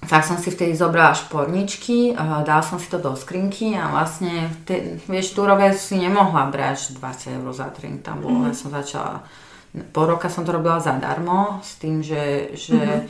tak 0.04 0.22
som 0.28 0.36
si 0.36 0.52
vtedy 0.52 0.76
zobrala 0.76 1.16
šporničky, 1.16 2.14
dala 2.44 2.62
som 2.62 2.76
si 2.76 2.86
to 2.86 3.00
do 3.00 3.16
skrinky 3.16 3.74
a 3.74 3.88
vlastne, 3.88 4.52
te, 4.68 5.00
vieš, 5.08 5.32
túrové 5.32 5.72
si 5.72 5.96
nemohla 5.96 6.52
brať 6.52 7.00
20 7.00 7.40
eur 7.40 7.46
za 7.56 7.72
drink, 7.72 8.04
tam 8.04 8.20
bolo, 8.20 8.44
ja 8.44 8.52
som 8.52 8.68
začala, 8.68 9.24
pol 9.90 10.04
roka 10.06 10.28
som 10.28 10.44
to 10.44 10.52
robila 10.52 10.78
zadarmo, 10.78 11.58
s 11.64 11.80
tým, 11.80 12.04
že, 12.04 12.54
že, 12.54 13.08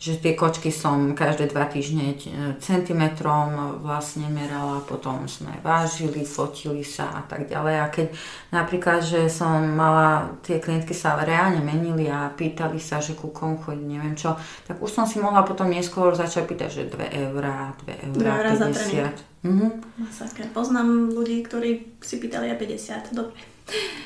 že 0.00 0.16
tie 0.16 0.32
kočky 0.32 0.72
som 0.72 1.12
každé 1.12 1.52
dva 1.52 1.68
týždne 1.68 2.16
eh, 2.16 2.56
centimetrom 2.56 3.84
vlastne 3.84 4.32
merala, 4.32 4.80
potom 4.88 5.28
sme 5.28 5.52
vážili, 5.60 6.24
fotili 6.24 6.80
sa 6.80 7.20
a 7.20 7.22
tak 7.28 7.44
ďalej 7.52 7.76
a 7.76 7.86
keď 7.92 8.06
napríklad, 8.48 9.04
že 9.04 9.28
som 9.28 9.60
mala, 9.60 10.40
tie 10.40 10.56
klientky 10.56 10.96
sa 10.96 11.20
reálne 11.20 11.60
menili 11.60 12.08
a 12.08 12.32
pýtali 12.32 12.80
sa, 12.80 12.96
že 13.04 13.12
ku 13.12 13.28
komu 13.28 13.60
chodí, 13.60 13.84
neviem 13.84 14.16
čo, 14.16 14.32
tak 14.64 14.80
už 14.80 14.88
som 14.88 15.04
si 15.04 15.20
mohla 15.20 15.44
potom 15.44 15.68
neskôr 15.68 16.16
začať 16.16 16.48
pýtať, 16.48 16.70
že 16.72 16.82
2 16.88 17.28
eurá, 17.28 17.76
2 17.84 17.84
Dve 17.84 17.94
eurá, 18.08 18.32
eurá 18.40 18.52
za 18.56 18.66
tréning. 18.72 19.12
50. 19.12 19.30
Mhm. 19.44 19.68
Masaker. 20.00 20.46
Poznám 20.52 20.88
ľudí, 21.12 21.44
ktorí 21.44 22.00
si 22.00 22.16
pýtali 22.20 22.52
aj 22.52 22.56
50. 22.56 23.16
Dobre. 23.16 23.36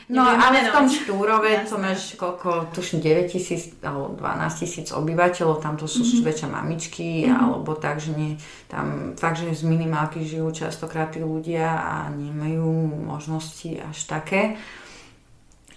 No 0.05 0.21
Nebudem 0.21 0.41
ale 0.43 0.59
v 0.59 0.69
tom 0.69 0.85
menovať. 0.85 0.97
štúrove, 1.01 1.51
to 1.65 1.77
máš 1.77 2.01
koľko, 2.15 2.69
tuším 2.71 3.01
9 3.01 3.25
tisíc 3.27 3.73
alebo 3.81 4.13
12 4.15 4.61
tisíc 4.61 4.93
obyvateľov, 4.93 5.59
tam 5.59 5.75
to 5.75 5.89
sú 5.89 6.05
Mhm. 6.05 6.21
väčšia 6.23 6.49
mamičky, 6.51 7.09
alebo 7.25 7.73
tak, 7.73 8.05
že 8.05 8.13
nie, 8.13 8.37
tam 8.69 9.17
fakt, 9.17 9.41
že 9.41 9.49
z 9.51 9.65
minimálky 9.65 10.21
žijú 10.21 10.53
častokrát 10.53 11.09
tí 11.09 11.19
ľudia 11.19 11.65
a 11.65 11.95
nemajú 12.11 12.69
možnosti 13.03 13.81
až 13.81 13.99
také 14.05 14.61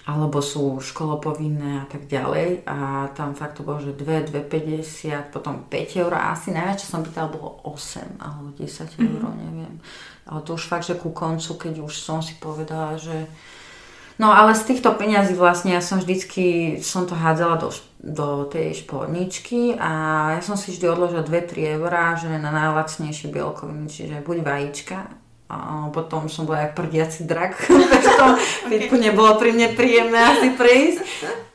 alebo 0.04 0.40
sú 0.40 0.80
školopovinné 0.80 1.84
a 1.84 1.86
tak 1.86 2.08
ďalej 2.08 2.64
a 2.64 3.12
tam 3.12 3.36
fakt 3.36 3.60
to 3.60 3.64
bolo, 3.64 3.84
že 3.84 3.92
2, 3.92 4.24
2,50, 4.24 5.36
potom 5.36 5.68
5 5.68 6.00
eur 6.00 6.16
a 6.16 6.32
asi 6.32 6.56
najviac, 6.56 6.80
čo 6.80 6.88
som 6.88 7.04
pýtala, 7.04 7.28
bolo 7.28 7.60
8 7.68 8.16
alebo 8.16 8.56
10 8.56 8.88
eur, 8.98 9.22
neviem. 9.36 9.84
Ale 10.24 10.40
to 10.44 10.56
už 10.56 10.64
fakt, 10.64 10.88
že 10.88 10.96
ku 10.96 11.12
koncu, 11.12 11.60
keď 11.60 11.84
už 11.84 11.92
som 11.92 12.24
si 12.24 12.40
povedala, 12.40 12.96
že 12.96 13.28
No 14.18 14.34
ale 14.34 14.58
z 14.58 14.74
týchto 14.74 14.98
peňazí 14.98 15.38
vlastne 15.38 15.78
ja 15.78 15.82
som 15.82 16.02
vždycky, 16.02 16.78
som 16.82 17.06
to 17.06 17.14
hádzala 17.14 17.62
do, 17.62 17.70
do 18.02 18.50
tej 18.50 18.82
šporničky 18.82 19.78
a 19.78 19.92
ja 20.38 20.42
som 20.42 20.58
si 20.58 20.74
vždy 20.74 20.90
odložila 20.90 21.22
2-3 21.22 21.78
eurá, 21.78 22.18
že 22.18 22.26
na 22.42 22.50
najlacnejšie 22.50 23.30
bielkoviny, 23.30 23.86
čiže 23.86 24.26
buď 24.26 24.38
vajíčka, 24.42 24.98
a 25.48 25.88
potom 25.96 26.28
som 26.28 26.44
bola 26.44 26.68
jak 26.68 26.76
prdiaci 26.76 27.24
drak, 27.24 27.56
v 27.72 28.10
tom 28.20 28.36
pitku 28.68 29.00
nebolo 29.00 29.40
pri 29.40 29.56
mne 29.56 29.80
príjemné 29.80 30.20
asi 30.20 30.52
prejsť. 30.52 31.00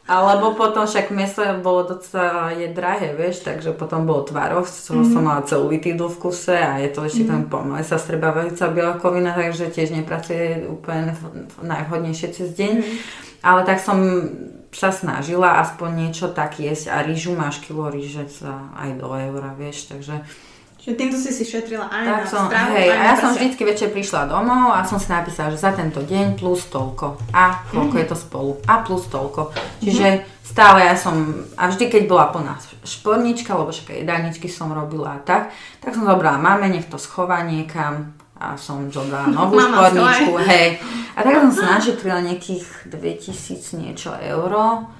Alebo 0.02 0.58
potom 0.58 0.82
však 0.82 1.14
meso 1.14 1.46
bolo 1.62 1.94
docela 1.94 2.50
je 2.50 2.66
drahé, 2.74 3.14
vieš, 3.14 3.46
takže 3.46 3.70
potom 3.70 4.02
bol 4.02 4.26
tvarov, 4.26 4.66
čoho 4.66 4.98
mm-hmm. 4.98 5.14
som 5.14 5.22
mala 5.22 5.46
celulitídu 5.46 6.10
v 6.10 6.18
kuse 6.18 6.58
a 6.58 6.82
je 6.82 6.90
to 6.90 7.06
ešte 7.06 7.22
mm-hmm. 7.22 7.46
tam 7.46 7.62
pomaly 7.62 7.86
sa 7.86 8.02
strebávajúca 8.02 8.74
bielkovina, 8.74 9.30
takže 9.30 9.70
tiež 9.70 9.94
nepracuje 9.94 10.66
úplne 10.66 11.14
najvhodnejšie 11.62 12.28
cez 12.34 12.50
deň. 12.50 12.72
Mm-hmm. 12.82 12.98
Ale 13.46 13.60
tak 13.62 13.78
som 13.78 13.98
sa 14.74 14.90
snažila 14.90 15.62
aspoň 15.62 15.90
niečo 16.08 16.26
tak 16.34 16.58
jesť 16.58 16.90
a 16.90 17.06
rýžu 17.06 17.38
máš 17.38 17.62
kilo 17.62 17.86
rýže 17.86 18.26
za 18.26 18.74
aj 18.74 18.98
do 18.98 19.06
eura, 19.06 19.54
vieš, 19.54 19.86
takže 19.86 20.24
Čiže 20.82 20.98
týmto 20.98 21.14
si 21.14 21.30
si 21.30 21.46
šetrila 21.46 21.86
aj 21.86 22.02
tak 22.02 22.18
na 22.18 22.26
som, 22.26 22.44
stravu, 22.50 22.74
hej, 22.74 22.90
aj 22.90 22.98
a 22.98 23.02
ja 23.06 23.14
som 23.14 23.30
vždycky 23.38 23.62
večer 23.62 23.88
prišla 23.94 24.26
domov 24.26 24.74
a 24.74 24.82
som 24.82 24.98
si 24.98 25.14
napísala, 25.14 25.54
že 25.54 25.62
za 25.62 25.70
tento 25.70 26.02
deň 26.02 26.34
plus 26.34 26.66
toľko. 26.74 27.30
A 27.30 27.62
koľko 27.70 27.94
je 28.02 28.06
to 28.10 28.16
spolu. 28.18 28.52
A 28.66 28.82
plus 28.82 29.06
toľko. 29.06 29.54
Čiže 29.78 30.26
stále 30.42 30.90
ja 30.90 30.98
som, 30.98 31.46
a 31.54 31.70
vždy 31.70 31.86
keď 31.86 32.02
bola 32.10 32.34
plná 32.34 32.58
špornička, 32.82 33.54
lebo 33.54 33.70
však 33.70 34.02
jedálničky 34.02 34.50
som 34.50 34.74
robila 34.74 35.16
a 35.16 35.22
tak, 35.22 35.54
tak 35.78 35.94
som 35.94 36.02
zobrala 36.02 36.42
máme, 36.42 36.66
nech 36.66 36.90
to 36.90 36.98
schová 36.98 37.46
niekam 37.46 38.18
a 38.34 38.58
som 38.58 38.90
zobrala 38.90 39.30
novú 39.38 39.62
Mama, 39.62 39.86
šporničku, 39.86 40.34
hej. 40.50 40.82
A 41.14 41.22
tak 41.22 41.46
som 41.46 41.54
sa 41.54 41.78
našetrila 41.78 42.26
nejakých 42.26 42.90
2000 42.90 43.78
niečo 43.78 44.10
euro. 44.18 44.90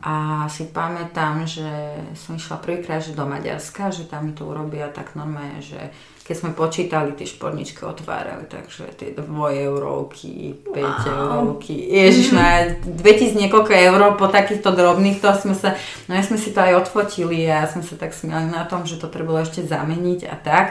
A 0.00 0.48
si 0.48 0.64
pamätám, 0.72 1.44
že 1.44 1.68
som 2.16 2.40
išla 2.40 2.56
prvýkrát 2.56 3.04
do 3.12 3.24
Maďarska, 3.28 3.92
že 3.92 4.08
tam 4.08 4.28
mi 4.28 4.32
to 4.32 4.48
urobia 4.48 4.88
tak 4.88 5.12
normálne, 5.12 5.60
že 5.60 5.92
keď 6.24 6.36
sme 6.38 6.50
počítali, 6.54 7.12
tie 7.18 7.26
šporničky 7.26 7.82
otvárali, 7.82 8.46
takže 8.46 8.94
tie 8.94 9.10
2 9.12 9.26
eurovky, 9.66 10.62
5 10.62 10.72
wow. 10.72 11.04
eurovky, 11.10 11.74
ježiš, 11.90 12.32
na 12.32 12.70
2000 12.86 13.34
niekoľko 13.34 13.72
eur 13.74 14.00
po 14.14 14.30
takýchto 14.30 14.70
drobných, 14.72 15.18
to 15.18 15.26
sme 15.34 15.58
sa, 15.58 15.74
no 16.06 16.14
ja 16.14 16.22
sme 16.22 16.38
si 16.38 16.54
to 16.54 16.62
aj 16.62 16.86
odfotili 16.86 17.44
a 17.50 17.66
sme 17.66 17.82
sa 17.82 17.98
tak 17.98 18.14
smiali 18.14 18.46
na 18.46 18.62
tom, 18.62 18.86
že 18.86 19.02
to 19.02 19.10
trebalo 19.10 19.42
ešte 19.42 19.66
zameniť 19.66 20.30
a 20.30 20.36
tak. 20.38 20.66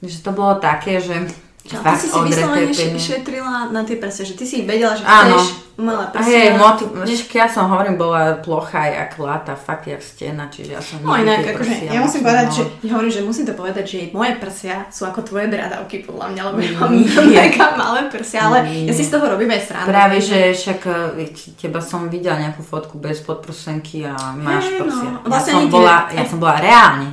Že 0.00 0.18
to 0.26 0.30
bolo 0.32 0.56
také, 0.58 0.98
že 0.98 1.28
Čo, 1.66 1.76
ty 1.82 1.94
si 1.98 2.08
si 2.08 2.18
vyslovene 2.22 2.70
šetrila 2.98 3.68
na 3.68 3.82
tie 3.82 3.98
prsia, 3.98 4.22
že 4.22 4.34
ty 4.34 4.44
si 4.46 4.62
vedela, 4.62 4.94
že 4.94 5.02
Áno. 5.02 5.34
chceš 5.34 5.46
umelé 5.76 6.08
A 6.08 6.08
prsia. 6.08 6.30
hej, 6.30 6.48
motiv, 6.56 6.88
však 7.04 7.30
ja 7.36 7.46
som 7.46 7.68
hovorím, 7.68 8.00
bola 8.00 8.40
plocha 8.40 8.88
jak 8.88 9.12
lata, 9.18 9.52
fakt 9.52 9.84
jak 9.84 10.00
stena, 10.00 10.48
čiže 10.48 10.72
ja 10.72 10.80
som 10.80 11.04
No 11.04 11.12
inak, 11.12 11.44
akože, 11.44 11.92
ja 11.92 12.00
musím 12.00 12.22
povedať, 12.24 12.48
že 12.48 12.62
ja 12.80 12.90
hovorím, 12.96 13.12
že 13.12 13.20
musím 13.20 13.44
to 13.44 13.52
povedať, 13.52 13.84
že 13.84 13.98
moje 14.16 14.32
prsia 14.40 14.88
sú 14.88 15.04
ako 15.04 15.20
tvoje 15.20 15.52
bradavky 15.52 16.00
podľa 16.00 16.26
mňa, 16.32 16.40
lebo 16.48 16.58
ja 16.64 16.72
mám 16.80 16.92
mega 17.28 17.66
malé 17.76 18.00
prsia, 18.08 18.40
ale 18.46 18.58
ja 18.88 18.92
si 18.96 19.04
z 19.04 19.10
toho 19.12 19.24
robím 19.28 19.52
aj 19.52 19.62
srandu. 19.68 19.88
Práve, 19.92 20.16
že 20.24 20.38
však 20.56 20.80
e, 20.88 21.28
teba 21.60 21.84
som 21.84 22.08
videla 22.08 22.40
nejakú 22.40 22.64
fotku 22.64 22.96
bez 22.96 23.20
podprsenky 23.20 24.08
a 24.08 24.16
máš 24.32 24.72
Hej, 24.72 24.80
no. 24.80 24.80
prsia. 24.88 25.08
Ja, 25.12 25.28
Vlastne 25.28 25.52
som 25.60 25.66
bola, 25.68 25.96
ja 26.08 26.24
som 26.24 26.38
bola 26.40 26.56
reálne, 26.56 27.08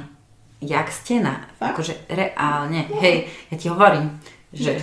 jak 0.64 0.88
stena. 0.88 1.52
Akože 1.60 2.08
reálne, 2.08 2.88
hej, 3.04 3.28
ja 3.52 3.56
ti 3.60 3.68
hovorím, 3.68 4.08
že 4.54 4.78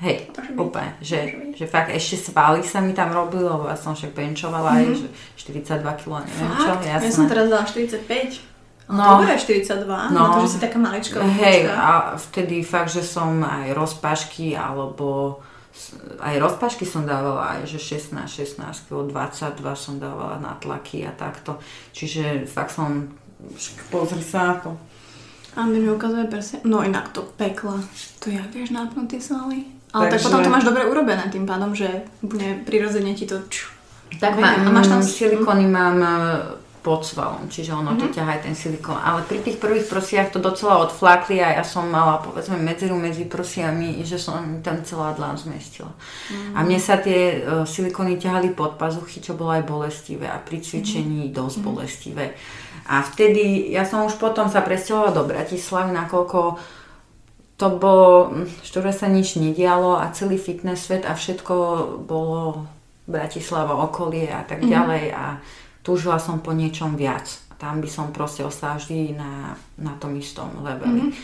hej, 0.00 0.30
úplne, 0.54 0.94
že, 1.02 1.18
že 1.58 1.64
fakt 1.66 1.90
ešte 1.90 2.30
svaly 2.30 2.62
sa 2.62 2.78
mi 2.80 2.94
tam 2.94 3.10
robili, 3.10 3.42
lebo 3.42 3.66
ja 3.66 3.74
som 3.74 3.92
však 3.92 4.14
benčovala 4.14 4.80
aj, 4.80 4.84
že 4.94 5.08
42 5.40 5.82
kg, 5.82 6.22
neviem 6.22 6.52
čo, 6.56 6.70
Mhm. 6.70 6.70
Fakt? 6.70 6.84
Ja 6.86 6.92
jasné. 6.96 7.10
som 7.10 7.26
teraz 7.26 7.46
dala 7.50 7.64
45. 7.66 8.40
No. 8.86 9.02
No. 9.02 9.18
Dobre, 9.18 9.34
42, 9.34 9.82
no. 9.82 10.14
No. 10.14 10.20
na 10.30 10.34
to, 10.38 10.46
že 10.46 10.50
si 10.54 10.58
taká 10.62 10.78
maličká 10.78 11.18
Hej, 11.18 11.66
a 11.74 12.14
vtedy 12.14 12.62
fakt, 12.62 12.94
že 12.94 13.02
som 13.02 13.42
aj 13.42 13.74
rozpašky, 13.74 14.54
alebo 14.54 15.42
aj 16.22 16.38
rozpašky 16.38 16.86
som 16.86 17.02
dávala, 17.02 17.58
aj 17.58 17.66
že 17.66 17.82
16, 17.82 18.14
16 18.30 18.86
kg, 18.86 19.10
22 19.10 19.58
som 19.74 19.98
dávala 19.98 20.38
na 20.38 20.54
tlaky 20.54 21.02
a 21.02 21.10
takto. 21.10 21.58
Čiže 21.90 22.46
fakt 22.46 22.78
som, 22.78 23.10
pozri 23.90 24.22
sa 24.22 24.54
na 24.54 24.54
to. 24.62 24.70
A 25.56 25.64
mi 25.64 25.80
mi 25.80 25.90
ukazuje 25.90 26.24
prsia. 26.24 26.58
No 26.64 26.84
inak 26.84 27.08
to 27.16 27.24
pekla. 27.36 27.80
To 28.20 28.30
jak 28.30 28.52
vieš 28.54 28.70
tie 29.08 29.20
svaly? 29.20 29.64
Ale 29.96 30.12
tak 30.12 30.20
Takže- 30.20 30.24
potom 30.28 30.44
to 30.44 30.50
máš 30.50 30.64
dobre 30.64 30.84
urobené 30.84 31.24
tým 31.32 31.48
pádom, 31.48 31.72
že 31.72 31.88
úplne 32.20 32.60
prirodzene 32.68 33.16
ti 33.16 33.24
to... 33.24 33.40
Ču, 33.48 33.72
Tak 34.20 34.36
má, 34.36 34.54
A 34.54 34.70
máš 34.70 34.86
tam- 34.92 35.02
silikóny 35.02 35.66
mám 35.66 35.98
e, 36.02 36.10
pod 36.84 37.02
svalom, 37.02 37.48
čiže 37.50 37.74
ono 37.74 37.98
to 37.98 38.06
ťahá 38.12 38.38
aj 38.38 38.46
ten 38.46 38.54
silikón. 38.54 38.94
Ale 39.00 39.26
pri 39.26 39.42
tých 39.42 39.58
prvých 39.58 39.90
prsiach 39.90 40.30
to 40.30 40.38
docela 40.38 40.78
odflákli 40.86 41.42
a 41.42 41.58
ja 41.58 41.64
som 41.66 41.90
mala 41.90 42.22
povedzme 42.22 42.54
medzeru 42.60 42.94
medzi 42.94 43.26
prsiami, 43.26 44.04
že 44.06 44.20
som 44.20 44.62
tam 44.62 44.84
celá 44.86 45.10
dlan 45.16 45.34
zmestila. 45.34 45.90
A 46.54 46.62
mne 46.62 46.78
sa 46.78 47.00
tie 47.00 47.42
e, 47.42 47.66
silikóny 47.66 48.20
ťahali 48.20 48.52
pod 48.54 48.76
pazuchy, 48.78 49.18
čo 49.24 49.34
bolo 49.34 49.56
aj 49.56 49.64
bolestivé 49.66 50.28
a 50.30 50.38
pri 50.38 50.60
cvičení 50.62 51.32
dosť 51.34 51.56
bolestivé. 51.64 52.36
A 52.86 53.02
vtedy, 53.02 53.70
ja 53.74 53.82
som 53.82 54.06
už 54.06 54.18
potom 54.18 54.46
sa 54.46 54.62
presťahovala 54.62 55.12
do 55.14 55.26
Bratislavy, 55.26 55.90
nakoľko 55.90 56.40
to 57.56 57.66
bolo, 57.80 58.36
štúre 58.60 58.92
sa 58.92 59.08
nič 59.08 59.40
nedialo 59.40 59.96
a 59.96 60.12
celý 60.12 60.36
fitness 60.36 60.86
svet 60.86 61.08
a 61.08 61.16
všetko 61.16 61.54
bolo 62.04 62.68
Bratislava, 63.08 63.80
okolie 63.80 64.28
a 64.28 64.44
tak 64.44 64.60
ďalej 64.66 65.14
a 65.14 65.40
túžila 65.80 66.20
som 66.20 66.44
po 66.44 66.52
niečom 66.52 66.98
viac. 67.00 67.24
Tam 67.56 67.80
by 67.80 67.88
som 67.88 68.12
proste 68.12 68.44
ostala 68.44 68.76
vždy 68.76 69.16
na, 69.16 69.56
na 69.80 69.96
tom 69.96 70.12
istom 70.20 70.52
leveli. 70.60 71.16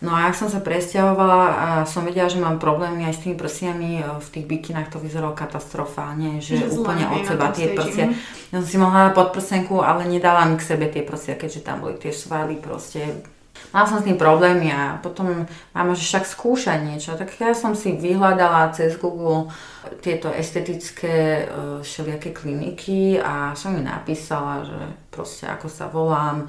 No 0.00 0.16
a 0.16 0.32
ak 0.32 0.34
som 0.34 0.48
sa 0.48 0.64
presťahovala 0.64 1.40
a 1.44 1.68
som 1.84 2.08
vedela, 2.08 2.32
že 2.32 2.40
mám 2.40 2.56
problémy 2.56 3.04
aj 3.04 3.20
s 3.20 3.22
tými 3.24 3.36
prsiami, 3.36 4.00
e, 4.00 4.04
v 4.16 4.28
tých 4.32 4.46
bikinách 4.48 4.88
to 4.88 4.96
vyzeralo 4.96 5.36
katastrofálne, 5.36 6.40
že, 6.40 6.56
Že 6.56 6.80
úplne 6.80 7.04
od 7.04 7.20
seba 7.28 7.52
tie 7.52 7.76
prsia. 7.76 8.08
mhm. 8.08 8.16
Ja 8.48 8.56
som 8.64 8.68
si 8.68 8.78
mohla 8.80 9.12
podprsenku, 9.12 9.76
ale 9.84 10.08
nedala 10.08 10.48
mi 10.48 10.56
k 10.56 10.64
sebe 10.64 10.88
tie 10.88 11.04
prsia, 11.04 11.36
keďže 11.36 11.60
tam 11.60 11.84
boli 11.84 12.00
tie 12.00 12.16
svaly 12.16 12.56
proste. 12.56 13.24
Mala 13.70 13.86
som 13.86 14.02
s 14.02 14.06
tým 14.06 14.18
problémy 14.18 14.72
a 14.72 14.98
potom 14.98 15.46
mama, 15.70 15.92
že 15.94 16.02
však 16.02 16.26
skúšať 16.26 16.82
niečo. 16.82 17.14
Tak 17.14 17.38
ja 17.38 17.54
som 17.54 17.78
si 17.78 17.94
vyhľadala 17.94 18.74
cez 18.74 18.98
Google 18.98 19.52
tieto 20.04 20.28
estetické 20.28 21.46
e, 21.46 21.82
všelijaké 21.84 22.34
kliniky 22.36 23.16
a 23.22 23.56
som 23.56 23.72
mi 23.72 23.80
napísala, 23.80 24.66
že 24.66 24.78
proste 25.08 25.48
ako 25.48 25.66
sa 25.66 25.90
volám, 25.90 26.46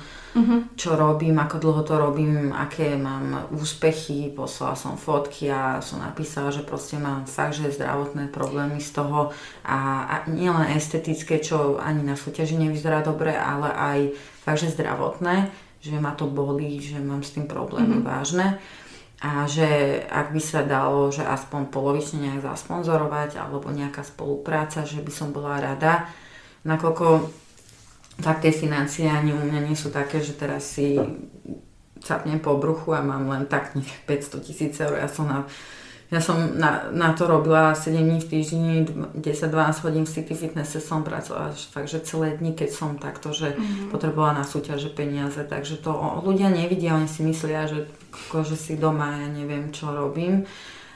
čo 0.77 0.95
robím, 0.95 1.39
ako 1.41 1.57
dlho 1.59 1.81
to 1.83 1.95
robím, 1.97 2.53
aké 2.53 2.95
mám 2.95 3.51
úspechy, 3.51 4.31
poslala 4.31 4.77
som 4.77 4.95
fotky 4.95 5.51
a 5.51 5.81
som 5.83 5.99
napísala, 5.99 6.53
že 6.53 6.63
proste 6.63 6.95
mám 6.95 7.27
fakt, 7.27 7.57
že 7.57 7.73
zdravotné 7.73 8.31
problémy 8.31 8.79
z 8.79 8.95
toho. 8.95 9.35
A, 9.65 10.07
a 10.07 10.15
nielen 10.29 10.71
estetické, 10.77 11.41
čo 11.41 11.81
ani 11.81 12.05
na 12.05 12.15
súťaži 12.15 12.55
nevyzerá 12.55 13.03
dobre, 13.03 13.35
ale 13.35 13.69
aj 13.73 13.99
fakt, 14.45 14.61
že 14.63 14.73
zdravotné, 14.77 15.51
že 15.81 15.97
ma 15.97 16.13
to 16.13 16.29
bolí, 16.29 16.77
že 16.77 17.01
mám 17.01 17.25
s 17.25 17.33
tým 17.33 17.49
problémy 17.49 18.05
vážne. 18.05 18.61
A 19.21 19.45
že 19.45 20.01
ak 20.09 20.33
by 20.33 20.41
sa 20.41 20.65
dalo, 20.65 21.13
že 21.13 21.21
aspoň 21.21 21.69
polovične 21.69 22.25
nejak 22.25 22.41
zasponzorovať 22.41 23.37
alebo 23.37 23.69
nejaká 23.69 24.01
spolupráca, 24.01 24.81
že 24.81 24.97
by 25.01 25.11
som 25.13 25.29
bola 25.29 25.61
rada, 25.61 26.09
nakoľko 26.65 27.29
tak 28.21 28.41
tie 28.41 28.53
financie 28.53 29.05
ani 29.05 29.33
u 29.33 29.41
mňa 29.41 29.59
nie 29.65 29.77
sú 29.77 29.93
také, 29.93 30.21
že 30.21 30.37
teraz 30.37 30.73
si 30.73 30.97
capnem 32.01 32.41
po 32.41 32.57
bruchu 32.57 32.97
a 32.97 33.05
mám 33.05 33.29
len 33.29 33.45
tak 33.45 33.77
nech 33.77 33.89
500 34.09 34.41
tisíc 34.45 34.73
eur. 34.81 34.97
Ja 34.97 35.05
som 35.05 35.29
na, 35.29 35.45
ja 36.11 36.19
som 36.19 36.59
na, 36.59 36.91
na 36.91 37.15
to 37.15 37.23
robila 37.23 37.71
7 37.71 37.95
dní 37.95 38.19
v 38.19 38.27
týždni, 38.27 38.83
10-12 39.15 39.87
hodín 39.87 40.03
v 40.03 40.11
City 40.11 40.35
Fitnesse 40.35 40.83
som 40.83 41.07
pracovala, 41.07 41.55
fakt, 41.55 41.87
že 41.87 42.03
celé 42.03 42.35
dni, 42.35 42.51
keď 42.51 42.69
som 42.75 42.99
takto, 42.99 43.31
že 43.31 43.55
mm-hmm. 43.55 43.95
potrebovala 43.95 44.43
na 44.43 44.45
súťaže 44.45 44.91
peniaze, 44.91 45.39
takže 45.39 45.79
to 45.79 45.95
ľudia 46.27 46.51
nevidia, 46.51 46.99
oni 46.99 47.07
si 47.07 47.23
myslia, 47.23 47.63
že, 47.63 47.87
že 48.27 48.57
si 48.59 48.75
doma, 48.75 49.23
ja 49.23 49.31
neviem, 49.31 49.71
čo 49.71 49.87
robím. 49.95 50.43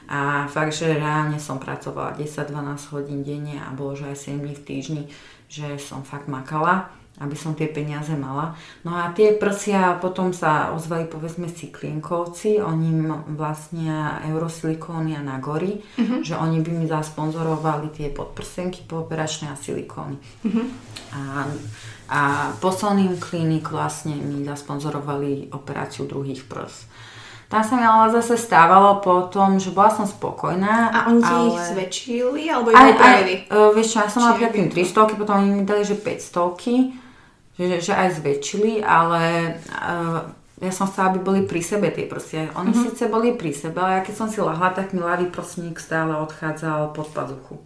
A 0.06 0.46
fakt, 0.52 0.76
že 0.76 0.92
reálne 1.00 1.40
som 1.40 1.56
pracovala 1.56 2.14
10-12 2.20 2.92
hodín 2.92 3.20
denne 3.24 3.56
a 3.64 3.72
bolo, 3.72 3.96
že 3.96 4.12
aj 4.12 4.36
7 4.36 4.44
dní 4.44 4.52
v 4.52 4.62
týždni, 4.68 5.02
že 5.48 5.80
som 5.80 6.04
fakt 6.04 6.28
makala 6.28 6.92
aby 7.16 7.32
som 7.32 7.56
tie 7.56 7.64
peniaze 7.64 8.12
mala. 8.12 8.52
No 8.84 8.92
a 8.92 9.08
tie 9.16 9.32
prsia 9.32 9.96
potom 9.96 10.36
sa 10.36 10.76
ozvali 10.76 11.08
povedzme 11.08 11.48
cyklienkovci, 11.48 12.60
oni 12.60 13.08
vlastnia 13.32 14.20
eurosilikóny 14.28 15.16
a 15.16 15.24
nagory, 15.24 15.80
uh-huh. 15.96 16.20
že 16.20 16.36
oni 16.36 16.60
by 16.60 16.70
mi 16.76 16.84
zasponzorovali 16.84 17.88
tie 17.96 18.12
podprsenky 18.12 18.84
pooperačné 18.84 19.48
a 19.48 19.56
silikóny. 19.56 20.20
Uh-huh. 20.44 20.66
A, 21.16 21.48
a 22.12 22.20
Posonium 22.60 23.16
Clinic 23.16 23.64
vlastne 23.72 24.12
mi 24.12 24.44
zasponzorovali 24.44 25.48
operáciu 25.56 26.04
druhých 26.04 26.44
prs. 26.44 26.84
Tam 27.46 27.62
sa 27.62 27.78
mi 27.78 27.86
ale 27.86 28.10
zase 28.10 28.34
stávalo 28.34 28.98
po 28.98 29.30
tom, 29.30 29.62
že 29.62 29.70
bola 29.70 29.94
som 29.94 30.02
spokojná. 30.02 30.90
A 30.90 30.98
oni 31.06 31.22
ti 31.22 31.30
ale... 31.30 31.46
ich 31.46 31.58
zväčšili, 31.70 32.42
alebo 32.50 32.74
ich 32.74 32.76
upravili? 32.76 33.34
uh, 33.54 33.70
vieš 33.70 33.94
čo, 33.94 34.02
ja 34.02 34.10
som 34.10 34.26
mala 34.26 34.34
predtým 34.34 34.66
jak 34.66 34.82
je 34.82 34.90
300, 34.90 35.14
potom 35.14 35.34
oni 35.38 35.50
mi 35.54 35.62
dali, 35.62 35.86
že 35.86 35.94
500, 35.94 36.58
že, 37.56 37.80
že 37.80 37.92
aj 37.92 38.20
zväčšili, 38.20 38.84
ale 38.84 39.56
uh, 39.72 40.20
ja 40.56 40.72
som 40.72 40.88
chcela, 40.88 41.12
aby 41.12 41.20
boli 41.20 41.40
pri 41.44 41.60
sebe 41.60 41.88
tie 41.88 42.04
proste. 42.04 42.48
Oni 42.52 42.70
Mhm. 42.70 42.76
mm-hmm. 42.76 42.84
síce 42.92 43.04
boli 43.08 43.32
pri 43.32 43.52
sebe, 43.52 43.76
ale 43.76 44.00
ja 44.00 44.02
keď 44.04 44.14
som 44.14 44.28
si 44.28 44.40
lahla, 44.40 44.72
tak 44.72 44.92
mi 44.92 45.00
ľavý 45.00 45.28
prsník 45.28 45.76
stále 45.76 46.16
odchádzal 46.16 46.92
pod 46.92 47.08
pazuchu. 47.12 47.56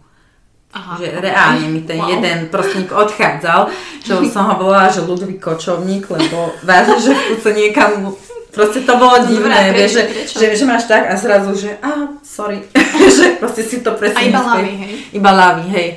Aha, 0.71 0.95
že 0.95 1.19
reálne 1.19 1.67
mi 1.67 1.83
ten 1.83 1.99
Wow. 1.99 2.07
jeden 2.15 2.47
prostník 2.47 2.87
odchádzal, 2.87 3.67
čo 3.99 4.23
som 4.31 4.47
ho 4.47 4.55
volala, 4.55 4.87
že 4.87 5.03
Ludvík 5.03 5.43
Kočovník, 5.43 6.07
lebo 6.07 6.55
vážne, 6.63 6.95
že 6.95 7.11
sa 7.43 7.51
niekam, 7.51 8.15
proste 8.55 8.79
to 8.87 8.95
bolo 8.95 9.19
divné, 9.27 9.67
dobré, 9.67 9.75
vieš, 9.83 9.99
že, 9.99 10.03
že, 10.31 10.45
že, 10.55 10.63
máš 10.63 10.87
tak 10.87 11.11
a 11.11 11.19
zrazu, 11.19 11.51
že 11.59 11.75
a 11.83 12.15
sorry, 12.23 12.63
že 13.19 13.35
proste 13.35 13.67
si 13.67 13.83
to 13.83 13.99
presne 13.99 14.15
A 14.15 14.27
iba 14.31 14.39
ľavý, 14.39 14.71
hej? 14.79 14.93
Iba 15.11 15.31
ľavý, 15.35 15.65
hej. 15.75 15.87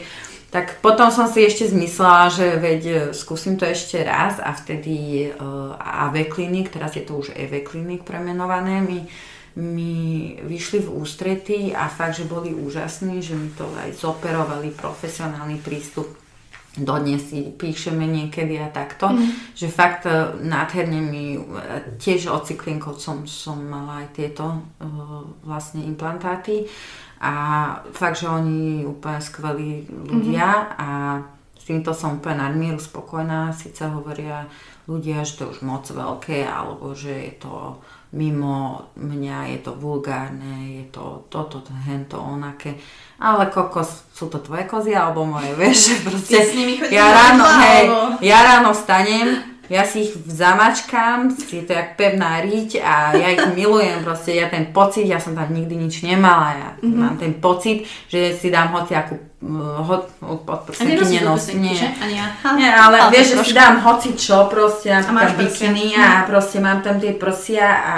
Tak 0.55 0.79
potom 0.79 1.11
som 1.11 1.27
si 1.27 1.43
ešte 1.43 1.67
zmyslela, 1.67 2.31
že 2.31 2.47
veď 2.63 2.83
e, 2.87 2.95
skúsim 3.11 3.59
to 3.59 3.67
ešte 3.67 3.99
raz 4.07 4.39
a 4.39 4.55
vtedy 4.55 5.27
uh, 5.35 5.75
AV 5.75 6.31
klinik, 6.31 6.71
teraz 6.71 6.95
je 6.95 7.03
to 7.03 7.19
už 7.19 7.35
EV 7.35 7.67
klinik 7.67 8.07
premenované, 8.07 8.79
mi, 8.79 9.03
mi 9.59 10.39
vyšli 10.47 10.79
v 10.87 10.95
ústrety 10.95 11.59
a 11.75 11.91
fakt, 11.91 12.23
že 12.23 12.31
boli 12.31 12.55
úžasní, 12.55 13.19
že 13.19 13.35
mi 13.35 13.51
to 13.59 13.67
aj 13.67 13.99
zoperovali 13.99 14.71
profesionálny 14.71 15.59
prístup. 15.59 16.07
Dodnes 16.79 17.35
si 17.35 17.51
píšeme 17.51 18.07
niekedy 18.07 18.55
a 18.59 18.71
takto, 18.71 19.11
mm. 19.11 19.59
že 19.59 19.67
fakt 19.67 20.07
e, 20.07 20.39
nádherne 20.39 21.03
mi, 21.03 21.35
e, 21.35 21.43
tiež 21.99 22.31
od 22.31 22.47
cyklinkov 22.47 23.03
som, 23.03 23.27
som 23.27 23.59
mala 23.59 24.07
aj 24.07 24.09
tieto 24.15 24.47
uh, 24.55 25.27
vlastne 25.43 25.83
implantáty 25.83 26.71
a 27.25 27.35
fakt, 27.97 28.21
že 28.21 28.29
oni 28.29 28.85
úplne 28.85 29.17
skvelí 29.17 29.89
ľudia 29.89 30.45
mm-hmm. 30.45 30.77
a 30.77 30.89
s 31.57 31.65
týmto 31.65 31.97
som 31.97 32.21
úplne 32.21 32.45
nadmieru 32.45 32.77
spokojná, 32.77 33.57
síce 33.57 33.89
hovoria 33.89 34.45
ľudia, 34.85 35.25
že 35.25 35.41
to 35.41 35.45
už 35.49 35.65
moc 35.65 35.89
veľké, 35.89 36.45
alebo 36.45 36.93
že 36.93 37.33
je 37.33 37.33
to 37.41 37.81
mimo 38.13 38.85
mňa, 39.01 39.57
je 39.57 39.59
to 39.65 39.73
vulgárne, 39.73 40.85
je 40.85 40.85
to 40.93 41.25
toto, 41.33 41.65
hento, 41.89 42.21
onaké. 42.21 42.77
Ale 43.17 43.49
kokos, 43.49 44.05
sú 44.13 44.29
to 44.29 44.45
tvoje 44.45 44.69
kozy 44.69 44.93
alebo 44.93 45.25
moje, 45.25 45.57
vieš, 45.61 45.79
že 45.89 45.95
proste 46.05 46.37
Ty 46.37 46.45
s 46.45 46.53
nimi 46.53 46.77
ja 46.93 47.09
ráno, 47.09 47.45
hej, 47.49 47.85
ja 48.21 48.39
ráno 48.45 48.77
vstanem, 48.77 49.54
ja 49.69 49.85
si 49.85 50.09
ich 50.09 50.13
zamačkám, 50.29 51.33
je 51.49 51.63
to 51.65 51.73
jak 51.73 51.97
pevná 51.97 52.41
riť 52.45 52.81
a 52.85 53.17
ja 53.17 53.29
ich 53.33 53.47
milujem, 53.57 54.05
proste 54.05 54.37
ja 54.37 54.53
ten 54.53 54.73
pocit, 54.73 55.09
ja 55.09 55.17
som 55.21 55.33
tam 55.33 55.49
nikdy 55.53 55.77
nič 55.77 56.05
nemala, 56.05 56.49
ja 56.53 56.69
Mhm. 56.75 56.83
mm-hmm. 56.85 57.01
mám 57.01 57.17
ten 57.17 57.33
pocit, 57.41 57.87
že 58.09 58.37
si 58.37 58.51
dám 58.51 58.69
hoci 58.77 58.93
akú 58.93 59.17
hot, 59.85 60.09
od 60.25 60.41
A 60.49 60.57
prstenky 60.57 61.05
nenosíš 61.05 61.21
nenos, 61.21 61.37
prstenky, 61.45 61.61
nie. 61.61 61.77
Ani 62.01 62.17
ja. 62.17 62.27
Nie, 62.57 62.71
ale, 62.73 62.97
to 62.97 63.09
vieš, 63.13 63.27
že 63.29 63.37
si 63.45 63.53
dám 63.53 63.77
hoci 63.85 64.09
čo, 64.17 64.49
proste 64.49 64.89
napríklad 64.89 65.37
prsia. 65.37 65.45
bikiny 65.45 65.87
a 66.01 66.09
proste 66.25 66.59
mám 66.65 66.81
tam 66.81 66.97
tie 66.97 67.13
prsia 67.13 67.69
a 67.85 67.97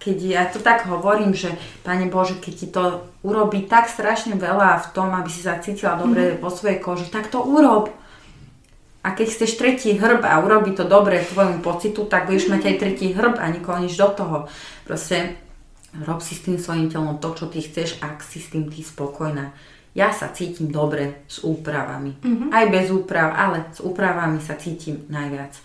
keď 0.00 0.16
ja 0.24 0.42
to 0.48 0.58
tak 0.64 0.88
hovorím, 0.88 1.36
že 1.36 1.52
Pane 1.84 2.08
Bože, 2.08 2.40
keď 2.40 2.54
ti 2.56 2.66
to 2.72 2.82
urobí 3.20 3.68
tak 3.68 3.92
strašne 3.92 4.40
veľa 4.40 4.80
v 4.80 4.88
tom, 4.96 5.12
aby 5.12 5.28
si 5.28 5.44
sa 5.44 5.60
cítila 5.60 6.00
dobre 6.00 6.40
vo 6.40 6.48
svojej 6.48 6.80
koži, 6.80 7.12
tak 7.12 7.28
to 7.28 7.44
urob. 7.44 7.92
A 9.06 9.14
keď 9.14 9.26
chceš 9.30 9.54
tretí 9.54 9.94
hrb 9.94 10.26
a 10.26 10.42
urobí 10.42 10.74
to 10.74 10.82
dobre 10.82 11.22
tvojmu 11.22 11.62
pocitu, 11.62 12.10
tak 12.10 12.26
budeš 12.26 12.50
mať 12.50 12.74
aj 12.74 12.76
tretí 12.82 13.14
hrb 13.14 13.38
a 13.38 13.46
nikoho 13.54 13.78
nič 13.78 13.94
do 13.94 14.10
toho. 14.10 14.50
Proste 14.82 15.38
rob 16.02 16.18
si 16.18 16.34
s 16.34 16.42
tým 16.42 16.58
svojim 16.58 16.90
telom 16.90 17.22
to, 17.22 17.30
čo 17.38 17.46
ty 17.46 17.62
chceš, 17.62 18.02
ak 18.02 18.26
si 18.26 18.42
s 18.42 18.50
tým 18.50 18.66
ty 18.66 18.82
spokojná. 18.82 19.54
Ja 19.96 20.12
sa 20.12 20.28
cítim 20.28 20.68
dobre 20.68 21.24
s 21.24 21.40
úpravami. 21.40 22.20
Mm-hmm. 22.20 22.48
Aj 22.52 22.64
bez 22.68 22.92
úprav, 22.92 23.32
ale 23.32 23.72
s 23.72 23.80
úpravami 23.80 24.44
sa 24.44 24.60
cítim 24.60 25.08
najviac. 25.08 25.56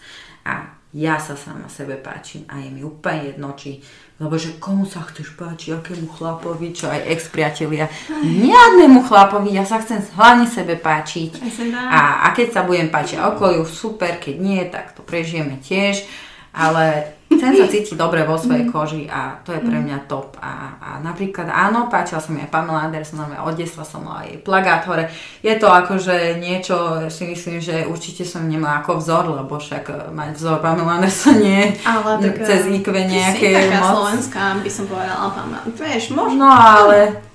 A 0.48 0.80
ja 0.96 1.20
sa 1.20 1.36
sama 1.36 1.68
sebe 1.68 2.00
páčim 2.00 2.48
a 2.48 2.60
je 2.60 2.72
mi 2.72 2.84
úplne 2.84 3.32
jedno, 3.32 3.56
či 3.60 3.84
lebo 4.22 4.38
že 4.38 4.62
komu 4.62 4.86
sa 4.86 5.02
chceš 5.02 5.34
páčiť, 5.34 5.82
akému 5.82 6.14
chlapovi, 6.14 6.78
čo 6.78 6.86
aj 6.86 7.10
ex-priatelia. 7.10 7.90
Žiadnemu 8.22 9.02
chlapovi, 9.10 9.50
ja 9.58 9.66
sa 9.66 9.82
chcem 9.82 9.98
hlavne 10.14 10.46
sebe 10.46 10.78
páčiť. 10.78 11.42
A, 11.74 12.30
a 12.30 12.38
keď 12.38 12.54
sa 12.54 12.62
budem 12.62 12.94
páčiť 12.94 13.18
okoliu, 13.18 13.66
super, 13.66 14.22
keď 14.22 14.36
nie, 14.38 14.62
tak 14.70 14.94
to 14.94 15.02
prežijeme 15.02 15.58
tiež. 15.58 16.06
Ale 16.54 17.18
chcem 17.42 17.58
sa 17.58 17.66
cítiť 17.66 17.98
dobre 17.98 18.22
vo 18.22 18.38
svojej 18.38 18.70
koži 18.70 19.10
a 19.10 19.42
to 19.42 19.50
je 19.50 19.62
pre 19.66 19.82
mňa 19.82 20.06
top. 20.06 20.38
A, 20.38 20.78
a 20.78 20.89
napríklad 21.02 21.50
áno, 21.50 21.89
páčila 21.89 22.22
som 22.22 22.38
mi 22.38 22.46
aj 22.46 22.54
Pamela 22.54 22.86
Andersonová, 22.86 23.42
od 23.42 23.58
detstva 23.58 23.82
som 23.82 24.06
mala 24.06 24.30
jej 24.30 24.38
plagát 24.38 24.86
hore. 24.86 25.10
Je 25.42 25.58
to 25.58 25.66
akože 25.66 26.38
niečo, 26.38 27.10
si 27.10 27.26
myslím, 27.26 27.58
že 27.58 27.89
určite 27.89 28.22
som 28.22 28.46
nemala 28.46 28.86
ako 28.86 29.02
vzor, 29.02 29.26
lebo 29.42 29.58
však 29.58 29.84
e, 29.89 29.94
mať 30.14 30.38
vzor 30.38 30.62
Pamela 30.62 31.02
Anderson 31.02 31.42
nie 31.42 31.74
Ale 31.82 32.22
tak, 32.22 32.46
cez 32.46 32.70
IQ 32.70 32.94
Ty 32.94 33.10
nejaké 33.10 33.50
si 33.50 33.58
taká 33.58 33.80
moc. 33.82 33.92
slovenská, 33.98 34.44
by 34.62 34.70
som 34.70 34.86
povedala, 34.86 35.34
pán 35.34 35.50
Vieš, 35.74 36.14
možno, 36.14 36.46
No 36.46 36.50
ale 36.54 37.31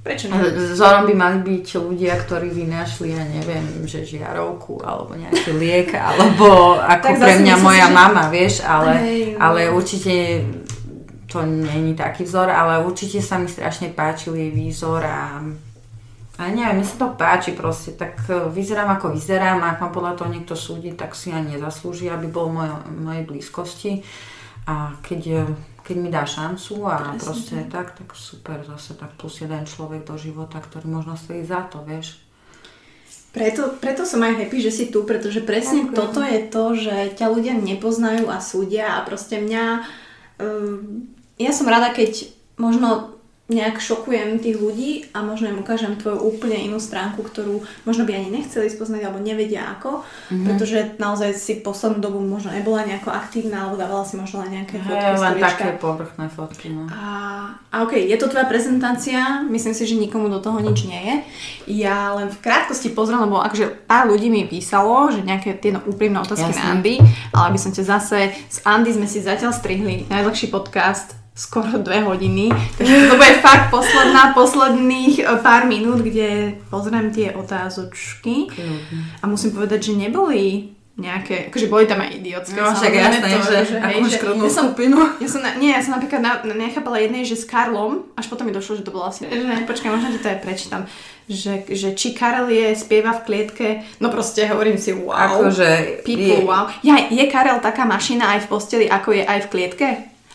prečo 0.00 0.32
nie? 0.32 0.40
Vzorom 0.74 1.04
by 1.08 1.14
mali 1.14 1.38
byť 1.44 1.66
ľudia, 1.76 2.16
ktorí 2.16 2.48
vynašli, 2.50 3.12
ja 3.12 3.24
neviem, 3.24 3.84
že 3.84 4.04
žiarovku, 4.04 4.80
alebo 4.80 5.12
nejaký 5.16 5.50
liek, 5.56 5.92
alebo 5.96 6.80
ako 6.80 7.08
pre 7.20 7.40
mňa 7.40 7.54
moja 7.60 7.88
si, 7.88 7.94
mama, 7.94 8.24
vieš, 8.32 8.64
ale, 8.64 8.92
Hej, 9.00 9.22
no. 9.34 9.38
ale 9.40 9.60
určite 9.68 10.44
to 11.30 11.46
není 11.46 11.94
taký 11.94 12.26
vzor, 12.26 12.50
ale 12.50 12.82
určite 12.82 13.22
sa 13.22 13.38
mi 13.38 13.46
strašne 13.46 13.94
páčil 13.94 14.34
jej 14.34 14.50
výzor 14.50 15.04
a 15.04 15.44
a 16.40 16.48
neviem, 16.48 16.80
mne 16.80 16.88
sa 16.88 16.96
to 16.96 17.06
páči 17.20 17.52
proste, 17.52 17.92
tak 18.00 18.16
e, 18.32 18.48
vyzerám 18.48 18.96
ako 18.96 19.12
vyzerám 19.12 19.60
a 19.60 19.76
ak 19.76 19.84
ma 19.84 19.88
podľa 19.92 20.16
toho 20.16 20.32
niekto 20.32 20.56
súdi, 20.56 20.96
tak 20.96 21.12
si 21.12 21.28
ani 21.28 21.60
nezaslúži, 21.60 22.08
aby 22.08 22.32
bol 22.32 22.48
v 22.48 22.56
mojej, 22.56 22.74
mojej 22.96 23.24
blízkosti 23.28 24.00
a 24.64 24.96
keď, 25.04 25.20
e, 25.36 25.40
keď 25.90 25.98
mi 25.98 26.06
dá 26.06 26.22
šancu 26.22 26.86
a 26.86 27.10
Presne 27.10 27.18
proste 27.18 27.56
tak, 27.66 27.98
tak 27.98 28.14
super, 28.14 28.62
zase 28.62 28.94
tak 28.94 29.18
plus 29.18 29.42
jeden 29.42 29.66
človek 29.66 30.06
do 30.06 30.14
života, 30.14 30.62
ktorý 30.62 30.86
možno 30.86 31.18
stojí 31.18 31.42
za 31.42 31.66
to, 31.66 31.82
vieš. 31.82 32.22
Preto, 33.34 33.74
preto 33.82 34.06
som 34.06 34.22
aj 34.22 34.38
happy, 34.38 34.62
že 34.62 34.70
si 34.70 34.84
tu, 34.94 35.02
pretože 35.02 35.42
presne 35.42 35.90
Ďakujem. 35.90 35.98
toto 35.98 36.20
je 36.22 36.40
to, 36.46 36.64
že 36.78 36.96
ťa 37.18 37.26
ľudia 37.26 37.54
nepoznajú 37.58 38.30
a 38.30 38.38
súdia 38.38 39.02
a 39.02 39.02
proste 39.02 39.42
mňa... 39.42 39.82
Um, 40.38 41.10
ja 41.34 41.50
som 41.50 41.66
rada, 41.66 41.90
keď 41.90 42.30
možno 42.54 43.18
nejak 43.50 43.82
šokujem 43.82 44.38
tých 44.38 44.56
ľudí 44.56 45.10
a 45.10 45.26
možno 45.26 45.50
im 45.50 45.58
ukážem 45.58 45.98
tvoju 45.98 46.22
úplne 46.22 46.54
inú 46.54 46.78
stránku, 46.78 47.26
ktorú 47.26 47.66
možno 47.82 48.06
by 48.06 48.14
ani 48.14 48.30
nechceli 48.30 48.70
spoznať 48.70 49.10
alebo 49.10 49.18
nevedia 49.18 49.66
ako, 49.74 50.06
mm-hmm. 50.06 50.46
pretože 50.46 50.78
naozaj 51.02 51.34
si 51.34 51.58
poslednú 51.58 51.98
dobu 51.98 52.22
možno 52.22 52.54
nebola 52.54 52.86
nejako 52.86 53.10
aktívna 53.10 53.66
alebo 53.66 53.76
dávala 53.76 54.06
si 54.06 54.14
možno 54.14 54.46
len 54.46 54.62
nejaké 54.62 54.78
fotky, 54.78 55.02
Hej, 55.02 55.18
len 55.18 55.34
také 55.42 55.70
povrchné 55.82 56.26
fotky, 56.30 56.66
no. 56.70 56.86
A, 56.94 57.04
a 57.74 57.76
ok, 57.82 57.98
je 57.98 58.16
to 58.16 58.30
tvoja 58.30 58.46
prezentácia, 58.46 59.42
myslím 59.50 59.74
si, 59.74 59.82
že 59.82 59.98
nikomu 59.98 60.30
do 60.30 60.38
toho 60.38 60.62
nič 60.62 60.86
nie 60.86 61.02
je. 61.02 61.14
Ja 61.82 62.14
len 62.14 62.30
v 62.30 62.38
krátkosti 62.38 62.94
pozriem, 62.94 63.26
lebo 63.26 63.42
akože 63.42 63.90
pár 63.90 64.06
ľudí 64.06 64.30
mi 64.30 64.46
písalo, 64.46 65.10
že 65.10 65.26
nejaké 65.26 65.58
tie 65.58 65.74
no, 65.74 65.82
úprimné 65.82 66.22
otázky 66.22 66.54
Jasne. 66.54 66.62
na 66.62 66.70
Andy, 66.78 66.94
ale 67.34 67.44
aby 67.50 67.58
som 67.58 67.74
ťa 67.74 67.84
zase, 67.98 68.30
s 68.46 68.62
Andy 68.62 68.94
sme 68.94 69.10
si 69.10 69.18
zatiaľ 69.18 69.50
strihli 69.50 70.06
najdlhší 70.06 70.54
podcast, 70.54 71.19
skoro 71.40 71.80
dve 71.80 72.04
hodiny, 72.04 72.52
takže 72.76 73.08
to 73.08 73.16
bude 73.16 73.34
fakt 73.40 73.72
posledná, 73.72 74.36
posledných 74.36 75.14
e, 75.18 75.40
pár 75.40 75.64
minút, 75.64 76.04
kde 76.04 76.60
pozriem 76.68 77.08
tie 77.08 77.32
otázočky 77.32 78.52
a 79.18 79.24
musím 79.24 79.56
povedať, 79.56 79.88
že 79.88 79.92
neboli 79.96 80.76
nejaké, 81.00 81.48
akože 81.48 81.72
boli 81.72 81.88
tam 81.88 82.04
aj 82.04 82.12
idiotské. 82.12 82.60
No, 82.60 82.76
však 82.76 82.92
jasné, 82.92 83.24
to, 83.24 83.40
že 83.40 83.56
hej, 83.72 83.80
akú 83.80 84.04
že 84.04 84.16
škrtnú 84.20 84.44
ja 84.44 84.52
skupinu. 84.52 84.96
ja 85.16 85.28
som, 85.32 85.40
na, 85.40 85.50
nie, 85.56 85.72
ja 85.72 85.80
som 85.80 85.96
napríklad 85.96 86.20
na, 86.20 86.32
nechápala 86.44 87.00
jednej, 87.00 87.24
že 87.24 87.40
s 87.40 87.48
Karlom, 87.48 88.04
až 88.20 88.28
potom 88.28 88.44
mi 88.44 88.52
došlo, 88.52 88.76
že 88.76 88.84
to 88.84 88.92
bola 88.92 89.08
asi, 89.08 89.24
že 89.24 89.64
počkaj, 89.64 89.88
možno 89.88 90.12
ti 90.12 90.20
to 90.20 90.28
aj 90.28 90.44
prečítam, 90.44 90.84
že, 91.24 91.64
že 91.72 91.96
či 91.96 92.12
Karel 92.12 92.52
je, 92.52 92.76
spieva 92.76 93.16
v 93.16 93.24
klietke, 93.24 93.66
no 93.96 94.12
proste 94.12 94.44
hovorím 94.44 94.76
si 94.76 94.92
wow. 94.92 95.40
Akože 95.40 96.04
People, 96.04 96.36
je- 96.36 96.44
wow. 96.44 96.68
Ja, 96.84 97.00
je 97.08 97.24
Karel 97.32 97.64
taká 97.64 97.88
mašina 97.88 98.36
aj 98.36 98.44
v 98.44 98.50
posteli, 98.52 98.84
ako 98.84 99.16
je 99.16 99.24
aj 99.24 99.48
v 99.48 99.48
klietke? 99.48 99.88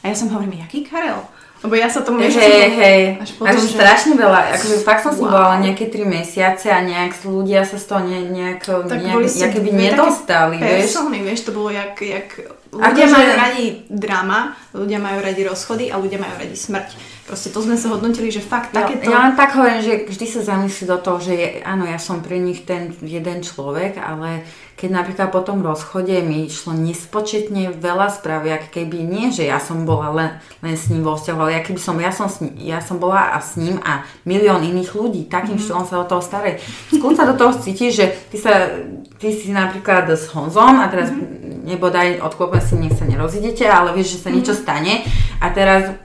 A 0.05 0.07
ja 0.07 0.15
som 0.15 0.29
hovorím, 0.29 0.61
jaký 0.61 0.85
Karel? 0.85 1.17
Lebo 1.57 1.73
ja 1.73 1.89
sa 1.89 2.05
tomu 2.05 2.21
nechcem- 2.21 2.37
hej, 2.37 2.69
hej. 2.69 3.01
Až 3.17 3.31
potom, 3.33 3.49
Akože 3.49 3.65
že- 3.65 3.73
strašne 3.73 4.13
veľa, 4.13 4.39
akože 4.53 4.75
fakt 4.85 5.01
som 5.01 5.11
si 5.11 5.25
Wow. 5.25 5.33
bola 5.33 5.57
nejaké 5.57 5.89
3 5.89 6.05
mesiace 6.05 6.69
a 6.69 6.77
nejak 6.79 7.25
ľudia 7.25 7.65
sa 7.65 7.73
z 7.75 7.85
toho 7.89 8.01
ne, 8.05 8.21
nejak, 8.21 8.61
tak 8.85 9.01
nejak, 9.01 9.15
boli 9.17 9.25
také 9.25 9.59
nedostali, 9.65 10.55
vieš. 10.55 10.93
Persony, 10.93 11.17
vieš, 11.19 11.39
to 11.41 11.51
bolo 11.51 11.73
jak, 11.73 11.97
jak 11.97 12.29
ľudia 12.69 12.85
Akože- 13.01 13.15
majú 13.17 13.29
radi 13.33 13.65
drama, 13.87 14.39
ľudia 14.73 14.99
majú 14.99 15.17
radi 15.19 15.41
rozchody 15.41 15.89
a 15.89 15.97
ľudia 15.97 16.21
majú 16.21 16.37
radi 16.37 16.53
smrť. 16.53 16.89
Proste 17.25 17.49
to 17.49 17.57
sme 17.57 17.73
sa 17.73 17.89
hodnotili, 17.89 18.29
že 18.29 18.37
fakt 18.37 18.69
Ja, 18.69 18.85
takéto... 18.85 19.09
ja 19.09 19.25
len 19.25 19.33
tak 19.33 19.57
hovorím, 19.57 19.81
že 19.81 20.05
vždy 20.05 20.25
sa 20.29 20.41
zamyslí 20.45 20.85
do 20.85 21.01
toho, 21.01 21.17
že 21.17 21.33
je, 21.33 21.47
áno, 21.65 21.89
ja 21.89 21.97
som 21.97 22.21
pre 22.21 22.37
nich 22.37 22.69
ten 22.69 22.93
jeden 23.01 23.41
človek, 23.41 23.97
ale 23.97 24.45
keď 24.77 24.89
napríklad 24.93 25.33
po 25.33 25.41
tom 25.41 25.65
rozchode 25.65 26.13
mi 26.21 26.45
išlo 26.45 26.77
nespočetne 26.77 27.73
veľa 27.81 28.13
správ, 28.13 28.45
ak 28.45 28.69
keby 28.69 29.01
nie, 29.01 29.33
že 29.33 29.49
ja 29.49 29.57
som 29.57 29.89
bola 29.89 30.13
len, 30.13 30.29
len 30.61 30.77
s 30.77 30.93
ním 30.93 31.01
vo 31.01 31.17
vzťahu, 31.17 31.39
ale 31.41 31.57
ja 31.57 31.61
keby 31.65 31.81
som, 31.81 31.97
ja 31.97 32.13
som, 32.13 32.29
s 32.29 32.45
ním, 32.45 32.53
ja 32.61 32.77
som 32.77 33.01
bola 33.01 33.33
a 33.33 33.41
s 33.41 33.57
ním 33.57 33.81
a 33.81 34.05
milión 34.21 34.61
iných 34.61 34.93
ľudí, 34.93 35.25
takým 35.25 35.57
mm-hmm. 35.57 35.65
štýlom 35.65 35.89
sa 35.89 36.05
do 36.05 36.05
toho 36.05 36.21
staré. 36.21 36.61
Skôr 36.93 37.17
sa 37.17 37.25
do 37.25 37.33
toho 37.33 37.57
cítiš, 37.57 38.05
že 38.05 38.05
ty, 38.29 38.37
sa, 38.37 38.69
ty 39.17 39.33
si 39.33 39.49
napríklad 39.49 40.05
s 40.13 40.29
Honzom 40.29 40.77
a 40.77 40.85
teraz 40.93 41.09
mm-hmm. 41.09 41.73
nebodaj 41.73 42.21
odklope 42.21 42.61
si, 42.61 42.77
nech 42.77 42.93
sa 42.93 43.09
nerozidete, 43.09 43.65
ale 43.65 43.97
vieš, 43.97 44.19
že 44.19 44.21
sa 44.21 44.21
mm-hmm. 44.29 44.35
niečo 44.37 44.53
stane 44.53 45.01
a 45.41 45.49
teraz 45.49 46.04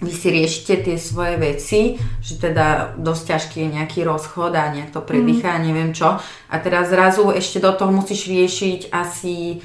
vy 0.00 0.12
si 0.12 0.28
riešite 0.32 0.80
tie 0.80 0.96
svoje 0.96 1.36
veci, 1.36 1.80
že 2.24 2.40
teda 2.40 2.96
dosť 2.96 3.22
ťažký 3.36 3.56
je 3.60 3.68
nejaký 3.76 4.00
rozchod 4.04 4.56
a 4.56 4.72
nejak 4.72 4.96
to 4.96 5.04
predýcha, 5.04 5.60
mm. 5.60 5.62
neviem 5.62 5.92
čo. 5.92 6.16
A 6.48 6.54
teraz 6.58 6.88
zrazu 6.88 7.28
ešte 7.30 7.60
do 7.60 7.72
toho 7.76 7.92
musíš 7.92 8.26
riešiť 8.28 8.88
asi 8.90 9.60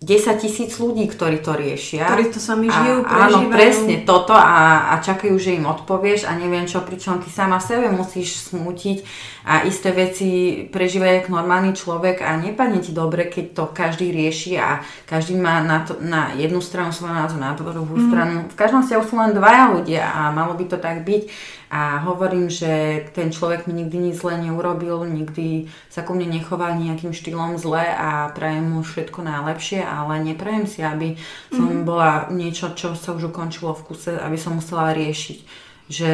10 0.00 0.40
tisíc 0.40 0.80
ľudí, 0.80 1.04
ktorí 1.12 1.44
to 1.44 1.52
riešia. 1.52 2.08
Ktorí 2.08 2.32
to 2.32 2.40
sami 2.40 2.72
a, 2.72 2.72
žijú, 2.72 2.96
Áno, 3.04 3.44
prežívajú. 3.44 3.52
presne 3.52 3.96
toto 4.08 4.32
a, 4.32 4.96
a 4.96 5.04
čakajú, 5.04 5.36
že 5.36 5.60
im 5.60 5.68
odpovieš 5.68 6.24
a 6.24 6.32
neviem 6.40 6.64
čo, 6.64 6.80
pričom 6.80 7.20
ty 7.20 7.28
sama 7.28 7.60
sebe 7.60 7.92
musíš 7.92 8.48
smútiť 8.48 9.04
a 9.44 9.68
isté 9.68 9.92
veci 9.92 10.64
prežívať 10.72 11.20
ako 11.20 11.36
normálny 11.36 11.76
človek 11.76 12.24
a 12.24 12.32
nepadne 12.40 12.80
ti 12.80 12.96
dobre, 12.96 13.28
keď 13.28 13.44
to 13.52 13.64
každý 13.76 14.08
rieši 14.08 14.56
a 14.56 14.80
každý 15.04 15.36
má 15.36 15.60
na, 15.60 15.84
to, 15.84 16.00
na 16.00 16.32
jednu 16.32 16.64
stranu 16.64 16.96
svoj 16.96 17.12
názor, 17.12 17.36
na 17.36 17.52
druhú 17.52 17.84
mm. 17.84 18.04
stranu. 18.08 18.36
V 18.48 18.56
každom 18.56 18.80
vzťahu 18.80 19.04
sú 19.04 19.14
len 19.20 19.36
dvaja 19.36 19.68
ľudia 19.76 20.08
a 20.16 20.32
malo 20.32 20.56
by 20.56 20.64
to 20.64 20.80
tak 20.80 21.04
byť. 21.04 21.28
A 21.70 22.02
hovorím, 22.02 22.50
že 22.50 23.06
ten 23.14 23.30
človek 23.30 23.70
mi 23.70 23.78
nikdy 23.78 24.10
nič 24.10 24.18
zle 24.18 24.42
neurobil, 24.42 25.06
nikdy 25.06 25.70
sa 25.86 26.02
ku 26.02 26.18
mne 26.18 26.26
nechoval 26.34 26.74
nejakým 26.74 27.14
štýlom 27.14 27.62
zle 27.62 27.86
a 27.86 28.34
prajem 28.34 28.74
mu 28.74 28.82
všetko 28.82 29.22
najlepšie, 29.22 29.86
ale 29.86 30.18
neprajem 30.26 30.66
si, 30.66 30.82
aby 30.82 31.14
som 31.54 31.70
mm. 31.70 31.86
bola 31.86 32.26
niečo, 32.34 32.74
čo 32.74 32.98
sa 32.98 33.14
už 33.14 33.30
ukončilo 33.30 33.70
v 33.78 33.86
kuse, 33.86 34.18
aby 34.18 34.34
som 34.34 34.58
musela 34.58 34.90
riešiť, 34.90 35.38
že 35.86 36.10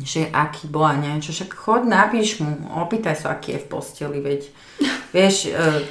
že 0.00 0.32
aký 0.32 0.64
bola 0.64 0.96
niečo, 0.96 1.32
však 1.32 1.52
chod, 1.52 1.84
napíš 1.84 2.40
mu, 2.40 2.56
opýtaj 2.80 3.20
sa, 3.20 3.36
aký 3.36 3.52
je 3.56 3.60
v 3.60 3.68
posteli, 3.68 4.18
veď 4.24 4.40
vieš, 5.16 5.52
e, 5.52 5.84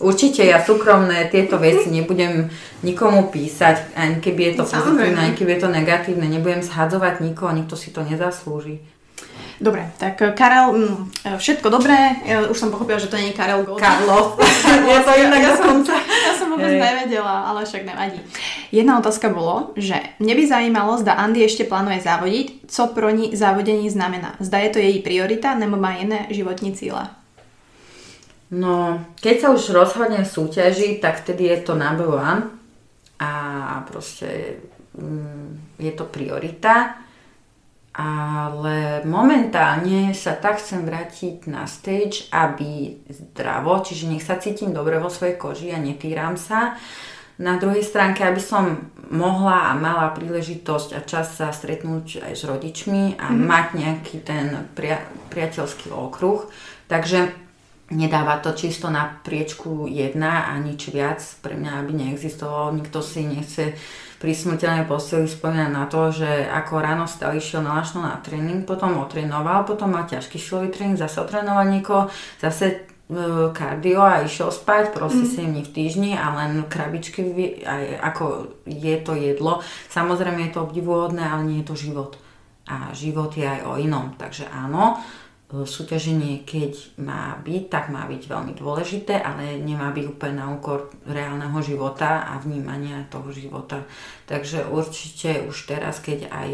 určite 0.00 0.44
ja 0.44 0.60
súkromné 0.60 1.32
tieto 1.32 1.56
veci 1.56 1.88
nebudem 1.88 2.52
nikomu 2.84 3.32
písať, 3.32 3.96
ani 3.96 4.20
keby 4.20 4.52
je 4.52 4.52
to 4.60 4.64
pozitívne, 4.68 5.16
ani 5.16 5.32
keby 5.32 5.56
je 5.56 5.60
to 5.64 5.70
negatívne, 5.72 6.26
nebudem 6.28 6.60
zhadzovať 6.60 7.24
nikoho, 7.24 7.56
nikto 7.56 7.72
si 7.72 7.88
to 7.88 8.04
nezaslúži. 8.04 8.84
Dobre, 9.54 9.86
tak 10.02 10.18
eh, 10.18 10.34
Karel, 10.34 10.74
mm, 10.74 10.96
eh, 11.24 11.38
všetko 11.38 11.70
dobré. 11.70 12.18
Ja 12.26 12.42
už 12.50 12.58
som 12.58 12.74
pochopila, 12.74 12.98
že 12.98 13.06
to 13.06 13.16
nie 13.16 13.30
je 13.30 13.38
Karel 13.38 13.62
Gold. 13.62 13.78
Carlos, 13.78 14.34
je 14.90 15.00
to 15.00 15.12
inak 15.14 15.40
ja 15.40 15.54
som, 15.54 15.78
ja 15.86 16.32
som 16.34 16.50
vôbec 16.50 16.74
Hej. 16.74 16.82
nevedela, 16.82 17.54
ale 17.54 17.62
však 17.62 17.86
nevadí. 17.86 18.18
Jedna 18.74 18.98
otázka 18.98 19.30
bolo, 19.30 19.70
že 19.78 19.94
mne 20.18 20.34
by 20.34 20.44
zajímalo, 20.50 20.98
zda 20.98 21.14
Andy 21.14 21.46
ešte 21.46 21.64
plánuje 21.64 22.02
závodiť, 22.02 22.66
co 22.66 22.82
pro 22.90 23.08
ní 23.14 23.30
závodení 23.38 23.86
znamená. 23.86 24.34
Zda 24.42 24.58
je 24.66 24.70
to 24.74 24.78
jej 24.82 24.98
priorita, 25.00 25.54
nebo 25.54 25.78
má 25.78 25.94
iné 25.94 26.26
životní 26.34 26.74
cíle. 26.74 27.06
No, 28.52 29.00
keď 29.24 29.36
sa 29.40 29.48
už 29.56 29.72
rozhodne 29.72 30.20
súťaží, 30.26 31.00
tak 31.00 31.24
vtedy 31.24 31.48
je 31.48 31.58
to 31.64 31.72
number 31.72 32.12
one 32.12 32.52
a 33.16 33.32
proste 33.88 34.60
mm, 34.92 35.80
je 35.80 35.92
to 35.96 36.04
priorita. 36.04 37.00
Ale 37.94 39.06
momentálne 39.06 40.10
sa 40.18 40.34
tak 40.34 40.58
chcem 40.58 40.82
vrátiť 40.82 41.46
na 41.46 41.62
stage, 41.70 42.26
aby 42.34 42.98
zdravo, 43.06 43.86
čiže 43.86 44.10
nech 44.10 44.26
sa 44.26 44.34
cítim 44.34 44.74
dobre 44.74 44.98
vo 44.98 45.06
svojej 45.06 45.38
koži 45.38 45.70
a 45.70 45.78
netýram 45.78 46.34
sa. 46.34 46.74
Na 47.38 47.54
druhej 47.54 47.86
stránke, 47.86 48.26
aby 48.26 48.42
som 48.42 48.90
mohla 49.14 49.70
a 49.70 49.78
mala 49.78 50.10
príležitosť 50.10 50.88
a 50.94 51.00
čas 51.06 51.38
sa 51.38 51.54
stretnúť 51.54 52.26
aj 52.26 52.34
s 52.34 52.42
rodičmi 52.46 53.18
a 53.18 53.30
mm-hmm. 53.30 53.46
mať 53.46 53.66
nejaký 53.78 54.16
ten 54.26 54.46
pria- 54.74 55.06
priateľský 55.30 55.94
okruh. 55.94 56.50
Takže 56.90 57.43
nedáva 57.94 58.42
to 58.42 58.52
čisto 58.52 58.90
na 58.90 59.06
priečku 59.22 59.86
jedna 59.86 60.50
a 60.50 60.58
nič 60.58 60.90
viac 60.90 61.22
pre 61.40 61.54
mňa, 61.54 61.72
aby 61.80 61.92
neexistovalo. 61.94 62.74
Nikto 62.74 62.98
si 63.00 63.22
nechce 63.22 63.78
pri 64.18 64.32
smrteľnej 64.32 64.88
posteli 64.88 65.28
spomínať 65.28 65.70
na 65.70 65.84
to, 65.84 66.08
že 66.08 66.48
ako 66.48 66.80
ráno 66.80 67.04
vstal, 67.04 67.36
išiel 67.36 67.60
na 67.60 67.76
lačno 67.76 68.00
na 68.00 68.16
tréning, 68.24 68.64
potom 68.64 68.96
otrénoval, 69.04 69.68
potom 69.68 69.92
má 69.92 70.08
ťažký 70.08 70.40
silový 70.40 70.72
tréning, 70.72 70.96
zase 70.96 71.20
otrénoval 71.20 71.68
niekoho, 71.68 72.08
zase 72.40 72.88
e, 73.04 73.52
kardio 73.52 74.00
a 74.00 74.24
išiel 74.24 74.48
spať, 74.48 74.96
proste 74.96 75.28
mm. 75.28 75.32
7 75.36 75.52
dní 75.52 75.62
v 75.68 75.74
týždni 75.76 76.10
a 76.16 76.32
len 76.40 76.64
krabičky, 76.64 77.20
aj 77.68 77.84
ako 78.00 78.24
je 78.64 78.96
to 79.04 79.12
jedlo. 79.12 79.60
Samozrejme 79.92 80.48
je 80.48 80.52
to 80.56 80.64
obdivuhodné, 80.64 81.20
ale 81.20 81.44
nie 81.44 81.58
je 81.60 81.68
to 81.68 81.76
život. 81.76 82.16
A 82.64 82.96
život 82.96 83.28
je 83.36 83.44
aj 83.44 83.60
o 83.68 83.76
inom, 83.76 84.16
takže 84.16 84.48
áno, 84.48 84.96
súťaženie, 85.62 86.42
keď 86.42 86.98
má 86.98 87.38
byť, 87.38 87.62
tak 87.70 87.94
má 87.94 88.02
byť 88.10 88.26
veľmi 88.26 88.58
dôležité, 88.58 89.22
ale 89.22 89.62
nemá 89.62 89.94
byť 89.94 90.04
úplne 90.10 90.42
na 90.42 90.50
úkor 90.50 90.90
reálneho 91.06 91.54
života 91.62 92.26
a 92.26 92.42
vnímania 92.42 93.06
toho 93.06 93.30
života. 93.30 93.86
Takže 94.26 94.66
určite 94.66 95.46
už 95.46 95.70
teraz, 95.70 96.02
keď 96.02 96.26
aj 96.34 96.50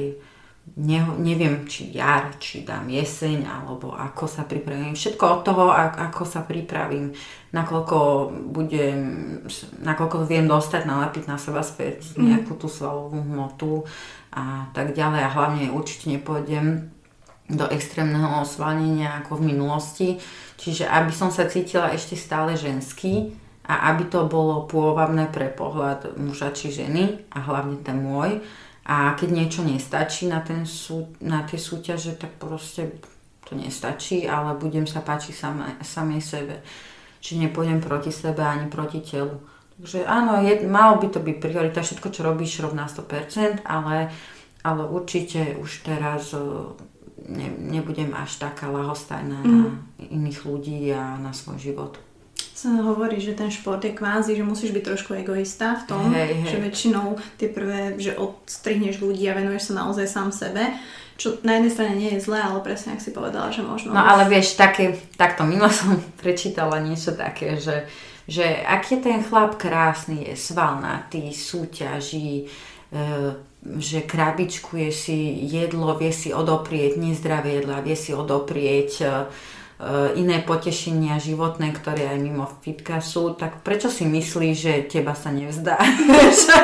ne, 0.77 1.01
neviem, 1.19 1.65
či 1.65 1.91
jar, 1.97 2.37
či 2.37 2.63
dám 2.63 2.87
jeseň, 2.93 3.49
alebo 3.49 3.97
ako 3.97 4.29
sa 4.29 4.45
pripravím. 4.45 4.93
Všetko 4.93 5.25
od 5.25 5.41
toho, 5.43 5.65
ako 5.73 6.23
sa 6.29 6.45
pripravím, 6.45 7.17
nakoľko 7.57 8.31
budem, 8.53 9.01
nakoľko 9.83 10.29
viem 10.29 10.45
dostať, 10.45 10.85
nalepiť 10.85 11.25
na 11.27 11.41
seba 11.41 11.65
späť 11.65 12.15
nejakú 12.21 12.55
tú 12.55 12.69
svalovú 12.69 13.19
hmotu 13.25 13.89
a 14.31 14.71
tak 14.77 14.93
ďalej. 14.95 15.21
A 15.27 15.35
hlavne 15.35 15.65
určite 15.75 16.13
nepôjdem 16.13 17.00
do 17.51 17.67
extrémneho 17.67 18.47
osvalnenia 18.47 19.19
ako 19.21 19.43
v 19.43 19.47
minulosti. 19.51 20.09
Čiže 20.61 20.87
aby 20.87 21.11
som 21.11 21.35
sa 21.35 21.51
cítila 21.51 21.91
ešte 21.91 22.15
stále 22.15 22.55
ženský 22.55 23.35
a 23.67 23.91
aby 23.95 24.07
to 24.07 24.31
bolo 24.31 24.67
pôvabné 24.71 25.31
pre 25.31 25.51
pohľad 25.51 26.15
muža 26.19 26.55
či 26.55 26.71
ženy 26.71 27.27
a 27.35 27.39
hlavne 27.43 27.83
ten 27.83 27.99
môj. 27.99 28.39
A 28.91 29.15
keď 29.15 29.29
niečo 29.31 29.63
nestačí 29.63 30.27
na, 30.27 30.43
ten 30.43 30.67
sú, 30.67 31.15
na 31.23 31.47
tie 31.47 31.61
súťaže, 31.61 32.19
tak 32.19 32.35
proste 32.41 32.99
to 33.47 33.55
nestačí, 33.55 34.27
ale 34.27 34.59
budem 34.59 34.87
sa 34.87 35.03
páčiť 35.03 35.35
samé, 35.35 35.67
samej 35.83 36.23
sebe. 36.23 36.57
Čiže 37.21 37.51
nepôjdem 37.51 37.79
proti 37.85 38.11
sebe 38.11 38.41
ani 38.43 38.67
proti 38.67 39.05
telu. 39.05 39.39
Takže 39.81 40.05
áno, 40.05 40.45
je, 40.45 40.67
malo 40.69 41.01
by 41.01 41.09
to 41.09 41.21
byť 41.25 41.37
priorita, 41.41 41.81
všetko, 41.81 42.09
čo 42.13 42.21
robíš, 42.21 42.61
rob 42.61 42.77
na 42.77 42.85
100%, 42.85 43.65
ale, 43.65 44.13
ale 44.61 44.83
určite 44.85 45.57
už 45.57 45.89
teraz 45.89 46.37
eh, 46.37 46.43
ne, 47.29 47.51
nebudem 47.59 48.14
až 48.14 48.41
taká 48.41 48.71
lahostajná 48.71 49.43
mm. 49.43 49.51
na 49.51 49.64
iných 50.09 50.41
ľudí 50.47 50.89
a 50.95 51.18
na 51.18 51.35
svoj 51.35 51.59
život. 51.59 51.99
Sa 52.61 52.77
hovorí, 52.85 53.16
že 53.16 53.33
ten 53.33 53.49
šport 53.49 53.81
je 53.81 53.97
kvázi, 53.97 54.37
že 54.37 54.45
musíš 54.45 54.77
byť 54.77 54.85
trošku 54.85 55.16
egoista 55.16 55.81
v 55.81 55.83
tom, 55.89 56.12
Hej, 56.12 56.45
hej. 56.45 56.49
že 56.53 56.57
väčšinou 56.61 57.16
tie 57.41 57.49
prvé, 57.49 57.97
že 57.97 58.12
odstrihneš 58.12 59.01
ľudí 59.01 59.25
a 59.33 59.37
venuješ 59.37 59.73
sa 59.73 59.81
naozaj 59.81 60.05
sám 60.05 60.29
sebe. 60.29 60.68
Čo 61.16 61.41
na 61.41 61.57
jednej 61.57 61.73
strane 61.73 61.95
nie 61.97 62.12
je 62.16 62.25
zlé, 62.25 62.41
ale 62.41 62.61
presne 62.61 62.97
ak 62.97 63.01
si 63.01 63.16
povedala, 63.16 63.49
že 63.49 63.64
možno... 63.64 63.97
No 63.97 64.05
ale 64.05 64.29
vieš, 64.29 64.61
také, 64.61 64.93
takto 65.16 65.49
milo 65.49 65.73
som 65.81 65.97
prečítala 66.21 66.85
niečo 66.85 67.16
také, 67.16 67.57
že, 67.57 67.89
že 68.29 68.45
ak 68.45 68.93
je 68.93 68.99
ten 69.01 69.25
chlap 69.25 69.57
krásny, 69.57 70.29
je 70.29 70.37
svalnatý, 70.37 71.33
súťaží, 71.33 72.45
že 73.78 74.01
krabičkuje 74.09 74.88
si 74.88 75.45
jedlo, 75.53 75.93
vie 75.93 76.12
si 76.16 76.32
odoprieť 76.32 76.97
nezdravé 76.97 77.61
jedla, 77.61 77.84
vie 77.84 77.93
si 77.93 78.16
odoprieť 78.16 78.91
e, 79.01 79.05
e, 79.05 79.11
iné 80.12 80.45
potešenia 80.45 81.16
životné, 81.16 81.72
ktoré 81.72 82.12
aj 82.12 82.18
mimo 82.20 82.45
fitka 82.61 83.01
sú, 83.01 83.33
tak 83.33 83.64
prečo 83.64 83.89
si 83.89 84.05
myslíš, 84.05 84.55
že 84.57 84.72
teba 84.85 85.16
sa 85.16 85.33
nevzdá? 85.33 85.81
že, 86.45 86.59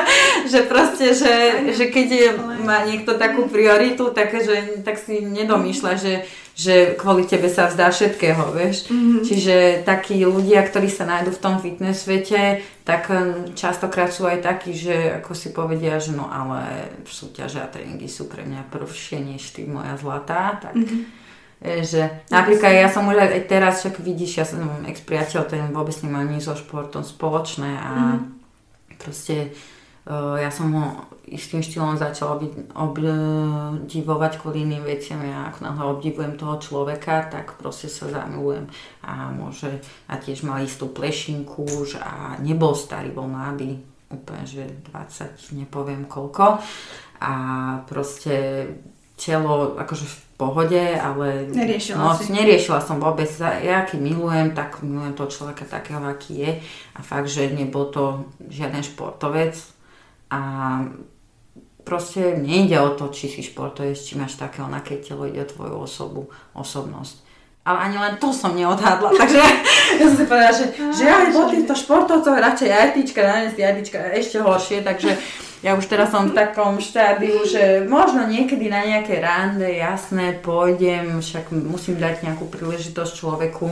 že 0.45 0.59
proste, 0.69 1.17
že, 1.17 1.33
že 1.73 1.89
keď 1.89 2.07
je, 2.13 2.27
má 2.61 2.85
niekto 2.85 3.17
takú 3.17 3.49
prioritu, 3.49 4.13
tak, 4.13 4.37
že, 4.37 4.85
tak 4.85 5.01
si 5.01 5.25
nedomýšľa, 5.25 5.93
že, 5.97 6.29
že 6.53 6.93
kvôli 6.93 7.25
tebe 7.25 7.49
sa 7.49 7.65
vzdá 7.65 7.89
všetkého, 7.89 8.53
vieš. 8.53 8.85
Mm-hmm. 8.93 9.21
Čiže 9.25 9.55
takí 9.81 10.21
ľudia, 10.21 10.61
ktorí 10.61 10.85
sa 10.85 11.09
nájdú 11.09 11.33
v 11.33 11.41
tom 11.41 11.57
fitness 11.57 12.05
svete, 12.05 12.61
tak 12.85 13.09
hm, 13.09 13.57
častokrát 13.57 14.13
sú 14.13 14.29
aj 14.29 14.45
takí, 14.45 14.77
že 14.77 15.25
ako 15.25 15.33
si 15.33 15.49
povedia, 15.49 15.97
že 15.97 16.13
no 16.13 16.29
ale 16.29 16.93
súťaže 17.09 17.65
a 17.65 17.67
tréningy 17.69 18.05
sú 18.05 18.29
pre 18.29 18.45
mňa 18.45 18.69
prvšie 18.69 19.25
než 19.25 19.57
ty 19.57 19.65
moja 19.65 19.97
zlatá, 19.97 20.61
tak 20.61 20.77
mm-hmm. 20.77 21.16
Že 21.61 22.21
napríklad 22.29 22.69
ja 22.69 22.87
som 22.89 23.09
už 23.09 23.17
aj 23.17 23.49
teraz, 23.49 23.81
však 23.81 23.97
vidíš, 23.97 24.31
ja 24.37 24.45
som 24.45 24.61
ex-priateľ, 24.85 25.41
ten 25.49 25.73
vôbec 25.73 25.97
nemá 26.05 26.21
nič 26.21 26.45
so 26.45 26.53
športom 26.53 27.01
spoločné 27.01 27.81
a 27.81 27.91
mm-hmm. 27.93 28.99
proste 29.01 29.35
uh, 30.05 30.37
ja 30.37 30.53
som 30.53 30.69
ho 30.77 30.85
istým 31.27 31.59
štýlom 31.59 31.99
začala 31.99 32.39
obdivovať 32.71 34.39
kvôli 34.39 34.63
iným 34.63 34.87
veciam. 34.87 35.19
Ja 35.19 35.51
ako 35.51 35.59
náhle 35.59 35.83
obdivujem 35.91 36.39
toho 36.39 36.55
človeka, 36.55 37.27
tak 37.27 37.59
proste 37.59 37.91
sa 37.91 38.07
zamilujem. 38.07 38.71
A 39.03 39.27
môže, 39.35 39.83
a 40.07 40.15
tiež 40.15 40.47
mal 40.47 40.63
istú 40.63 40.87
plešinku 40.87 41.67
už 41.67 41.99
a 41.99 42.39
nebol 42.39 42.71
starý, 42.71 43.11
bol 43.11 43.27
mladý, 43.27 43.75
úplne, 44.07 44.47
že 44.47 44.63
20, 44.87 45.51
nepoviem 45.59 46.07
koľko. 46.07 46.63
A 47.19 47.33
proste 47.91 48.67
telo 49.19 49.75
akože 49.75 50.26
pohode, 50.37 50.93
ale 51.01 51.49
Neriešila 51.49 51.97
no, 51.97 52.13
si. 52.13 52.29
neriešila 52.29 52.77
som 52.77 53.01
vôbec. 53.01 53.25
Ja 53.41 53.81
keď 53.89 53.97
milujem, 53.97 54.53
tak 54.53 54.85
milujem 54.85 55.17
toho 55.17 55.33
človeka 55.33 55.65
takého, 55.65 55.97
aký 56.05 56.45
je. 56.45 56.51
A 56.93 57.01
fakt, 57.01 57.25
že 57.25 57.49
nebol 57.49 57.89
to 57.89 58.29
žiaden 58.45 58.85
športovec. 58.85 59.57
A 60.29 60.39
proste 61.81 62.37
nejde 62.37 62.77
o 62.77 62.93
to, 62.93 63.09
či 63.09 63.33
si 63.33 63.41
športovec, 63.41 63.97
či 63.97 64.13
máš 64.13 64.37
také 64.37 64.61
onaké 64.61 65.01
telo, 65.01 65.25
ide 65.25 65.41
o 65.41 65.49
tvoju 65.49 65.75
osobu, 65.81 66.21
osobnosť. 66.53 67.25
Ale 67.67 67.91
ani 67.91 67.97
len 67.99 68.13
to 68.21 68.31
som 68.31 68.53
neodhadla, 68.55 69.11
takže 69.21 69.41
ja 69.97 70.05
som 70.05 70.15
si 70.21 70.25
povedala, 70.29 70.53
že, 70.53 70.65
že 70.93 71.03
aj 71.03 71.25
po 71.33 71.43
týchto 71.49 71.73
športovcoch 71.73 72.37
radšej 72.37 72.69
ajtička, 72.69 73.19
nanesť 73.25 73.57
ajtička 73.57 73.99
ešte 74.13 74.37
horšie, 74.39 74.85
takže 74.85 75.17
ja 75.67 75.75
už 75.75 75.83
teraz 75.91 76.15
som 76.15 76.31
v 76.31 76.37
takom 76.37 76.79
štádiu, 76.79 77.43
že 77.43 77.83
možno 77.83 78.23
niekedy 78.23 78.71
na 78.71 78.87
nejaké 78.87 79.19
rande, 79.19 79.67
jasné, 79.67 80.39
pôjdem, 80.39 81.19
však 81.19 81.51
musím 81.51 81.99
dať 81.99 82.23
nejakú 82.23 82.47
príležitosť 82.47 83.11
človeku, 83.11 83.67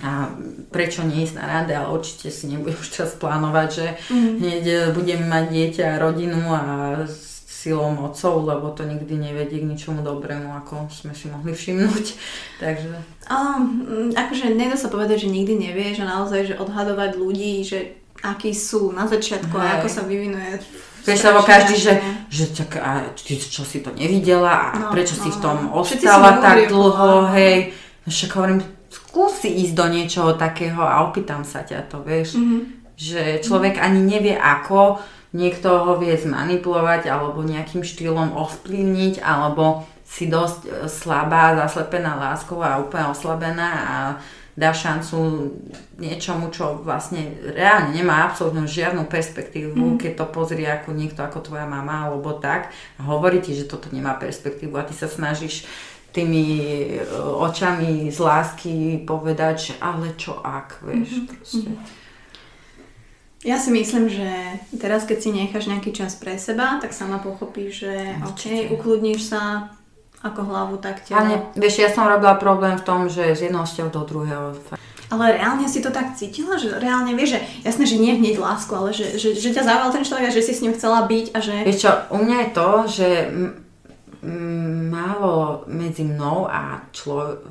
a 0.00 0.32
prečo 0.72 1.04
nie 1.04 1.22
ísť 1.22 1.36
na 1.36 1.44
rande, 1.44 1.76
ale 1.76 1.92
určite 1.92 2.32
si 2.32 2.48
nebudem 2.48 2.80
už 2.80 2.88
teraz 2.96 3.12
plánovať, 3.12 3.68
že 3.68 3.86
mm. 4.08 4.32
hneď 4.40 4.64
budem 4.96 5.20
mať 5.28 5.44
dieťa 5.52 5.84
a 5.84 6.00
rodinu 6.00 6.40
a 6.48 6.62
silou 7.62 7.94
mocou, 7.94 8.42
lebo 8.42 8.74
to 8.74 8.82
nikdy 8.82 9.14
nevedie 9.14 9.62
k 9.62 9.68
ničomu 9.70 10.02
dobrému, 10.02 10.50
ako 10.64 10.90
sme 10.90 11.14
si 11.14 11.30
mohli 11.30 11.54
všimnúť. 11.54 12.06
Takže... 12.64 12.90
Mm, 13.30 14.16
akože 14.18 14.56
nedá 14.56 14.74
sa 14.74 14.90
povedať, 14.90 15.28
že 15.28 15.30
nikdy 15.30 15.70
nevieš 15.70 16.02
a 16.02 16.10
naozaj, 16.10 16.50
že 16.50 16.58
odhadovať 16.58 17.14
ľudí, 17.14 17.62
že 17.62 18.02
akí 18.24 18.50
sú 18.50 18.90
na 18.90 19.06
začiatku 19.06 19.54
a 19.54 19.62
Hej. 19.62 19.72
ako 19.78 19.88
sa 19.92 20.02
vyvinuje. 20.02 20.58
Lebo 21.06 21.42
každý, 21.42 21.74
že, 21.74 21.98
že 22.30 22.54
čak, 22.54 22.78
a 22.78 23.10
ty 23.18 23.34
čo 23.34 23.66
si 23.66 23.82
to 23.82 23.90
nevidela 23.90 24.70
a 24.70 24.78
No, 24.78 24.86
prečo 24.94 25.18
si 25.18 25.30
no, 25.30 25.34
v 25.34 25.38
tom 25.42 25.56
no. 25.66 25.82
Ostala 25.82 26.38
si 26.38 26.42
tak 26.42 26.58
dlho, 26.70 27.26
no. 27.26 27.32
hej. 27.34 27.74
No 28.06 28.08
Však 28.10 28.30
hovorím, 28.38 28.60
skúsi 28.86 29.50
ísť 29.66 29.74
do 29.74 29.86
niečoho 29.90 30.30
takého 30.38 30.82
a 30.82 31.02
opýtam 31.06 31.42
sa 31.42 31.66
ťa 31.66 31.90
to, 31.90 32.00
vieš. 32.06 32.38
Mhm. 32.38 32.58
Že 32.92 33.22
človek 33.42 33.82
ani 33.82 33.98
nevie 33.98 34.36
ako, 34.38 35.02
niekto 35.34 35.68
ho 35.68 35.92
vie 35.98 36.14
zmanipulovať 36.14 37.08
alebo 37.08 37.42
nejakým 37.42 37.82
štýlom 37.82 38.36
ovplyvniť, 38.36 39.24
alebo 39.24 39.88
si 40.12 40.28
dosť 40.28 40.60
e, 40.68 40.70
slabá, 40.92 41.56
zaslepená 41.56 42.20
láskou 42.20 42.60
a 42.60 42.76
úplne 42.76 43.08
oslabená 43.10 43.70
a 43.72 43.96
dá 44.52 44.76
šancu 44.76 45.48
niečomu, 45.96 46.52
čo 46.52 46.84
vlastne 46.84 47.40
reálne 47.56 47.96
nemá 47.96 48.28
absolútne 48.28 48.68
žiadnu 48.68 49.08
perspektívu, 49.08 49.96
keď 49.96 50.12
to 50.12 50.26
pozrie 50.28 50.68
ako 50.68 50.92
niekto 50.92 51.24
ako 51.24 51.40
tvoja 51.40 51.64
mama 51.64 52.12
alebo 52.12 52.36
tak 52.36 52.68
a 53.00 53.02
hovorí 53.08 53.40
ti, 53.40 53.56
že 53.56 53.64
toto 53.64 53.88
nemá 53.88 54.12
perspektívu 54.20 54.76
a 54.76 54.84
ty 54.84 54.92
sa 54.92 55.08
snažíš 55.08 55.64
tými 56.12 56.44
e, 56.44 57.08
očami 57.16 58.12
z 58.12 58.18
lásky 58.20 59.00
povedať, 59.08 59.72
že 59.72 59.74
ale 59.80 60.12
čo 60.20 60.36
ak, 60.44 60.84
vieš, 60.84 61.24
proste. 61.24 61.72
Ja 63.42 63.58
si 63.58 63.74
myslím, 63.74 64.06
že 64.06 64.28
teraz 64.78 65.02
keď 65.02 65.18
si 65.18 65.30
necháš 65.34 65.66
nejaký 65.66 65.90
čas 65.90 66.14
pre 66.14 66.38
seba, 66.38 66.78
tak 66.78 66.94
sama 66.94 67.18
pochopíš, 67.18 67.88
že 67.88 67.94
Určite. 68.22 68.70
ok, 68.70 68.78
ukludníš 68.78 69.34
sa 69.34 69.72
ako 70.22 70.40
hlavu, 70.46 70.74
tak 70.78 71.02
telo. 71.02 71.18
Ale 71.18 71.34
vieš, 71.58 71.82
ja 71.82 71.90
som 71.90 72.06
robila 72.06 72.38
problém 72.38 72.78
v 72.78 72.86
tom, 72.86 73.10
že 73.10 73.34
z 73.34 73.50
jedného 73.50 73.66
vzťahu 73.66 73.90
do 73.90 74.02
druhého. 74.06 74.44
Ale 75.12 75.36
reálne 75.36 75.68
si 75.68 75.84
to 75.84 75.92
tak 75.92 76.16
cítila, 76.16 76.56
že 76.56 76.72
reálne 76.72 77.12
vieš, 77.12 77.36
že 77.36 77.40
jasné, 77.68 77.84
že 77.84 78.00
nie 78.00 78.16
hneď 78.16 78.40
lásku, 78.40 78.72
ale 78.72 78.96
že, 78.96 79.20
že, 79.20 79.36
že 79.36 79.52
ťa 79.52 79.66
zaujal 79.66 79.90
ten 79.92 80.06
človek 80.08 80.30
a 80.30 80.32
že 80.32 80.40
si 80.40 80.56
s 80.56 80.62
ním 80.64 80.72
chcela 80.72 81.04
byť 81.04 81.26
a 81.36 81.38
že... 81.44 81.54
Vieš 81.68 81.78
čo, 81.84 81.90
u 82.16 82.18
mňa 82.24 82.36
je 82.40 82.48
to, 82.56 82.68
že 82.88 83.08
m- 83.28 83.52
m- 84.24 84.88
málo 84.88 85.68
medzi 85.68 86.08
mnou 86.08 86.48
a 86.48 86.80
člo- 86.96 87.44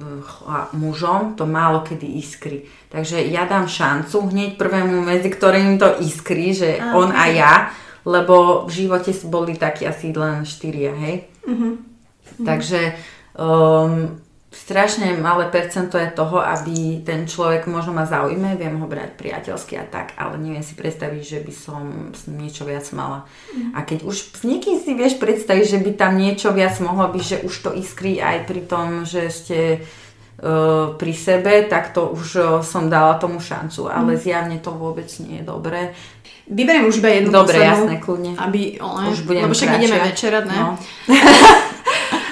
a 0.49 0.73
mužom 0.73 1.37
to 1.37 1.45
málo 1.45 1.85
kedy 1.85 2.17
iskry. 2.17 2.65
Takže 2.89 3.21
ja 3.29 3.45
dám 3.45 3.69
šancu 3.69 4.33
hneď 4.33 4.57
prvému, 4.57 5.05
medzi 5.05 5.29
ktorým 5.29 5.77
to 5.77 6.01
iskry, 6.01 6.57
že 6.57 6.81
A, 6.81 6.97
on 6.97 7.13
a 7.13 7.29
ja, 7.29 7.53
lebo 8.09 8.65
v 8.65 8.73
živote 8.73 9.13
boli 9.29 9.53
takí 9.53 9.85
asi 9.85 10.09
len 10.09 10.49
štyria, 10.49 10.97
hej? 10.97 11.29
Mhm. 12.39 12.45
Takže 12.45 12.79
um, 13.35 14.21
strašne 14.51 15.15
malé 15.15 15.47
percento 15.47 15.95
je 15.95 16.11
toho, 16.11 16.43
aby 16.43 16.99
ten 17.07 17.23
človek 17.23 17.71
možno 17.71 17.95
ma 17.95 18.03
zaujme, 18.03 18.59
viem 18.59 18.75
ho 18.75 18.83
brať 18.83 19.15
priateľsky 19.15 19.79
a 19.79 19.87
tak, 19.87 20.11
ale 20.19 20.35
neviem 20.43 20.59
si 20.59 20.75
predstaviť, 20.75 21.23
že 21.23 21.39
by 21.39 21.53
som 21.55 21.81
s 22.11 22.27
ním 22.27 22.47
niečo 22.47 22.67
viac 22.67 22.83
mala. 22.91 23.23
A 23.71 23.87
keď 23.87 24.03
už 24.03 24.35
s 24.35 24.43
niekým 24.43 24.75
si 24.83 24.91
vieš 24.91 25.15
predstaviť, 25.23 25.65
že 25.71 25.79
by 25.79 25.91
tam 25.95 26.19
niečo 26.19 26.51
viac 26.51 26.75
mohlo 26.83 27.07
byť, 27.15 27.23
že 27.23 27.37
už 27.47 27.53
to 27.63 27.71
iskrí 27.71 28.19
aj 28.19 28.43
pri 28.43 28.61
tom, 28.67 29.07
že 29.07 29.31
ste 29.31 29.59
uh, 29.79 30.99
pri 30.99 31.13
sebe, 31.15 31.63
tak 31.71 31.95
to 31.95 32.11
už 32.11 32.27
uh, 32.35 32.45
som 32.59 32.91
dala 32.91 33.15
tomu 33.23 33.39
šancu, 33.39 33.87
ale 33.87 34.19
zjavne 34.19 34.59
to 34.59 34.75
vôbec 34.75 35.07
nie 35.23 35.39
je 35.39 35.47
dobré. 35.47 35.95
Vyberiem 36.51 36.91
už 36.91 36.99
iba 36.99 37.07
jednu 37.07 37.31
Dobre, 37.31 37.55
poslednú, 37.55 37.87
jasné, 37.87 37.95
kľudne. 38.03 38.31
aby, 38.35 38.61
ale, 38.83 39.15
Už 39.15 39.23
budem 39.23 39.47
lebo 39.47 39.55
však 39.55 39.69
kráčať. 39.71 39.83
ideme 39.87 39.97
večerať, 40.11 40.43
ne? 40.51 40.57
No. 40.59 40.69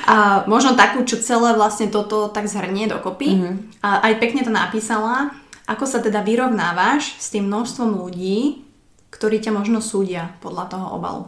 A 0.09 0.41
možno 0.49 0.73
takú, 0.73 1.05
čo 1.05 1.21
celé 1.21 1.53
vlastne 1.53 1.85
toto 1.85 2.33
tak 2.33 2.49
zhrnie 2.49 2.89
dokopy. 2.89 3.29
Mhm. 3.37 3.51
A 3.85 4.09
aj 4.09 4.13
pekne 4.17 4.41
to 4.41 4.49
napísala. 4.49 5.29
Ako 5.69 5.85
sa 5.85 6.01
teda 6.01 6.25
vyrovnávaš 6.25 7.13
s 7.21 7.29
tým 7.29 7.45
množstvom 7.45 7.93
ľudí, 7.93 8.65
ktorí 9.13 9.37
ťa 9.37 9.53
možno 9.53 9.85
súdia 9.85 10.33
podľa 10.41 10.65
toho 10.65 10.87
obalu? 10.97 11.23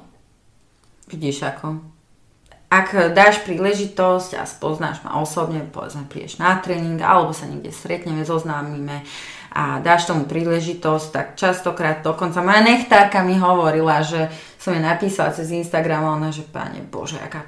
Vidíš 1.06 1.46
ako? 1.46 1.78
Ak 2.72 2.96
dáš 3.14 3.44
príležitosť 3.46 4.42
a 4.42 4.48
spoznáš 4.48 5.04
ma 5.06 5.20
osobne, 5.22 5.62
povedzme 5.62 6.08
prídeš 6.08 6.40
na 6.40 6.58
tréning 6.58 6.98
alebo 7.04 7.36
sa 7.36 7.46
niekde 7.46 7.70
stretneme, 7.70 8.24
zoznámime 8.24 9.04
a 9.52 9.84
dáš 9.84 10.08
tomu 10.08 10.24
príležitosť, 10.24 11.08
tak 11.12 11.26
častokrát 11.36 12.00
dokonca 12.00 12.40
moja 12.40 12.64
nechtárka 12.64 13.22
mi 13.28 13.36
hovorila, 13.36 14.00
že 14.02 14.32
som 14.56 14.72
jej 14.72 14.82
napísala 14.82 15.36
cez 15.36 15.52
Instagram 15.52 16.02
a 16.08 16.16
ona, 16.16 16.30
že 16.32 16.48
páne 16.48 16.80
Bože, 16.80 17.20
aká 17.20 17.44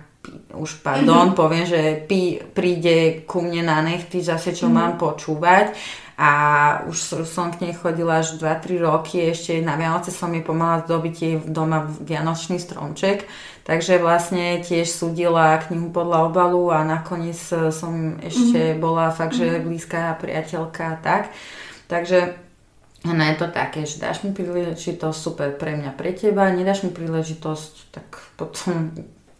už 0.53 0.79
pardon, 0.79 1.31
mm-hmm. 1.31 1.39
poviem, 1.39 1.65
že 1.67 1.81
pi, 2.07 2.39
príde 2.39 3.27
ku 3.27 3.43
mne 3.43 3.67
na 3.67 3.83
nechty, 3.83 4.23
zase 4.23 4.55
čo 4.55 4.71
mm-hmm. 4.71 4.79
mám 4.79 4.93
počúvať 4.95 5.75
a 6.13 6.31
už 6.85 7.25
som- 7.25 7.51
k 7.51 7.61
nej 7.67 7.73
chodila 7.73 8.21
až 8.21 8.37
2-3 8.37 8.77
roky, 8.79 9.33
ešte 9.33 9.57
na 9.65 9.73
Vianoce 9.75 10.13
som 10.13 10.29
jej 10.29 10.45
pomáhala 10.45 10.85
zdobiť 10.85 11.15
jej 11.17 11.35
doma 11.41 11.89
Vianočný 11.89 12.61
stromček, 12.61 13.25
takže 13.65 13.97
vlastne 13.97 14.61
tiež 14.61 14.87
súdila 14.93 15.57
knihu 15.65 15.89
podľa 15.89 16.29
obalu 16.29 16.69
a 16.69 16.85
nakoniec 16.85 17.39
e, 17.49 17.73
som 17.73 18.21
ešte 18.21 18.77
mm-hmm. 18.77 18.81
bola 18.81 19.09
fakt, 19.09 19.33
že 19.33 19.57
blízka 19.57 20.13
priateľka 20.21 20.83
a 20.93 20.95
tak. 21.01 21.23
Takže 21.89 22.37
ono 23.03 23.23
je 23.27 23.35
to 23.35 23.47
také, 23.51 23.83
že 23.83 23.99
dáš 23.99 24.23
mi 24.23 24.31
príležitosť, 24.31 25.17
super 25.17 25.49
pre 25.57 25.75
mňa, 25.75 25.91
pre 25.97 26.13
teba, 26.15 26.47
nedáš 26.53 26.87
mi 26.87 26.91
príležitosť, 26.93 27.73
tak 27.91 28.07
potom 28.37 28.93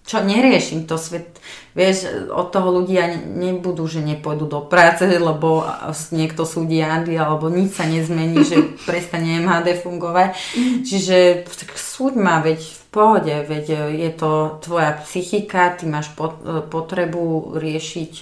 čo 0.04 0.20
neriešim 0.20 0.84
to 0.84 1.00
svet, 1.00 1.40
vieš, 1.72 2.28
od 2.28 2.52
toho 2.52 2.84
ľudia 2.84 3.08
ne- 3.08 3.24
nebudú, 3.24 3.88
že 3.88 4.04
nepôjdu 4.04 4.46
do 4.52 4.60
práce, 4.60 5.08
lebo 5.08 5.64
niekto 6.12 6.44
súdi 6.44 6.84
Andy, 6.84 7.16
alebo 7.16 7.48
nič 7.48 7.80
sa 7.80 7.88
nezmení, 7.88 8.44
že 8.44 8.58
prestane 8.88 9.40
MHD 9.40 9.80
fungovať. 9.80 10.36
Čiže 10.84 11.48
tak 11.48 11.80
súď 11.80 12.20
ma, 12.20 12.44
veď 12.44 12.60
v 12.60 12.86
pohode, 12.92 13.36
veď 13.48 13.96
je 13.96 14.12
to 14.12 14.60
tvoja 14.62 15.00
psychika, 15.08 15.74
ty 15.74 15.88
máš 15.88 16.12
pot- 16.14 16.44
potrebu 16.68 17.56
riešiť 17.58 18.14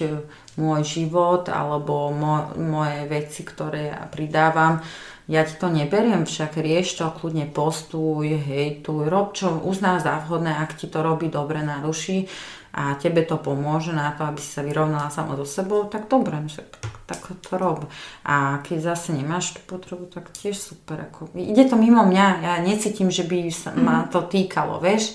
môj 0.56 0.80
život 0.84 1.48
alebo 1.48 2.12
mo- 2.12 2.52
moje 2.56 3.08
veci, 3.08 3.42
ktoré 3.42 3.92
ja 3.92 4.04
pridávam. 4.08 4.84
Ja 5.30 5.46
ti 5.46 5.54
to 5.54 5.70
neberiem, 5.70 6.26
však 6.26 6.58
rieš 6.58 6.98
to, 6.98 7.06
kľudne 7.14 7.46
postuj, 7.46 8.42
hejtuj, 8.42 9.06
rob 9.06 9.38
čo 9.38 9.54
uznáš 9.62 10.02
za 10.02 10.18
vhodné, 10.26 10.50
ak 10.50 10.74
ti 10.74 10.90
to 10.90 10.98
robí 10.98 11.30
dobre 11.30 11.62
na 11.62 11.78
duši 11.78 12.26
a 12.72 12.96
tebe 12.96 13.22
to 13.22 13.36
pomôže 13.36 13.92
na 13.92 14.16
to, 14.16 14.24
aby 14.24 14.40
si 14.40 14.48
sa 14.48 14.64
vyrovnala 14.64 15.12
sama 15.12 15.36
so 15.36 15.44
sebou, 15.44 15.84
tak 15.86 16.08
dobre, 16.08 16.40
však 16.40 16.68
tak 17.04 17.20
to 17.44 17.54
rob. 17.60 17.84
A 18.24 18.64
keď 18.64 18.96
zase 18.96 19.12
nemáš 19.12 19.54
tú 19.54 19.60
potrebu, 19.68 20.08
tak 20.08 20.32
tiež 20.32 20.56
super. 20.56 21.04
Ako, 21.12 21.28
ide 21.36 21.68
to 21.68 21.76
mimo 21.76 22.00
mňa, 22.00 22.26
ja 22.40 22.52
necítim, 22.64 23.12
že 23.12 23.28
by 23.28 23.52
sa 23.52 23.76
ma 23.76 24.08
to 24.08 24.24
týkalo, 24.24 24.80
vieš. 24.80 25.14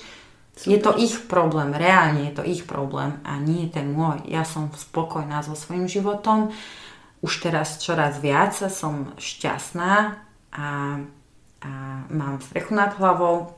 Je 0.65 0.77
to 0.81 0.97
ich 0.97 1.29
problém, 1.29 1.69
reálne 1.69 2.29
je 2.29 2.33
to 2.33 2.43
ich 2.45 2.65
problém 2.65 3.21
a 3.21 3.37
nie 3.37 3.69
ten 3.69 3.93
môj. 3.93 4.25
Ja 4.25 4.41
som 4.41 4.73
spokojná 4.73 5.45
so 5.45 5.53
svojím 5.53 5.85
životom, 5.85 6.49
už 7.21 7.33
teraz 7.41 7.81
čoraz 7.81 8.21
viac 8.21 8.53
som 8.53 9.13
šťastná 9.17 9.93
a, 10.53 10.67
a 11.61 11.71
mám 12.13 12.41
strechu 12.41 12.77
nad 12.77 12.93
hlavou, 12.97 13.57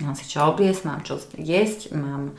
mám 0.00 0.14
si 0.14 0.26
čo 0.30 0.54
obliecť, 0.54 0.82
mám 0.86 1.00
čo 1.02 1.18
jesť, 1.34 1.92
mám 1.94 2.38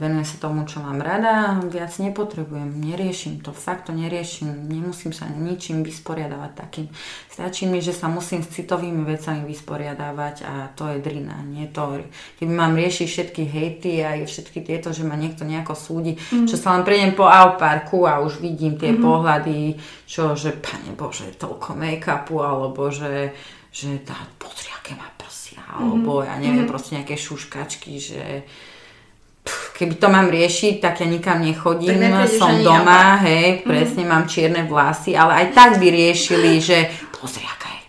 venujem 0.00 0.24
sa 0.24 0.36
tomu, 0.40 0.64
čo 0.64 0.80
mám 0.80 1.04
rada, 1.04 1.60
viac 1.68 1.92
nepotrebujem, 2.00 2.80
neriešim 2.80 3.44
to, 3.44 3.52
fakt 3.52 3.86
to 3.86 3.92
neriešim, 3.92 4.48
nemusím 4.72 5.12
sa 5.12 5.28
ničím 5.28 5.84
vysporiadavať 5.84 6.50
takým. 6.56 6.86
Stačí 7.28 7.68
mi, 7.68 7.84
že 7.84 7.92
sa 7.92 8.08
musím 8.08 8.40
s 8.40 8.56
citovými 8.56 9.04
vecami 9.04 9.44
vysporiadavať 9.44 10.36
a 10.48 10.72
to 10.72 10.88
je 10.88 10.98
drina, 11.04 11.44
nie 11.44 11.68
to. 11.68 12.00
Keby 12.40 12.52
mám 12.56 12.72
riešiť 12.72 13.04
všetky 13.04 13.42
hejty 13.44 13.92
a 14.00 14.16
všetky 14.24 14.64
tieto, 14.64 14.96
že 14.96 15.04
ma 15.04 15.12
niekto 15.12 15.44
nejako 15.44 15.76
súdi, 15.76 16.16
mm. 16.16 16.48
čo 16.48 16.56
sa 16.56 16.72
len 16.72 16.80
prejdem 16.80 17.12
po 17.12 17.28
parku 17.60 18.08
a 18.08 18.24
už 18.24 18.40
vidím 18.40 18.80
tie 18.80 18.96
mm. 18.96 19.00
pohľady, 19.04 19.76
čo, 20.08 20.32
že 20.32 20.56
pane 20.56 20.96
Bože, 20.96 21.36
toľko 21.36 21.76
make-upu, 21.76 22.40
alebo 22.40 22.88
že, 22.88 23.36
že 23.68 24.00
tá, 24.00 24.16
pozri, 24.40 24.72
aké 24.72 24.96
má 24.96 25.04
prsia, 25.20 25.60
alebo 25.68 26.24
ja 26.24 26.40
neviem, 26.40 26.64
mm. 26.64 26.72
proste 26.72 26.96
nejaké 26.96 27.20
šuškačky, 27.20 27.92
že 28.00 28.22
keby 29.74 29.94
to 29.98 30.06
mám 30.06 30.30
riešiť, 30.30 30.78
tak 30.78 31.02
ja 31.02 31.06
nikam 31.10 31.42
nechodím, 31.42 31.98
som 32.30 32.54
doma, 32.62 33.18
ja. 33.18 33.26
hej, 33.26 33.46
mhm. 33.60 33.66
presne 33.66 34.02
mám 34.06 34.24
čierne 34.30 34.62
vlasy, 34.70 35.18
ale 35.18 35.44
aj 35.44 35.46
tak 35.50 35.70
by 35.82 35.86
riešili, 35.90 36.62
že 36.62 36.86
pozri, 37.10 37.42
aká 37.42 37.68
je 37.74 37.82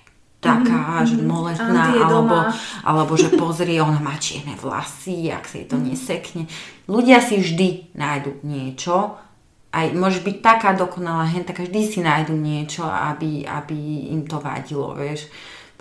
taká, 0.45 1.01
mm-hmm. 1.01 1.09
že 1.09 1.15
moletná, 1.25 1.85
alebo, 2.05 2.37
alebo 2.85 3.13
že 3.17 3.33
pozri, 3.33 3.81
ona 3.81 3.97
má 3.97 4.13
čierne 4.21 4.53
vlasy, 4.57 5.33
ak 5.33 5.49
sa 5.49 5.57
jej 5.57 5.65
to 5.65 5.77
nesekne. 5.81 6.45
Ľudia 6.85 7.17
si 7.17 7.41
vždy 7.41 7.97
nájdu 7.97 8.45
niečo, 8.45 9.17
aj 9.75 9.91
môže 9.91 10.21
byť 10.21 10.37
taká 10.39 10.77
dokonalá 10.77 11.27
hen, 11.27 11.43
tak 11.43 11.59
vždy 11.59 11.81
si 11.83 11.99
nájdu 11.99 12.31
niečo, 12.37 12.85
aby, 12.85 13.43
aby 13.43 13.75
im 14.13 14.23
to 14.23 14.39
vadilo, 14.39 14.95
vieš. 14.95 15.27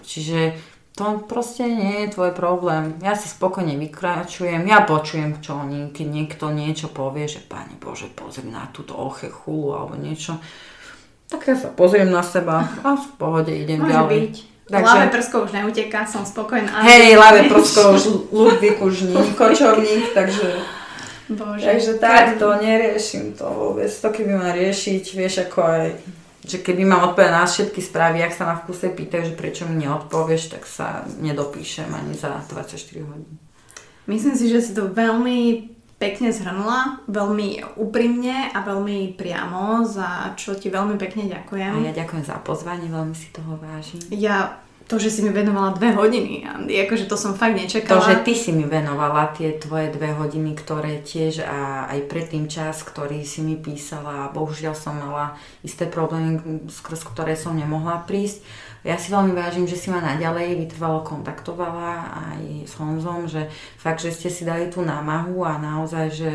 Čiže 0.02 0.56
to 0.94 1.26
proste 1.26 1.66
nie 1.66 2.06
je 2.06 2.14
tvoj 2.14 2.30
problém. 2.30 2.94
Ja 3.02 3.18
si 3.18 3.26
spokojne 3.26 3.74
vykračujem, 3.74 4.62
ja 4.70 4.86
počujem, 4.86 5.42
čo 5.42 5.58
oni, 5.58 5.90
keď 5.90 6.06
niekto 6.06 6.54
niečo 6.54 6.86
povie, 6.86 7.26
že 7.26 7.42
Pane 7.42 7.74
Bože, 7.82 8.06
pozri 8.14 8.46
na 8.46 8.70
túto 8.70 8.94
chulu 8.94 9.74
alebo 9.74 9.98
niečo. 9.98 10.38
Tak 11.26 11.50
ja 11.50 11.56
sa 11.58 11.74
pozriem 11.74 12.14
na 12.14 12.22
seba 12.22 12.62
a 12.86 12.94
v 12.94 13.08
pohode 13.18 13.50
idem 13.50 13.82
Môže 13.82 13.90
ďalej. 13.90 14.10
byť. 14.14 14.34
Takže... 14.64 14.94
Lavé 14.96 15.06
prsko 15.12 15.36
už 15.44 15.50
neuteká, 15.52 16.00
som 16.06 16.22
spokojná. 16.22 16.72
Hej, 16.86 17.16
lavé 17.26 17.50
prsko 17.50 17.98
už 17.98 18.02
Ludvík 18.30 18.78
už 18.78 19.10
nie, 19.10 19.24
kočovník, 19.34 20.14
takže... 20.14 20.62
Bože. 21.24 21.64
Takže 21.64 21.92
tak 21.98 22.36
to 22.36 22.52
neriešim 22.60 23.32
to 23.32 23.48
vôbec. 23.48 23.88
To 23.88 24.08
keby 24.12 24.36
ma 24.36 24.52
riešiť, 24.52 25.04
vieš 25.16 25.48
ako 25.48 25.58
aj 25.64 25.84
že 26.44 26.60
keby 26.60 26.84
mám 26.84 27.12
odpovedať 27.12 27.32
na 27.32 27.48
všetky 27.48 27.80
správy, 27.80 28.20
ak 28.20 28.36
sa 28.36 28.44
ma 28.44 28.54
v 28.60 28.68
kuse 28.68 28.92
pýtajú, 28.92 29.32
že 29.32 29.34
prečo 29.34 29.64
mi 29.64 29.80
neodpovieš, 29.84 30.52
tak 30.52 30.68
sa 30.68 31.08
nedopíšem 31.20 31.88
ani 31.88 32.12
za 32.12 32.44
24 32.52 32.76
hodín. 33.08 33.40
Myslím 34.04 34.36
si, 34.36 34.52
že 34.52 34.60
si 34.60 34.76
to 34.76 34.92
veľmi 34.92 35.72
pekne 35.96 36.28
zhrnula, 36.28 37.00
veľmi 37.08 37.80
úprimne 37.80 38.52
a 38.52 38.60
veľmi 38.60 39.16
priamo, 39.16 39.88
za 39.88 40.36
čo 40.36 40.52
ti 40.52 40.68
veľmi 40.68 41.00
pekne 41.00 41.32
ďakujem. 41.32 41.72
A 41.72 41.88
ja 41.88 41.94
ďakujem 41.96 42.24
za 42.28 42.36
pozvanie, 42.44 42.92
veľmi 42.92 43.16
si 43.16 43.32
toho 43.32 43.56
vážim. 43.56 44.04
Ja 44.12 44.60
to, 44.84 45.00
že 45.00 45.08
si 45.08 45.20
mi 45.24 45.32
venovala 45.32 45.72
dve 45.72 45.96
hodiny, 45.96 46.44
Andy, 46.44 46.76
akože 46.84 47.08
to 47.08 47.16
som 47.16 47.32
fakt 47.32 47.56
nečakala. 47.56 48.04
To, 48.04 48.04
že 48.04 48.20
ty 48.20 48.36
si 48.36 48.52
mi 48.52 48.68
venovala 48.68 49.32
tie 49.32 49.56
tvoje 49.56 49.88
dve 49.88 50.12
hodiny, 50.12 50.52
ktoré 50.52 51.00
tiež 51.00 51.40
a 51.40 51.88
aj 51.88 52.04
predtým 52.04 52.44
čas, 52.46 52.84
ktorý 52.84 53.24
si 53.24 53.40
mi 53.40 53.56
písala, 53.56 54.28
bohužiaľ 54.36 54.76
som 54.76 55.00
mala 55.00 55.40
isté 55.64 55.88
problémy, 55.88 56.68
skrz 56.68 57.08
ktoré 57.08 57.32
som 57.32 57.56
nemohla 57.56 58.04
prísť. 58.04 58.44
Ja 58.84 59.00
si 59.00 59.08
veľmi 59.08 59.32
vážim, 59.32 59.64
že 59.64 59.80
si 59.80 59.88
ma 59.88 60.04
naďalej 60.04 60.60
vytrvalo 60.60 61.00
kontaktovala 61.00 62.04
aj 62.36 62.68
s 62.68 62.76
Honzom, 62.76 63.24
že 63.24 63.48
fakt, 63.80 64.04
že 64.04 64.12
ste 64.12 64.28
si 64.28 64.44
dali 64.44 64.68
tú 64.68 64.84
námahu 64.84 65.40
a 65.40 65.56
naozaj, 65.56 66.06
že 66.12 66.32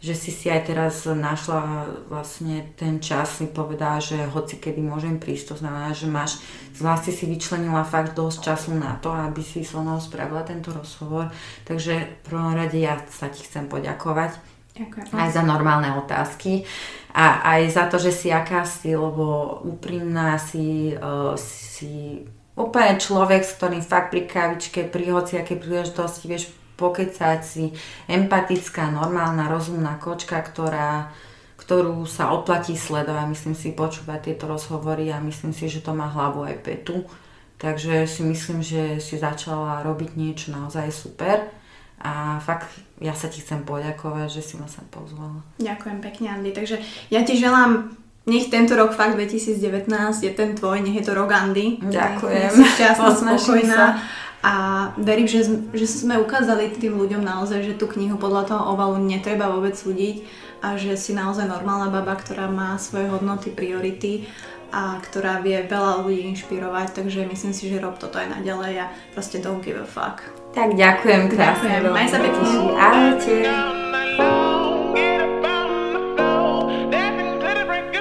že 0.00 0.16
si 0.16 0.32
si 0.32 0.48
aj 0.48 0.72
teraz 0.72 1.04
našla 1.04 1.84
vlastne 2.08 2.72
ten 2.80 3.04
čas, 3.04 3.36
mi 3.44 3.52
povedala, 3.52 4.00
že 4.00 4.16
hoci 4.32 4.56
kedy 4.56 4.80
môžem 4.80 5.20
prísť, 5.20 5.52
to 5.52 5.56
znamená, 5.60 5.92
že 5.92 6.08
máš, 6.08 6.40
vlastne 6.80 7.12
si 7.12 7.28
vyčlenila 7.28 7.84
fakt 7.84 8.16
dosť 8.16 8.38
času 8.40 8.72
na 8.80 8.96
to, 8.96 9.12
aby 9.12 9.44
si 9.44 9.60
so 9.60 9.84
mnou 9.84 10.00
spravila 10.00 10.40
tento 10.40 10.72
rozhovor, 10.72 11.28
takže 11.68 11.94
v 12.00 12.20
prvom 12.24 12.56
rade 12.56 12.80
ja 12.80 12.96
sa 13.12 13.28
ti 13.28 13.44
chcem 13.44 13.68
poďakovať. 13.68 14.40
Ďakujem. 14.80 15.04
Aj 15.12 15.28
za 15.28 15.42
normálne 15.44 15.92
otázky 15.92 16.64
a 17.12 17.44
aj 17.58 17.60
za 17.68 17.84
to, 17.92 18.00
že 18.00 18.16
si 18.16 18.28
aká 18.32 18.64
si, 18.64 18.96
lebo 18.96 19.60
úprimná 19.68 20.40
si, 20.40 20.96
uh, 20.96 21.36
si 21.36 22.24
úplne 22.56 22.96
človek, 22.96 23.44
s 23.44 23.56
ktorým 23.60 23.84
fakt 23.84 24.14
pri 24.14 24.24
kavičke, 24.24 24.88
pri 24.88 25.12
hociakej 25.12 25.58
príležitosti 25.60 26.24
vieš 26.24 26.48
pokecať 26.80 27.40
si, 27.44 27.76
empatická, 28.08 28.88
normálna, 28.88 29.52
rozumná 29.52 30.00
kočka, 30.00 30.40
ktorá, 30.40 31.12
ktorú 31.60 32.08
sa 32.08 32.32
oplatí 32.32 32.72
sledovať. 32.72 33.28
Myslím 33.28 33.52
si 33.52 33.76
počúvať 33.76 34.32
tieto 34.32 34.48
rozhovory 34.48 35.12
a 35.12 35.20
myslím 35.20 35.52
si, 35.52 35.68
že 35.68 35.84
to 35.84 35.92
má 35.92 36.08
hlavu 36.08 36.48
aj 36.48 36.56
petu. 36.64 37.04
Takže 37.60 38.08
si 38.08 38.24
myslím, 38.24 38.64
že 38.64 38.96
si 39.04 39.20
začala 39.20 39.84
robiť 39.84 40.16
niečo 40.16 40.48
naozaj 40.56 40.88
super. 40.88 41.44
A 42.00 42.40
fakt, 42.40 42.72
ja 42.96 43.12
sa 43.12 43.28
ti 43.28 43.44
chcem 43.44 43.60
poďakovať, 43.68 44.32
že 44.32 44.40
si 44.40 44.54
ma 44.56 44.64
sem 44.64 44.88
pozvala. 44.88 45.44
Ďakujem 45.60 46.00
pekne, 46.00 46.26
Andy. 46.32 46.56
Takže 46.56 46.80
ja 47.12 47.20
ti 47.20 47.36
želám 47.36 47.92
nech 48.26 48.52
tento 48.52 48.76
rok 48.76 48.92
fakt 48.92 49.16
2019 49.16 49.88
je 50.20 50.32
ten 50.32 50.52
tvoj, 50.52 50.84
nech 50.84 50.96
je 51.00 51.04
to 51.04 51.12
rok 51.16 51.32
Andy. 51.32 51.80
Ďakujem. 51.80 52.50
Nech 52.52 52.52
si 52.52 52.64
šťastná, 52.76 53.36
spokojná. 53.38 53.76
Sa 53.76 53.86
a 54.40 54.52
verím, 54.96 55.28
že, 55.28 55.44
že 55.76 55.84
sme 55.84 56.16
ukázali 56.16 56.72
tým 56.72 56.96
ľuďom 56.96 57.20
naozaj, 57.20 57.60
že 57.60 57.74
tú 57.76 57.84
knihu 57.92 58.16
podľa 58.16 58.48
toho 58.48 58.62
ovalu 58.72 58.96
netreba 59.04 59.52
vôbec 59.52 59.76
súdiť 59.76 60.24
a 60.64 60.80
že 60.80 60.96
si 60.96 61.12
naozaj 61.12 61.44
normálna 61.44 61.92
baba, 61.92 62.16
ktorá 62.16 62.48
má 62.48 62.80
svoje 62.80 63.12
hodnoty, 63.12 63.52
priority 63.52 64.24
a 64.72 64.96
ktorá 64.96 65.44
vie 65.44 65.60
veľa 65.68 66.08
ľudí 66.08 66.24
inšpirovať, 66.32 66.96
takže 66.96 67.28
myslím 67.28 67.52
si, 67.52 67.68
že 67.68 67.84
rob 67.84 68.00
toto 68.00 68.16
aj 68.16 68.40
naďalej 68.40 68.80
a 68.80 68.86
proste 69.12 69.44
don't 69.44 69.60
give 69.60 69.76
a 69.76 69.84
fuck. 69.84 70.24
Tak 70.56 70.72
ďakujem 70.72 71.28
krásne. 71.28 71.84
Ďakujem, 71.84 71.92
maj 71.92 72.08
sa 72.08 72.18
pekne. 72.24 72.44
Ahojte. 72.80 74.58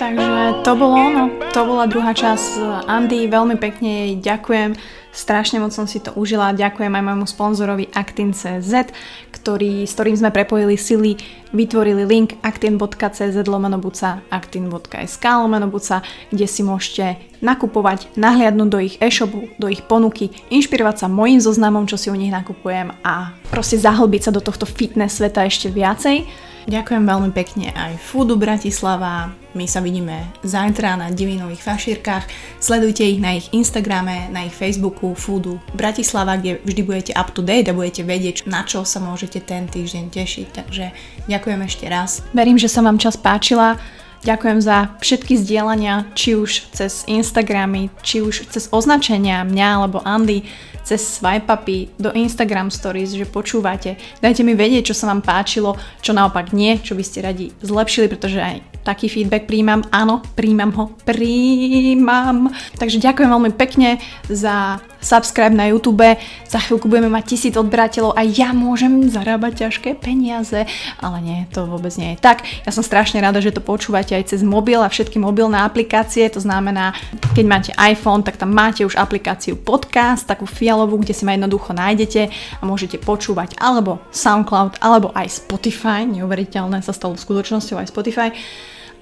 Takže 0.09 0.65
to 0.65 0.73
bolo 0.73 0.95
ono, 0.97 1.23
to 1.53 1.61
bola 1.69 1.85
druhá 1.85 2.17
časť 2.17 2.81
Andy, 2.89 3.29
veľmi 3.29 3.61
pekne 3.61 4.09
jej 4.09 4.13
ďakujem 4.17 4.73
Strašne 5.09 5.57
moc 5.57 5.73
som 5.73 5.89
si 5.89 5.97
to 5.97 6.13
užila. 6.13 6.53
Ďakujem 6.53 6.93
aj 6.93 7.03
môjmu 7.03 7.25
sponzorovi 7.25 7.89
Actin.cz, 7.97 8.93
ktorý, 9.33 9.89
s 9.89 9.97
ktorým 9.97 10.13
sme 10.13 10.29
prepojili 10.29 10.77
sily, 10.77 11.17
vytvorili 11.49 12.05
link 12.05 12.37
actin.cz 12.45 13.33
lomenobuca 13.49 14.21
actin.sk 14.29 15.25
lomenobuca, 15.25 16.05
kde 16.29 16.45
si 16.45 16.61
môžete 16.61 17.17
nakupovať, 17.41 18.13
nahliadnúť 18.21 18.69
do 18.69 18.79
ich 18.79 18.95
e-shopu, 19.01 19.49
do 19.57 19.65
ich 19.65 19.81
ponuky, 19.81 20.29
inšpirovať 20.53 20.95
sa 21.01 21.07
mojim 21.09 21.41
zoznamom, 21.41 21.89
čo 21.89 21.97
si 21.97 22.13
u 22.13 22.15
nich 22.15 22.29
nakupujem 22.29 22.93
a 23.01 23.33
proste 23.49 23.81
zahlbiť 23.81 24.29
sa 24.29 24.31
do 24.31 24.45
tohto 24.45 24.69
fitness 24.69 25.17
sveta 25.17 25.41
ešte 25.49 25.73
viacej. 25.73 26.48
Ďakujem 26.69 27.01
veľmi 27.01 27.33
pekne 27.33 27.73
aj 27.73 27.97
Foodu 27.97 28.37
Bratislava. 28.37 29.33
My 29.57 29.65
sa 29.65 29.81
vidíme 29.81 30.29
zajtra 30.45 31.01
na 31.01 31.09
divinových 31.09 31.65
fašírkach. 31.65 32.29
Sledujte 32.61 33.01
ich 33.01 33.17
na 33.17 33.41
ich 33.41 33.49
Instagrame, 33.57 34.29
na 34.29 34.45
ich 34.45 34.53
Facebooku 34.53 35.17
Foodu 35.17 35.57
Bratislava, 35.73 36.37
kde 36.37 36.61
vždy 36.61 36.81
budete 36.85 37.11
up 37.17 37.33
to 37.33 37.41
date 37.41 37.65
a 37.65 37.73
budete 37.73 38.05
vedieť, 38.05 38.45
na 38.45 38.61
čo 38.69 38.85
sa 38.85 39.01
môžete 39.01 39.41
ten 39.41 39.65
týždeň 39.65 40.13
tešiť. 40.13 40.47
Takže 40.53 40.85
ďakujem 41.25 41.61
ešte 41.65 41.89
raz. 41.89 42.21
Verím, 42.37 42.61
že 42.61 42.69
sa 42.69 42.85
vám 42.85 43.01
čas 43.01 43.17
páčila. 43.17 43.81
Ďakujem 44.21 44.59
za 44.61 44.93
všetky 45.01 45.41
zdieľania, 45.41 46.05
či 46.13 46.37
už 46.37 46.69
cez 46.69 47.01
Instagramy, 47.09 47.89
či 48.05 48.21
už 48.21 48.45
cez 48.53 48.69
označenia 48.69 49.41
mňa 49.41 49.67
alebo 49.73 50.05
Andy 50.05 50.45
cez 50.89 51.05
swipe 51.05 51.45
upy 51.45 51.93
do 52.01 52.09
Instagram 52.17 52.73
stories, 52.73 53.13
že 53.13 53.29
počúvate. 53.29 53.93
Dajte 54.25 54.41
mi 54.41 54.57
vedieť, 54.57 54.89
čo 54.89 54.97
sa 54.97 55.13
vám 55.13 55.21
páčilo, 55.21 55.77
čo 56.01 56.17
naopak 56.17 56.49
nie, 56.49 56.81
čo 56.81 56.97
by 56.97 57.03
ste 57.05 57.21
radi 57.21 57.53
zlepšili, 57.61 58.09
pretože 58.09 58.41
aj 58.41 58.65
taký 58.81 59.05
feedback 59.05 59.45
príjmam. 59.45 59.85
Áno, 59.93 60.25
príjmam 60.33 60.73
ho, 60.73 60.85
príjmam. 61.05 62.49
Takže 62.81 62.97
ďakujem 63.05 63.29
veľmi 63.29 63.51
pekne 63.53 64.01
za 64.25 64.81
subscribe 64.99 65.55
na 65.55 65.71
YouTube. 65.71 66.03
Za 66.47 66.59
chvíľku 66.63 66.87
budeme 66.87 67.11
mať 67.11 67.35
tisíc 67.35 67.53
odberateľov 67.55 68.15
a 68.15 68.21
ja 68.23 68.51
môžem 68.55 69.07
zarábať 69.07 69.67
ťažké 69.67 69.99
peniaze. 69.99 70.67
Ale 70.99 71.17
nie, 71.19 71.39
to 71.51 71.65
vôbec 71.67 71.91
nie 71.99 72.15
je 72.15 72.21
tak. 72.21 72.43
Ja 72.63 72.71
som 72.71 72.83
strašne 72.83 73.19
rada, 73.23 73.39
že 73.39 73.55
to 73.55 73.63
počúvate 73.63 74.15
aj 74.15 74.35
cez 74.35 74.41
mobil 74.43 74.79
a 74.79 74.91
všetky 74.91 75.17
mobilné 75.19 75.59
aplikácie. 75.59 76.27
To 76.31 76.43
znamená, 76.43 76.93
keď 77.33 77.45
máte 77.47 77.71
iPhone, 77.79 78.23
tak 78.23 78.37
tam 78.37 78.51
máte 78.51 78.83
už 78.83 78.99
aplikáciu 78.99 79.55
podcast, 79.59 80.27
takú 80.27 80.45
fialovú, 80.45 80.99
kde 81.01 81.15
si 81.15 81.23
ma 81.23 81.33
jednoducho 81.33 81.71
nájdete 81.73 82.21
a 82.59 82.63
môžete 82.67 82.99
počúvať 82.99 83.55
alebo 83.57 84.03
SoundCloud, 84.11 84.83
alebo 84.83 85.15
aj 85.15 85.31
Spotify. 85.31 86.03
Neuveriteľné 86.05 86.83
sa 86.83 86.91
stalo 86.91 87.15
skutočnosťou 87.15 87.79
aj 87.79 87.87
Spotify 87.91 88.29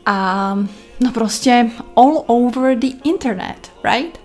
a 0.07 0.55
no 1.03 1.09
proste 1.11 1.73
all 1.99 2.23
over 2.31 2.79
the 2.79 2.95
internet, 3.03 3.69
right? 3.83 4.15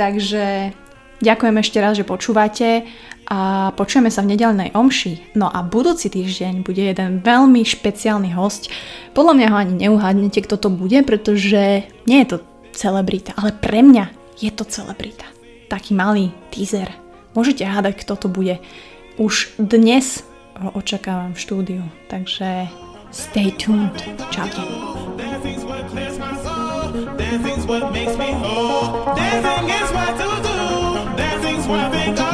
Takže 0.00 0.72
ďakujem 1.20 1.56
ešte 1.58 1.78
raz, 1.78 1.94
že 1.98 2.06
počúvate 2.06 2.88
a 3.28 3.70
počujeme 3.76 4.08
sa 4.08 4.24
v 4.24 4.32
nedelnej 4.34 4.72
omši. 4.72 5.36
No 5.36 5.52
a 5.52 5.60
budúci 5.60 6.08
týždeň 6.08 6.64
bude 6.64 6.80
jeden 6.80 7.20
veľmi 7.20 7.60
špeciálny 7.60 8.32
host. 8.32 8.72
Podľa 9.12 9.32
mňa 9.36 9.46
ho 9.52 9.56
ani 9.56 9.74
neuhádnete, 9.88 10.40
kto 10.48 10.56
to 10.56 10.68
bude, 10.72 10.96
pretože 11.04 11.84
nie 12.08 12.18
je 12.24 12.28
to 12.32 12.38
celebrita, 12.72 13.36
ale 13.36 13.52
pre 13.52 13.84
mňa 13.84 14.08
je 14.40 14.50
to 14.54 14.64
celebrita. 14.64 15.28
Taký 15.68 15.92
malý 15.92 16.32
teaser. 16.48 16.88
Môžete 17.36 17.68
hádať, 17.68 18.00
kto 18.00 18.14
to 18.16 18.28
bude. 18.32 18.56
Už 19.20 19.52
dnes 19.60 20.24
ho 20.56 20.72
očakávam 20.74 21.36
v 21.36 21.42
štúdiu, 21.42 21.82
takže 22.08 22.70
stay 23.12 23.52
tuned. 23.60 23.94
Čaute. 24.32 24.62
Dancing's 27.18 27.66
what 27.66 27.92
makes 27.92 28.16
me 28.16 28.32
whole. 28.32 29.14
Dancing 29.14 29.68
is 29.68 29.90
what 29.92 30.27
to 31.68 32.27